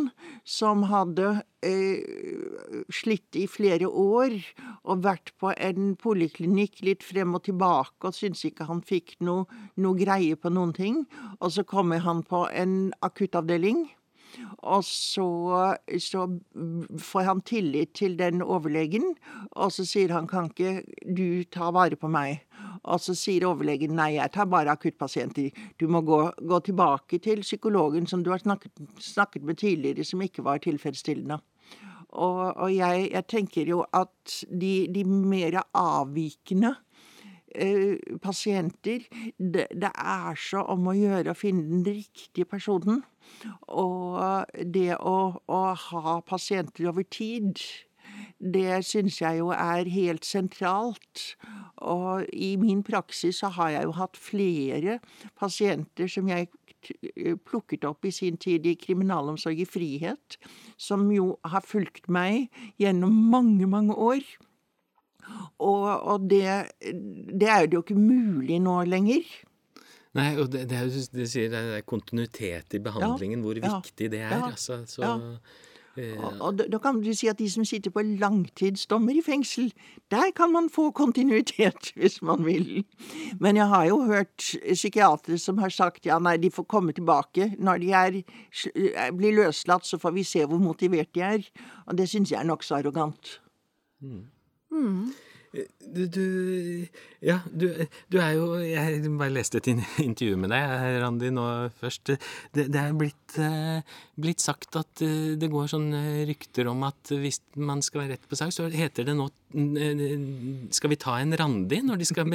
som 0.47 0.83
hadde 0.89 1.41
eh, 1.65 2.85
slitt 2.93 3.37
i 3.37 3.47
flere 3.49 3.89
år 3.89 4.35
og 4.87 5.03
vært 5.05 5.33
på 5.41 5.51
en 5.53 5.95
poliklinikk 5.99 6.81
litt 6.85 7.05
frem 7.05 7.35
og 7.37 7.45
tilbake 7.49 8.09
og 8.09 8.17
syntes 8.17 8.45
ikke 8.49 8.69
han 8.69 8.83
fikk 8.85 9.17
noe, 9.25 9.45
noe 9.77 9.97
greie 9.97 10.37
på 10.37 10.53
noen 10.53 10.73
ting. 10.77 11.03
Og 11.41 11.53
så 11.57 11.65
kommer 11.67 12.01
han 12.05 12.23
på 12.25 12.45
en 12.53 12.91
akuttavdeling. 13.05 13.87
Og 14.67 14.83
så, 14.85 15.27
så, 16.03 16.25
får 16.99 17.23
han 17.29 17.41
tillit 17.47 17.93
til 17.95 18.17
den 18.19 18.43
overlegen, 18.43 19.15
og 19.51 19.71
så 19.73 19.85
sier 19.87 20.13
han 20.13 20.27
kan 20.29 20.51
ikke 20.51 20.83
du 21.05 21.43
ta 21.53 21.71
vare 21.73 21.97
på 21.97 22.09
meg. 22.11 22.43
Og 22.84 23.01
så 23.03 23.15
sier 23.17 23.47
overlegen 23.47 23.95
nei, 23.97 24.13
jeg 24.17 24.34
tar 24.36 24.49
bare 24.51 24.73
akuttpasienter. 24.73 25.51
Du 25.80 25.88
må 25.91 26.03
gå, 26.05 26.21
gå 26.38 26.59
tilbake 26.65 27.19
til 27.23 27.43
psykologen 27.45 28.07
som 28.09 28.23
du 28.23 28.32
har 28.34 28.43
snakket, 28.43 28.73
snakket 29.01 29.45
med 29.47 29.59
tidligere, 29.61 30.05
som 30.07 30.23
ikke 30.23 30.45
var 30.45 30.61
tilfredsstillende. 30.63 31.39
Og, 32.17 32.43
og 32.55 32.69
jeg, 32.71 33.09
jeg, 33.11 33.28
tenker 33.28 33.67
jo 33.67 33.84
at 33.93 34.38
de, 34.47 34.88
de 34.93 35.03
mer 35.03 35.59
avvikende 35.75 36.73
eh, 37.51 37.97
pasienter 38.23 39.03
det, 39.38 39.67
det, 39.75 39.91
er 39.91 40.39
så 40.39 40.63
om 40.71 40.88
å 40.88 40.95
gjøre 40.95 41.34
å 41.34 41.38
finne 41.38 41.67
den 41.67 41.99
riktige 41.99 42.47
personen. 42.47 43.03
Og 43.67 44.47
det 44.63 44.95
å, 44.97 45.17
å 45.51 45.61
ha 45.75 46.17
pasienter 46.25 46.88
over 46.89 47.03
tid 47.03 47.59
det 48.39 48.83
syns 48.85 49.21
jeg 49.21 49.39
jo 49.41 49.49
er 49.53 49.89
helt 49.89 50.25
sentralt. 50.25 51.23
Og 51.77 52.25
i 52.33 52.55
min 52.61 52.83
praksis 52.85 53.41
så 53.41 53.51
har 53.57 53.73
jeg 53.75 53.89
jo 53.89 53.97
hatt 53.97 54.17
flere 54.17 54.99
pasienter 55.39 56.09
som 56.11 56.29
jeg 56.29 56.49
plukket 57.47 57.85
opp 57.89 58.05
i 58.05 58.13
sin 58.13 58.38
tid 58.39 58.67
i 58.69 58.77
kriminalomsorg 58.79 59.59
i 59.59 59.67
frihet, 59.67 60.38
som 60.77 61.07
jo 61.11 61.33
har 61.43 61.65
fulgt 61.65 62.07
meg 62.07 62.47
gjennom 62.79 63.13
mange, 63.31 63.67
mange 63.67 63.95
år. 63.95 64.23
Og, 65.59 65.88
og 65.89 66.29
det, 66.29 66.47
det 66.79 67.49
er 67.51 67.67
jo 67.67 67.81
ikke 67.83 67.97
mulig 67.97 68.61
nå 68.63 68.79
lenger. 68.88 69.25
Nei, 70.17 70.31
og 70.39 70.49
det, 70.53 70.63
det, 70.71 70.77
er, 70.79 70.91
det 71.13 71.27
sier 71.29 71.49
det 71.51 71.63
er 71.77 71.85
kontinuitet 71.85 72.77
i 72.77 72.81
behandlingen, 72.81 73.41
ja, 73.41 73.45
hvor 73.45 73.59
viktig 73.67 74.11
det 74.13 74.21
er. 74.23 74.38
Ja, 74.38 74.51
altså, 74.51 74.79
så, 74.89 75.11
Og, 75.97 76.33
og 76.41 76.59
da, 76.59 76.79
kan 76.81 76.99
du 77.01 77.09
si 77.15 77.29
at 77.29 77.39
de 77.39 77.47
som 77.49 77.65
sitter 77.65 77.93
på 77.93 78.03
langtidsdommer 78.05 79.17
i 79.17 79.23
fengsel, 79.25 79.71
der 80.13 80.29
kan 80.37 80.51
man 80.53 80.69
få 80.73 80.89
kontinuitet 80.95 81.91
hvis 81.99 82.19
man 82.21 82.45
vil. 82.45 82.85
Men 83.41 83.57
jeg 83.57 83.67
har 83.71 83.87
jo 83.89 84.01
hørt 84.05 84.51
psykiatere 84.73 85.39
som 85.41 85.57
har 85.63 85.73
sagt 85.73 86.05
ja, 86.05 86.19
nei, 86.19 86.37
de 86.41 86.53
får 86.53 86.67
komme 86.69 86.93
tilbake. 86.93 87.51
Når 87.57 87.83
de 87.83 87.91
er, 87.91 88.21
blir 89.17 89.37
løslatt, 89.41 89.87
så 89.87 89.99
får 90.01 90.15
vi 90.17 90.25
se 90.27 90.45
hvor 90.45 90.61
motivert 90.61 91.13
de 91.15 91.25
er. 91.25 91.47
Og 91.87 91.97
det 91.97 92.09
syns 92.09 92.31
jeg 92.31 92.41
er 92.41 92.49
nokså 92.49 92.79
arrogant. 92.79 93.39
Mm. 94.01 94.27
Mm. 94.71 95.13
Du, 95.53 96.07
du, 96.07 96.87
Ja, 97.23 97.39
du, 97.47 97.67
du, 98.11 98.17
er 98.19 98.33
jo 98.35 98.57
Jeg 98.59 99.01
bare 99.17 99.33
leste 99.33 99.61
et 99.61 99.69
intervju 99.71 100.37
med 100.39 100.51
deg, 100.53 100.73
Randi, 101.01 101.31
nå 101.33 101.45
først. 101.79 102.13
Det, 102.53 102.67
det 102.73 102.81
er 102.81 102.95
blitt, 102.97 103.37
eh, 103.41 103.95
blitt, 104.19 104.43
sagt 104.43 104.77
at 104.79 105.03
eh, 105.05 105.35
det 105.39 105.49
går 105.51 105.69
sånne 105.71 106.01
rykter 106.29 106.69
om 106.71 106.83
at 106.87 107.13
hvis 107.13 107.41
man 107.55 107.81
skal 107.85 108.03
være 108.03 108.17
rett 108.17 108.29
på 108.29 108.39
sak, 108.39 108.53
så 108.53 108.67
heter 108.71 109.07
det 109.07 109.15
nå 109.17 109.27
eh, 109.27 110.03
Skal 110.75 110.93
vi 110.93 110.99
ta 111.01 111.17
en 111.21 111.35
Randi 111.39 111.81
når 111.85 112.01
de 112.01 112.09
skal 112.09 112.29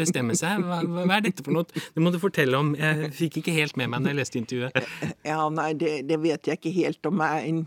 bestemme 0.00 0.36
seg? 0.38 0.64
Hva, 0.66 0.82
hva 0.84 1.18
er 1.18 1.30
dette 1.30 1.46
for 1.46 1.56
noe? 1.56 1.68
Det 1.70 2.04
må 2.04 2.12
du 2.12 2.20
fortelle 2.22 2.60
om. 2.60 2.74
Jeg 2.78 3.14
fikk 3.16 3.40
ikke 3.42 3.56
helt 3.56 3.80
med 3.80 3.92
meg 3.92 4.04
når 4.04 4.14
jeg 4.14 4.22
leste 4.22 4.42
intervjuet. 4.42 4.92
Ja, 5.26 5.46
nei, 5.52 5.72
det, 5.78 6.02
det 6.08 6.20
vet 6.22 6.48
jeg 6.48 6.60
ikke 6.60 6.76
helt 6.76 7.08
om 7.08 7.24
jeg 7.24 7.40
er 7.40 7.48
en 7.50 7.64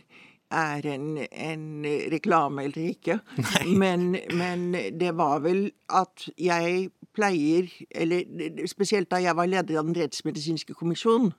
er 0.54 0.88
en, 0.94 1.08
en 1.18 1.86
reklame 2.14 2.68
eller 2.68 2.90
ikke. 2.94 3.20
Men, 3.84 4.16
men, 4.32 4.74
det 5.00 5.16
var 5.18 5.40
vel 5.46 5.72
at 5.90 6.28
jeg 6.40 6.90
pleier, 7.14 7.70
eller 7.96 8.68
spesielt 8.68 9.12
da 9.12 9.22
jeg 9.22 9.36
var 9.38 9.50
leder 9.50 9.80
av 9.80 9.90
Den 9.90 9.98
rettsmedisinske 9.98 10.74
kommisjon, 10.74 11.32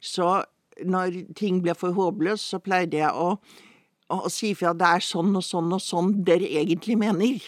så 0.00 0.42
når 0.84 1.22
ting 1.36 1.60
ble 1.62 1.74
for 1.78 1.94
håpløst, 1.94 2.50
så 2.50 2.58
pleide 2.62 3.02
jeg 3.02 3.12
å 3.14 3.36
å 4.10 4.30
si 4.32 4.52
fra 4.58 4.72
at 4.72 4.80
det 4.80 4.88
er 4.96 5.04
sånn 5.04 5.30
og 5.38 5.44
sånn 5.46 5.70
og 5.76 5.82
sånn 5.82 6.10
dere 6.26 6.48
egentlig 6.60 6.96
mener. 7.00 7.38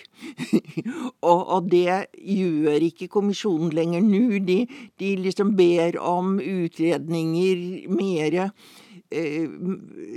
og, 1.31 1.41
og, 1.41 1.68
det 1.73 2.12
gjør 2.14 2.87
ikke 2.89 3.11
kommisjonen 3.12 3.73
lenger 3.75 4.05
nå. 4.07 4.39
De, 4.47 4.61
de 5.01 5.12
liksom 5.25 5.55
ber 5.59 5.99
om 5.99 6.37
utredninger 6.39 7.91
mere 7.93 8.51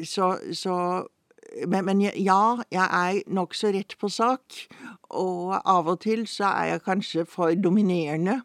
så, 0.07 0.35
så 0.55 0.77
men, 1.67 1.85
men, 1.85 2.01
ja, 2.01 2.57
jeg 2.73 2.85
er 2.85 3.21
nokså 3.31 3.71
rett 3.75 3.95
på 4.01 4.09
sak. 4.11 4.59
Og 5.15 5.53
av 5.57 5.87
og 5.91 6.01
til 6.03 6.25
så 6.29 6.49
er 6.51 6.73
jeg 6.73 6.85
kanskje 6.87 7.25
for 7.29 7.55
dominerende 7.55 8.41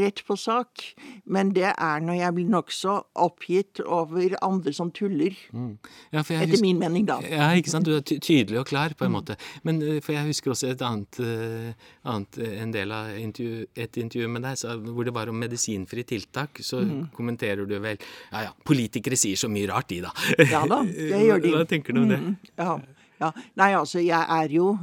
rett 0.00 0.22
på 0.26 0.36
sak, 0.38 0.82
men 1.24 1.52
det 1.56 1.68
er 1.70 2.02
når 2.04 2.18
jeg 2.18 2.36
blir 2.36 2.48
nokså 2.50 2.94
oppgitt 3.22 3.80
over 3.82 4.36
andre 4.44 4.72
som 4.76 4.90
tuller. 4.94 5.36
Mm. 5.52 5.76
Ja, 6.14 6.22
Etter 6.22 6.60
min 6.62 6.80
mening, 6.80 7.06
da. 7.08 7.18
Ja, 7.24 7.50
ikke 7.56 7.72
sant. 7.72 7.86
Du 7.86 7.96
er 7.96 8.02
tydelig 8.02 8.60
og 8.60 8.66
klar, 8.70 8.96
på 8.98 9.06
en 9.06 9.12
mm. 9.12 9.16
måte. 9.16 9.38
Men 9.66 9.80
eh, 9.84 10.00
for 10.04 10.16
jeg 10.16 10.30
husker 10.30 10.54
også 10.54 10.72
et 10.72 10.84
annet, 10.86 11.20
uh, 11.22 11.92
annet 12.10 12.40
en 12.46 12.74
del 12.74 12.94
av 12.94 13.14
intervju, 13.20 13.66
et 13.86 14.00
intervju 14.02 14.32
med 14.32 14.46
deg 14.48 14.60
så, 14.60 14.76
hvor 14.80 15.06
det 15.06 15.14
var 15.16 15.30
om 15.32 15.38
medisinfri 15.40 16.06
tiltak. 16.08 16.62
Så 16.66 16.82
mm. 16.82 17.06
kommenterer 17.16 17.66
du 17.66 17.78
vel 17.78 17.96
Ja 18.32 18.46
ja, 18.48 18.52
politikere 18.66 19.18
sier 19.18 19.38
så 19.38 19.50
mye 19.52 19.68
rart, 19.70 19.88
de, 19.92 20.02
da. 20.04 20.12
Ja 20.50 20.64
da, 20.68 20.82
det 21.12 21.22
gjør 21.24 21.42
de. 21.42 21.54
Hva 21.54 21.64
tenker 21.68 21.96
du 21.96 22.02
om 22.02 22.12
det? 22.12 22.20
Mm. 22.22 22.36
Ja. 22.58 22.76
ja. 23.22 23.32
Nei, 23.60 23.72
altså, 23.78 24.02
jeg 24.02 24.22
er 24.40 24.54
jo 24.56 24.74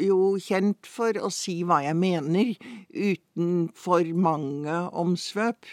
jo 0.00 0.36
kjent 0.42 0.88
for 0.90 1.16
å 1.20 1.30
si 1.32 1.60
hva 1.66 1.82
jeg 1.84 1.96
mener, 1.98 2.54
uten 2.90 3.68
for 3.76 4.06
mange 4.18 4.78
omsvøp. 4.92 5.68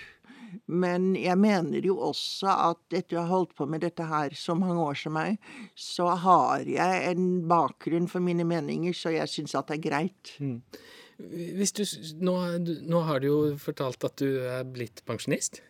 Men 0.69 1.13
jeg 1.17 1.33
mener 1.41 1.85
jo 1.85 1.95
også 2.11 2.51
at 2.69 2.95
etter 2.95 3.17
å 3.17 3.23
ha 3.23 3.31
holdt 3.31 3.55
på 3.57 3.65
med 3.69 3.81
dette 3.83 4.05
her 4.05 4.35
så 4.37 4.53
mange 4.57 4.77
år 4.85 4.99
som 4.99 5.15
meg, 5.17 5.39
så 5.73 6.11
har 6.23 6.67
jeg 6.69 6.99
en 7.09 7.47
bakgrunn 7.49 8.05
for 8.11 8.23
mine 8.23 8.45
meninger, 8.47 8.93
så 8.93 9.15
jeg 9.15 9.31
syns 9.31 9.57
at 9.57 9.71
det 9.71 9.79
er 9.79 9.85
greit. 9.87 10.35
Mm. 10.37 10.59
Du, 11.17 11.83
nå, 12.25 12.35
nå 12.89 13.03
har 13.07 13.21
du 13.21 13.29
jo 13.29 13.37
fortalt 13.61 14.05
at 14.05 14.17
du 14.21 14.43
er 14.49 14.65
blitt 14.65 15.03
pensjonist. 15.07 15.61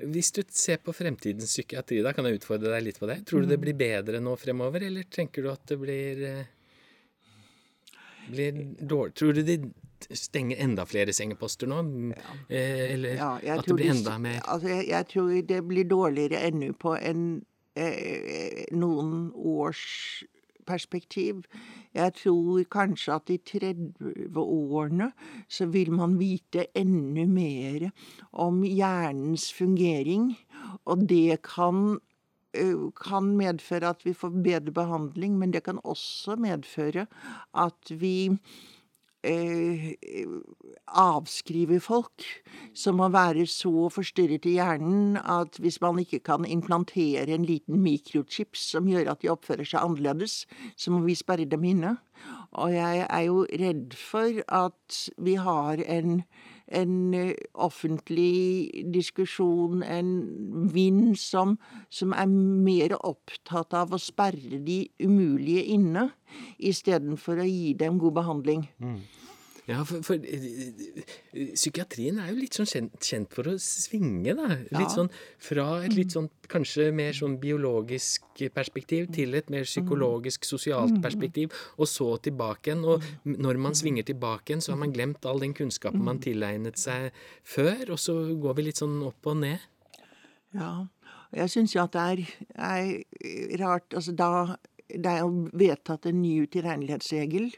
Hvis 0.00 0.30
du 0.32 0.40
ser 0.48 0.80
på 0.80 0.94
fremtidens 0.96 1.50
psykiatri, 1.50 2.00
da 2.04 2.14
kan 2.16 2.26
jeg 2.26 2.40
utfordre 2.40 2.72
deg 2.72 2.86
litt 2.86 3.00
på 3.00 3.08
det. 3.10 3.20
Tror 3.28 3.44
du 3.44 3.50
det 3.50 3.58
mm. 3.58 3.64
blir 3.66 3.76
bedre 3.76 4.22
nå 4.22 4.32
fremover, 4.40 4.86
eller 4.86 5.10
tenker 5.12 5.44
du 5.44 5.50
at 5.52 5.66
det 5.68 5.76
blir 5.80 6.24
eh, 6.28 6.48
blir 8.30 8.64
dårlig. 8.80 9.14
Tror 9.18 9.36
du 9.36 9.42
de 9.46 9.58
stenger 10.16 10.56
enda 10.64 10.86
flere 10.88 11.12
sengeposter 11.12 11.70
nå? 11.70 11.82
Ja. 12.16 12.34
Eh, 12.48 12.84
eller 12.94 13.20
ja, 13.20 13.30
at 13.58 13.68
det 13.68 13.76
blir 13.76 13.92
enda 13.92 14.16
mer 14.18 14.40
altså 14.48 14.70
jeg, 14.72 14.88
jeg, 14.88 15.08
tror 15.12 15.30
det 15.52 15.62
blir 15.68 15.88
dårligere 15.88 16.40
ennå 16.48 16.72
på 16.80 16.96
en, 16.96 17.24
eh, 17.76 18.66
noen 18.72 19.30
års 19.34 20.24
perspektiv. 20.70 21.42
Jeg 21.94 22.14
tror 22.20 22.62
kanskje 22.70 23.16
at 23.16 23.32
i 23.34 23.38
30-årene 23.50 25.10
så 25.50 25.66
vil 25.72 25.90
man 25.98 26.18
vite 26.20 26.68
enda 26.78 27.26
mer 27.26 27.88
om 28.32 28.62
hjernens 28.64 29.48
fungering, 29.56 30.36
og 30.86 31.08
det 31.10 31.40
kan 31.42 31.98
kan 32.98 33.36
medføre 33.36 33.92
at 33.94 34.04
vi 34.04 34.14
får 34.16 34.34
bedre 34.42 34.72
behandling, 34.74 35.38
men 35.38 35.52
det 35.52 35.64
kan 35.64 35.78
også 35.84 36.36
medføre 36.36 37.06
at 37.54 37.92
vi 38.00 38.30
eh, 39.24 39.92
avskriver 40.86 41.80
folk 41.84 42.24
som 42.74 42.98
må 43.00 43.10
være 43.12 43.46
så 43.50 43.88
forstyrret 43.92 44.48
i 44.48 44.56
hjernen 44.58 45.18
at 45.20 45.60
hvis 45.60 45.80
man 45.84 46.00
ikke 46.02 46.22
kan 46.30 46.46
implantere 46.48 47.28
en 47.34 47.46
liten 47.46 47.82
mikrochip 47.84 48.56
som 48.56 48.88
gjør 48.88 49.12
at 49.12 49.22
de 49.22 49.32
oppfører 49.32 49.66
seg 49.66 49.82
annerledes, 49.84 50.44
så 50.76 50.92
må 50.94 51.04
vi 51.06 51.18
sperre 51.18 51.48
dem 51.48 51.64
inne. 51.64 51.96
Og 52.52 52.74
jeg 52.74 53.06
er 53.06 53.26
jo 53.28 53.44
redd 53.46 53.94
for 53.96 54.42
at 54.48 55.02
vi 55.18 55.36
har 55.40 55.80
en 55.86 56.22
en 56.70 57.14
eh, 57.14 57.34
offentlig 57.54 58.70
diskusjon, 58.94 59.82
en 59.82 60.12
vind 60.72 61.18
som, 61.18 61.56
som, 61.90 62.14
er 62.14 62.30
mer 62.30 62.96
opptatt 63.00 63.74
av 63.76 63.94
å 63.94 64.00
sperre 64.00 64.60
de 64.66 64.84
umulige 65.02 65.64
inne, 65.74 66.10
istedenfor 66.58 67.42
å 67.42 67.48
gi 67.48 67.74
dem 67.78 67.98
god 68.00 68.20
behandling. 68.20 68.68
Mm. 68.78 69.00
Ja, 69.68 69.82
for, 69.86 70.02
for, 70.06 70.22
psykiatrien 71.32 72.18
er 72.20 72.30
jo 72.30 72.38
litt 72.38 72.56
sånn 72.56 72.68
kjent, 72.68 72.96
kjent 73.04 73.34
for 73.34 73.50
å 73.52 73.54
svinge, 73.60 74.34
da. 74.38 74.48
Litt 74.70 74.86
ja. 74.86 74.90
sånn 74.94 75.10
fra 75.42 75.66
et 75.84 75.94
litt 75.96 76.14
sånn 76.16 76.30
kanskje 76.50 76.88
mer 76.96 77.16
sånn 77.16 77.36
biologisk 77.42 78.42
perspektiv 78.54 79.10
til 79.14 79.36
et 79.38 79.50
mer 79.52 79.68
psykologisk, 79.68 80.48
sosialt 80.48 80.96
mm. 80.96 81.02
perspektiv, 81.04 81.56
og 81.76 81.90
så 81.90 82.08
tilbake 82.24 82.72
igjen. 82.72 82.86
Og 82.88 83.36
når 83.40 83.60
man 83.62 83.76
svinger 83.78 84.06
tilbake 84.08 84.52
igjen, 84.52 84.64
så 84.64 84.74
har 84.74 84.80
man 84.82 84.94
glemt 84.94 85.26
all 85.28 85.42
den 85.44 85.54
kunnskapen 85.56 86.02
man 86.06 86.22
tilegnet 86.22 86.80
seg 86.80 87.10
før, 87.46 87.92
og 87.94 88.00
så 88.00 88.16
går 88.40 88.58
vi 88.58 88.70
litt 88.70 88.80
sånn 88.80 88.98
opp 89.06 89.30
og 89.30 89.42
ned. 89.44 89.68
Ja. 90.56 90.72
Jeg 91.30 91.52
syns 91.52 91.76
jo 91.76 91.84
at 91.84 91.94
det 91.94 92.02
er, 92.10 92.20
er 92.58 93.60
rart 93.60 93.94
Altså 93.94 94.10
da 94.18 94.30
det 94.90 95.06
er 95.06 95.20
jo 95.22 95.48
vedtatt 95.54 96.08
en 96.10 96.20
ny 96.22 96.32
utilregnelighetsregel 96.46 97.50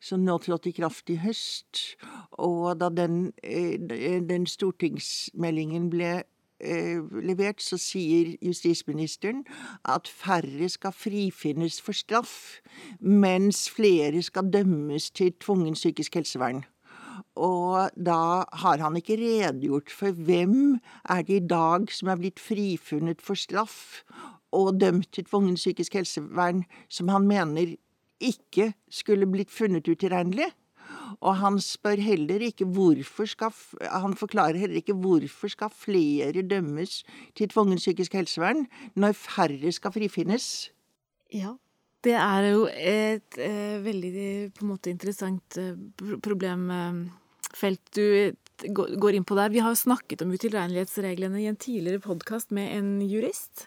som 0.00 0.24
nå 0.24 0.38
trådte 0.38 0.70
i 0.70 0.76
kraft 0.76 1.10
i 1.10 1.18
høst. 1.20 1.96
Og 2.32 2.78
da 2.80 2.88
den, 2.88 3.32
eh, 3.42 3.78
den 4.20 4.46
stortingsmeldingen 4.46 5.90
ble 5.90 6.22
eh, 6.60 7.00
levert, 7.22 7.60
så 7.62 7.78
sier 7.80 8.36
justisministeren 8.42 9.44
at 9.84 10.08
færre 10.08 10.68
skal 10.68 10.92
frifinnes 10.92 11.80
for 11.80 11.92
straff, 11.92 12.60
mens 13.00 13.66
flere 13.70 14.22
skal 14.22 14.50
dømmes 14.52 15.10
til 15.10 15.32
tvungen 15.40 15.74
psykisk 15.74 16.14
helsevern. 16.14 16.64
Og 17.36 17.90
da 17.96 18.44
har 18.62 18.80
han 18.80 18.96
ikke 18.96 19.18
redegjort 19.20 19.92
for 19.92 20.12
hvem 20.12 20.78
er 21.08 21.22
det 21.22 21.42
i 21.42 21.46
dag 21.46 21.90
som 21.92 22.08
er 22.08 22.20
blitt 22.20 22.40
frifunnet 22.40 23.20
for 23.24 23.36
straff 23.36 24.02
og 24.56 24.80
dømt 24.80 25.10
til 25.12 25.24
tvungen 25.24 25.56
psykisk 25.58 25.98
helsevern, 25.98 26.64
som 26.88 27.08
han 27.12 27.28
mener 27.28 27.76
ikke 28.20 28.72
skulle 28.90 29.28
blitt 29.30 29.52
funnet 29.52 29.88
utilregnelig. 29.88 30.48
Og 31.20 31.36
han 31.40 31.58
spør 31.62 32.00
heller 32.02 32.42
ikke 32.44 32.66
hvorfor 32.68 33.28
skal 33.30 33.52
Han 34.02 34.16
forklarer 34.18 34.58
heller 34.60 34.80
ikke 34.80 34.96
hvorfor 34.96 35.48
skal 35.48 35.72
flere 35.72 36.42
dømmes 36.42 37.02
til 37.36 37.48
tvungent 37.48 37.80
psykisk 37.80 38.16
helsevern 38.18 38.66
når 38.94 39.16
færre 39.16 39.72
skal 39.72 39.94
frifinnes. 39.94 40.70
Ja. 41.32 41.56
Det 42.04 42.14
er 42.14 42.48
jo 42.52 42.66
et 42.70 43.38
eh, 43.42 43.78
veldig 43.82 44.52
på 44.54 44.64
en 44.64 44.68
måte 44.70 44.92
interessant 44.92 45.56
eh, 45.58 45.74
problemfelt 46.22 47.96
du 47.96 48.36
går 48.70 49.16
inn 49.16 49.26
på 49.26 49.36
der. 49.38 49.50
Vi 49.50 49.62
har 49.64 49.74
jo 49.74 49.80
snakket 49.80 50.22
om 50.22 50.30
utilregnelighetsreglene 50.32 51.42
i 51.42 51.48
en 51.50 51.58
tidligere 51.58 52.04
podkast 52.04 52.54
med 52.54 52.76
en 52.76 52.92
jurist. 53.02 53.66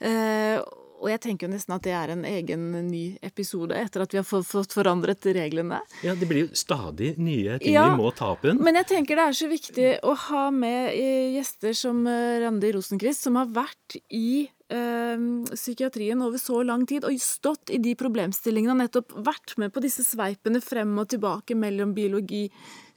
Ja. 0.00 0.10
Eh, 0.10 0.60
og 0.98 1.10
jeg 1.12 1.22
tenker 1.22 1.46
jo 1.46 1.52
nesten 1.52 1.76
at 1.76 1.84
det 1.86 1.94
er 1.94 2.12
en 2.12 2.24
egen 2.28 2.66
ny 2.88 3.04
episode 3.24 3.76
etter 3.78 4.04
at 4.04 4.14
vi 4.14 4.20
har 4.20 4.26
fått 4.26 4.74
forandret 4.74 5.26
reglene. 5.36 5.80
Ja, 6.04 6.16
det 6.18 6.28
blir 6.30 6.46
jo 6.46 6.58
stadig 6.58 7.14
nye 7.20 7.58
ting 7.62 7.76
ja, 7.76 7.86
vi 7.92 8.02
må 8.02 8.10
ta 8.16 8.32
opp 8.34 8.46
igjen. 8.46 8.60
Men 8.64 8.80
jeg 8.80 8.90
tenker 8.92 9.18
det 9.18 9.26
er 9.30 9.38
så 9.38 9.50
viktig 9.50 9.88
å 10.02 10.14
ha 10.28 10.44
med 10.54 10.92
eh, 10.92 11.34
gjester 11.38 11.76
som 11.76 12.04
eh, 12.10 12.38
Randi 12.42 12.72
Rosenquist, 12.74 13.26
som 13.26 13.38
har 13.38 13.50
vært 13.54 13.98
i 14.14 14.48
øh, 14.74 15.44
psykiatrien 15.52 16.22
over 16.24 16.40
så 16.42 16.62
lang 16.66 16.84
tid 16.88 17.06
og 17.06 17.16
stått 17.22 17.72
i 17.74 17.80
de 17.82 17.94
problemstillingene 17.98 18.74
og 18.74 18.82
nettopp 18.82 19.14
vært 19.26 19.56
med 19.60 19.72
på 19.74 19.82
disse 19.84 20.04
sveipene 20.06 20.62
frem 20.64 20.96
og 21.00 21.08
tilbake 21.14 21.56
mellom 21.58 21.94
biologi, 21.96 22.46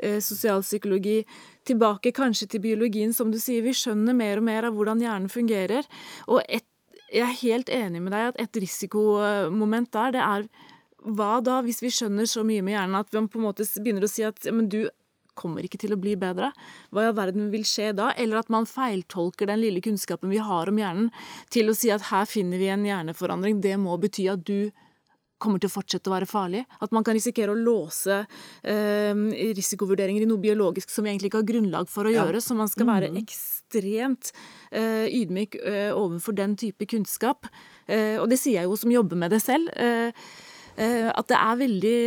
øh, 0.03 0.19
sosialpsykologi, 0.23 1.21
tilbake 1.67 2.13
kanskje 2.17 2.49
til 2.51 2.65
biologien, 2.65 3.13
som 3.13 3.31
du 3.31 3.39
sier. 3.39 3.63
Vi 3.65 3.75
skjønner 3.77 4.17
mer 4.17 4.41
og 4.41 4.47
mer 4.47 4.67
av 4.69 4.75
hvordan 4.75 5.03
hjernen 5.03 5.31
fungerer. 5.31 5.87
Og 6.27 6.41
et, 6.47 6.65
jeg 7.12 7.28
er 7.28 7.39
helt 7.41 7.72
enig 7.74 8.01
med 8.03 8.16
deg 8.16 8.30
at 8.32 8.39
et 8.39 8.62
risikomoment 8.64 9.91
der, 9.93 10.16
det 10.16 10.24
er 10.24 10.47
hva 11.01 11.39
da, 11.43 11.59
hvis 11.66 11.82
vi 11.82 11.91
skjønner 11.93 12.30
så 12.30 12.43
mye 12.45 12.64
med 12.64 12.76
hjernen 12.76 12.99
at 12.99 13.09
vi 13.12 13.22
på 13.26 13.39
en 13.39 13.47
måte 13.47 13.66
begynner 13.82 14.05
å 14.05 14.12
si 14.12 14.26
at 14.28 14.45
men 14.53 14.70
du 14.72 14.84
kommer 15.38 15.66
ikke 15.66 15.80
til 15.82 15.95
å 15.95 15.99
bli 15.99 16.14
bedre. 16.20 16.51
Hva 16.91 17.05
i 17.05 17.09
all 17.09 17.18
verden 17.18 17.49
vil 17.53 17.64
skje 17.68 17.91
da? 17.97 18.12
Eller 18.20 18.41
at 18.41 18.51
man 18.53 18.68
feiltolker 18.70 19.49
den 19.49 19.62
lille 19.64 19.82
kunnskapen 19.84 20.30
vi 20.32 20.41
har 20.43 20.70
om 20.70 20.80
hjernen, 20.80 21.09
til 21.53 21.72
å 21.72 21.76
si 21.78 21.91
at 21.93 22.09
her 22.12 22.28
finner 22.30 22.62
vi 22.62 22.70
en 22.72 22.86
hjerneforandring. 22.86 23.62
Det 23.64 23.78
må 23.82 23.95
bety 24.01 24.28
at 24.32 24.43
du 24.47 24.70
kommer 25.41 25.62
til 25.62 25.72
å 25.72 25.74
fortsette 25.74 26.12
å 26.12 26.14
være 26.14 26.30
farlig. 26.30 26.66
At 26.84 26.93
man 26.93 27.07
kan 27.07 27.18
risikere 27.18 27.55
å 27.55 27.57
låse 27.57 28.20
eh, 28.22 29.24
risikovurderinger 29.57 30.28
i 30.28 30.30
noe 30.30 30.43
biologisk 30.43 30.91
som 30.93 31.07
vi 31.07 31.16
egentlig 31.16 31.32
ikke 31.32 31.41
har 31.41 31.49
grunnlag 31.55 31.89
for 31.89 32.05
å 32.05 32.14
gjøre. 32.14 32.43
Så 32.43 32.57
man 32.57 32.70
skal 32.70 32.91
være 32.91 33.09
mm. 33.09 33.22
Ekstremt 33.72 34.32
eh, 34.72 35.07
ydmyk 35.07 35.55
eh, 35.55 35.91
overfor 35.95 36.34
den 36.34 36.55
type 36.55 36.86
kunnskap. 36.86 37.47
Eh, 37.88 38.19
og 38.19 38.30
det 38.30 38.39
sier 38.39 38.61
jeg 38.61 38.69
jo 38.69 38.76
som 38.76 38.91
jobber 38.91 39.17
med 39.17 39.32
det 39.32 39.41
selv. 39.41 39.69
At 40.82 41.28
det 41.28 41.38
er 41.38 41.57
veldig 41.59 41.97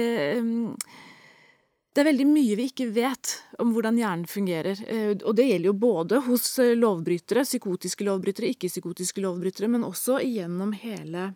det 1.94 2.00
er 2.00 2.08
veldig 2.08 2.24
mye 2.26 2.56
vi 2.58 2.64
ikke 2.70 2.88
vet 2.90 3.34
om 3.62 3.70
hvordan 3.70 3.98
hjernen 4.00 4.26
fungerer. 4.26 4.80
Og 5.22 5.36
det 5.36 5.44
gjelder 5.46 5.68
jo 5.68 5.74
både 5.78 6.18
hos 6.26 6.48
lovbrytere, 6.58 7.44
psykotiske 7.44 8.06
lovbrytere, 8.08 8.50
ikke-psykotiske 8.50 9.22
lovbrytere, 9.22 9.68
men 9.70 9.84
også 9.86 10.16
gjennom 10.24 10.72
hele 10.80 11.34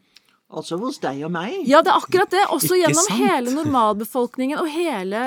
Altså 0.49 0.79
hos 0.81 0.97
deg 1.03 1.21
og 1.27 1.33
meg? 1.35 1.59
Ja, 1.69 1.83
det 1.85 1.93
er 1.93 2.01
akkurat 2.01 2.33
det. 2.33 2.47
Også 2.55 2.73
ikke 2.73 2.87
gjennom 2.87 3.05
sant? 3.05 3.21
hele 3.21 3.53
normalbefolkningen 3.53 4.63
og 4.63 4.71
hele, 4.73 5.25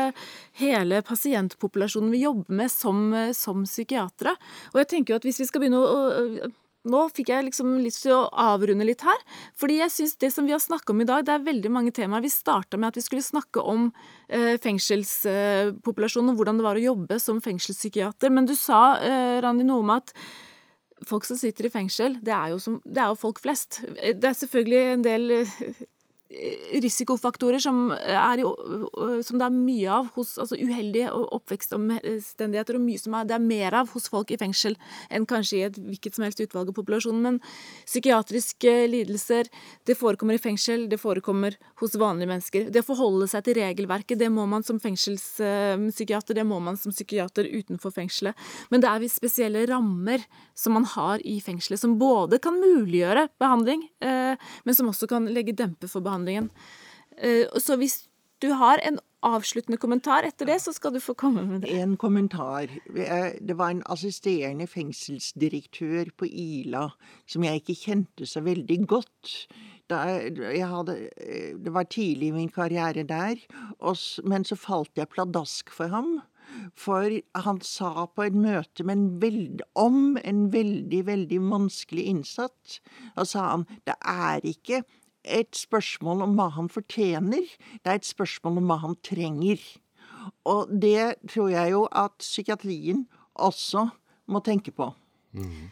hele, 0.57 1.03
pasientpopulasjonen 1.05 2.09
vi 2.13 2.24
jobber 2.24 2.57
med 2.63 2.74
som, 2.74 3.11
som 3.38 3.61
psykiatere. 3.67 4.34
Og 4.74 4.82
jeg 4.82 4.89
tenker 4.95 5.13
jo 5.13 5.22
at 5.22 5.30
hvis 5.30 5.43
vi 5.43 5.49
skal 5.51 5.61
begynne 5.61 5.84
å 5.84 6.49
nå 6.89 7.01
fikk 7.13 7.30
jeg 7.30 7.45
liksom 7.45 7.76
lyst 7.84 8.05
til 8.05 8.15
å 8.15 8.30
avrunde 8.41 8.86
litt 8.88 9.03
her. 9.05 9.19
Fordi 9.59 9.78
jeg 9.84 9.93
synes 9.93 10.15
det 10.24 10.32
som 10.34 10.47
vi 10.47 10.55
har 10.55 10.61
snakka 10.61 10.93
om 10.93 11.03
i 11.03 11.07
dag, 11.09 11.26
det 11.28 11.36
er 11.36 11.45
veldig 11.45 11.72
mange 11.74 11.93
temaer. 11.93 12.24
Vi 12.26 12.32
starta 12.34 12.80
med 12.80 12.89
at 12.89 12.97
vi 12.97 13.05
skulle 13.05 13.26
snakke 13.26 13.61
om 13.61 13.91
eh, 14.28 14.57
fengselspopulasjonen 14.61 16.34
og 16.34 16.41
hvordan 16.41 16.61
det 16.61 16.65
var 16.65 16.80
å 16.80 16.88
jobbe 16.88 17.19
som 17.22 17.41
fengselspsykiater. 17.43 18.34
Men 18.34 18.49
du 18.49 18.55
sa, 18.57 18.97
eh, 18.97 19.38
Randi, 19.45 19.67
om 19.69 19.93
at 19.93 20.15
folk 21.08 21.26
som 21.26 21.39
sitter 21.39 21.68
i 21.68 21.74
fengsel, 21.74 22.18
det 22.24 22.34
er, 22.36 22.58
som, 22.62 22.80
det 22.86 23.02
er 23.02 23.12
jo 23.12 23.20
folk 23.20 23.41
flest. 23.41 23.82
Det 23.97 24.28
er 24.28 24.38
selvfølgelig 24.38 24.82
en 24.93 25.06
del 25.06 25.36
risikofaktorer 26.82 27.59
som, 27.59 27.91
er, 27.91 28.41
som, 29.25 29.39
det 29.39 29.47
er 29.47 29.55
mye 29.55 29.91
av 29.91 30.09
hos 30.15 30.34
altså 30.39 30.55
uheldige 30.55 31.11
oppvekstomstendigheter, 31.11 32.77
og 32.77 32.86
mye 32.86 33.01
som 33.01 33.17
er, 33.17 33.27
det 33.27 33.36
er 33.36 33.43
mer 33.43 33.77
av 33.82 33.91
hos 33.91 34.07
folk 34.11 34.32
i 34.32 34.39
fengsel 34.39 34.77
enn 35.11 35.27
kanskje 35.29 35.57
i 35.59 35.63
et 35.67 35.79
hvilket 35.82 36.15
som 36.17 36.25
helst 36.25 36.41
utvalg 36.43 36.71
av 36.71 36.77
populasjonen. 36.77 37.21
Men 37.25 37.39
psykiatriske 37.89 38.75
lidelser, 38.91 39.49
det 39.88 39.97
forekommer 39.99 40.38
i 40.38 40.41
fengsel, 40.41 40.88
det 40.91 41.01
forekommer 41.01 41.57
hos 41.82 41.97
vanlige 41.99 42.32
mennesker. 42.32 42.69
Det 42.71 42.84
å 42.84 42.89
forholde 42.93 43.27
seg 43.32 43.45
til 43.47 43.59
regelverket, 43.59 44.19
det 44.21 44.32
må 44.32 44.47
man 44.49 44.65
som 44.67 44.79
fengselspsykiater, 44.82 46.38
det 46.38 46.47
må 46.47 46.61
man 46.63 46.79
som 46.79 46.95
psykiater 46.95 47.49
utenfor 47.51 47.93
fengselet. 47.95 48.39
Men 48.71 48.84
det 48.84 48.91
er 48.91 49.07
spesielle 49.11 49.65
rammer 49.69 50.23
som 50.57 50.77
man 50.77 50.88
har 50.95 51.21
i 51.27 51.39
fengselet, 51.43 51.82
som 51.82 51.97
både 51.99 52.39
kan 52.41 52.55
muliggjøre 52.61 53.27
behandling, 53.41 53.84
eh, 53.99 54.39
men 54.63 54.77
som 54.77 54.88
også 54.91 55.09
kan 55.11 55.27
legge 55.27 55.57
dempe 55.57 55.89
for 55.91 56.03
behandling 56.05 56.20
behandlingen. 56.22 56.49
Eh, 57.17 57.47
så 57.59 57.78
hvis 57.78 58.07
du 58.41 58.51
har 58.57 58.82
en 58.84 58.99
avsluttende 59.22 59.78
kommentar 59.78 60.26
etter 60.26 60.49
det, 60.49 60.57
så 60.63 60.74
skal 60.74 60.95
du 60.95 60.99
få 60.99 61.13
komme 61.13 61.43
med 61.45 61.61
det. 61.61 61.76
En 61.78 61.97
kommentar. 61.97 62.72
Det 62.89 63.57
var 63.57 63.69
en 63.69 63.84
assisterende 63.86 64.65
fengselsdirektør 64.67 66.09
på 66.17 66.26
Ila 66.26 66.88
som 67.30 67.45
jeg 67.45 67.61
ikke 67.61 67.78
kjente 67.84 68.26
så 68.26 68.41
veldig 68.41 68.80
godt. 68.89 69.36
Hadde, 69.91 70.95
det 71.61 71.74
var 71.76 71.84
tidlig 71.91 72.32
i 72.32 72.36
min 72.39 72.49
karriere 72.49 73.03
der, 73.03 73.38
men 74.24 74.45
så 74.47 74.55
falt 74.55 74.97
jeg 74.97 75.11
pladask 75.11 75.69
for 75.69 75.91
ham. 75.91 76.22
For 76.76 77.13
han 77.45 77.59
sa 77.63 78.07
på 78.11 78.26
et 78.26 78.36
møte 78.36 78.84
en 78.89 79.61
om 79.76 80.17
en 80.17 80.41
veldig, 80.51 81.05
veldig 81.07 81.39
vanskelig 81.51 82.07
innsatt, 82.11 82.80
da 83.15 83.26
sa 83.28 83.51
han 83.51 83.67
det 83.88 83.95
er 83.99 84.43
ikke 84.47 84.82
et 85.24 85.53
spørsmål 85.57 86.26
om 86.26 86.36
hva 86.38 86.49
han 86.55 86.69
fortjener, 86.72 87.45
det 87.82 87.88
er 87.88 87.99
et 87.99 88.07
spørsmål 88.07 88.61
om 88.61 88.72
hva 88.72 88.80
han 88.86 88.97
trenger. 89.05 89.61
Og 90.49 90.72
det 90.82 91.17
tror 91.30 91.51
jeg 91.53 91.74
jo 91.74 91.86
at 91.88 92.17
psykiatrien 92.22 93.05
også 93.36 93.88
må 94.32 94.41
tenke 94.45 94.74
på. 94.74 94.91
Mm. 95.34 95.69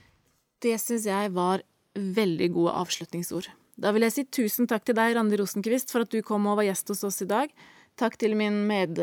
Det 0.64 0.76
syns 0.82 1.08
jeg 1.10 1.34
var 1.36 1.64
veldig 1.96 2.50
gode 2.56 2.76
avslutningsord. 2.82 3.50
Da 3.80 3.94
vil 3.96 4.04
jeg 4.08 4.16
si 4.16 4.26
tusen 4.28 4.68
takk 4.68 4.84
til 4.88 4.98
deg, 4.98 5.16
Randi 5.16 5.40
Rosenkvist, 5.40 5.92
for 5.94 6.04
at 6.04 6.12
du 6.12 6.20
kom 6.26 6.48
og 6.52 6.60
var 6.60 6.68
gjest 6.68 6.92
hos 6.92 7.06
oss 7.08 7.22
i 7.24 7.30
dag. 7.30 7.54
Takk 8.00 8.18
til 8.20 8.36
min 8.40 8.62
med 8.68 9.00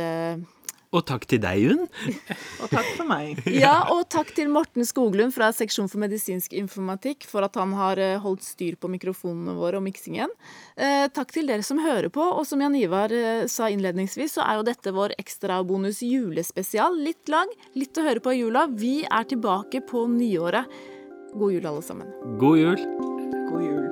og 0.97 1.05
takk 1.09 1.26
til 1.28 1.40
deg, 1.42 1.66
Unn. 1.72 1.84
og 2.62 2.72
takk 2.72 2.88
for 2.97 3.09
meg. 3.09 3.42
ja, 3.64 3.74
og 3.92 4.07
takk 4.12 4.32
til 4.36 4.51
Morten 4.53 4.86
Skoglund 4.88 5.34
fra 5.36 5.51
Seksjon 5.55 5.90
for 5.92 6.03
medisinsk 6.03 6.57
informatikk 6.57 7.26
for 7.28 7.47
at 7.47 7.59
han 7.61 7.74
har 7.76 8.01
eh, 8.03 8.16
holdt 8.22 8.47
styr 8.47 8.78
på 8.80 8.90
mikrofonene 8.92 9.57
våre 9.59 9.80
og 9.80 9.86
miksingen. 9.86 10.32
Eh, 10.74 11.07
takk 11.14 11.34
til 11.36 11.51
dere 11.51 11.66
som 11.66 11.82
hører 11.82 12.11
på, 12.12 12.24
og 12.24 12.47
som 12.49 12.62
Jan 12.64 12.78
Ivar 12.78 13.14
eh, 13.14 13.47
sa 13.53 13.70
innledningsvis, 13.72 14.38
så 14.38 14.47
er 14.47 14.61
jo 14.61 14.68
dette 14.70 14.94
vår 14.97 15.16
ekstrabonus 15.20 16.03
julespesial. 16.07 16.97
Litt 17.07 17.32
lang, 17.32 17.53
litt 17.76 17.97
å 17.99 18.07
høre 18.07 18.24
på 18.24 18.34
i 18.34 18.42
jula. 18.42 18.66
Vi 18.72 18.99
er 19.05 19.28
tilbake 19.28 19.84
på 19.86 20.07
nyåret. 20.11 20.70
God 21.36 21.53
jul, 21.53 21.66
alle 21.68 21.84
sammen. 21.84 22.12
God 22.40 22.62
jul. 22.62 22.88
God 23.51 23.62
jul. 23.62 23.86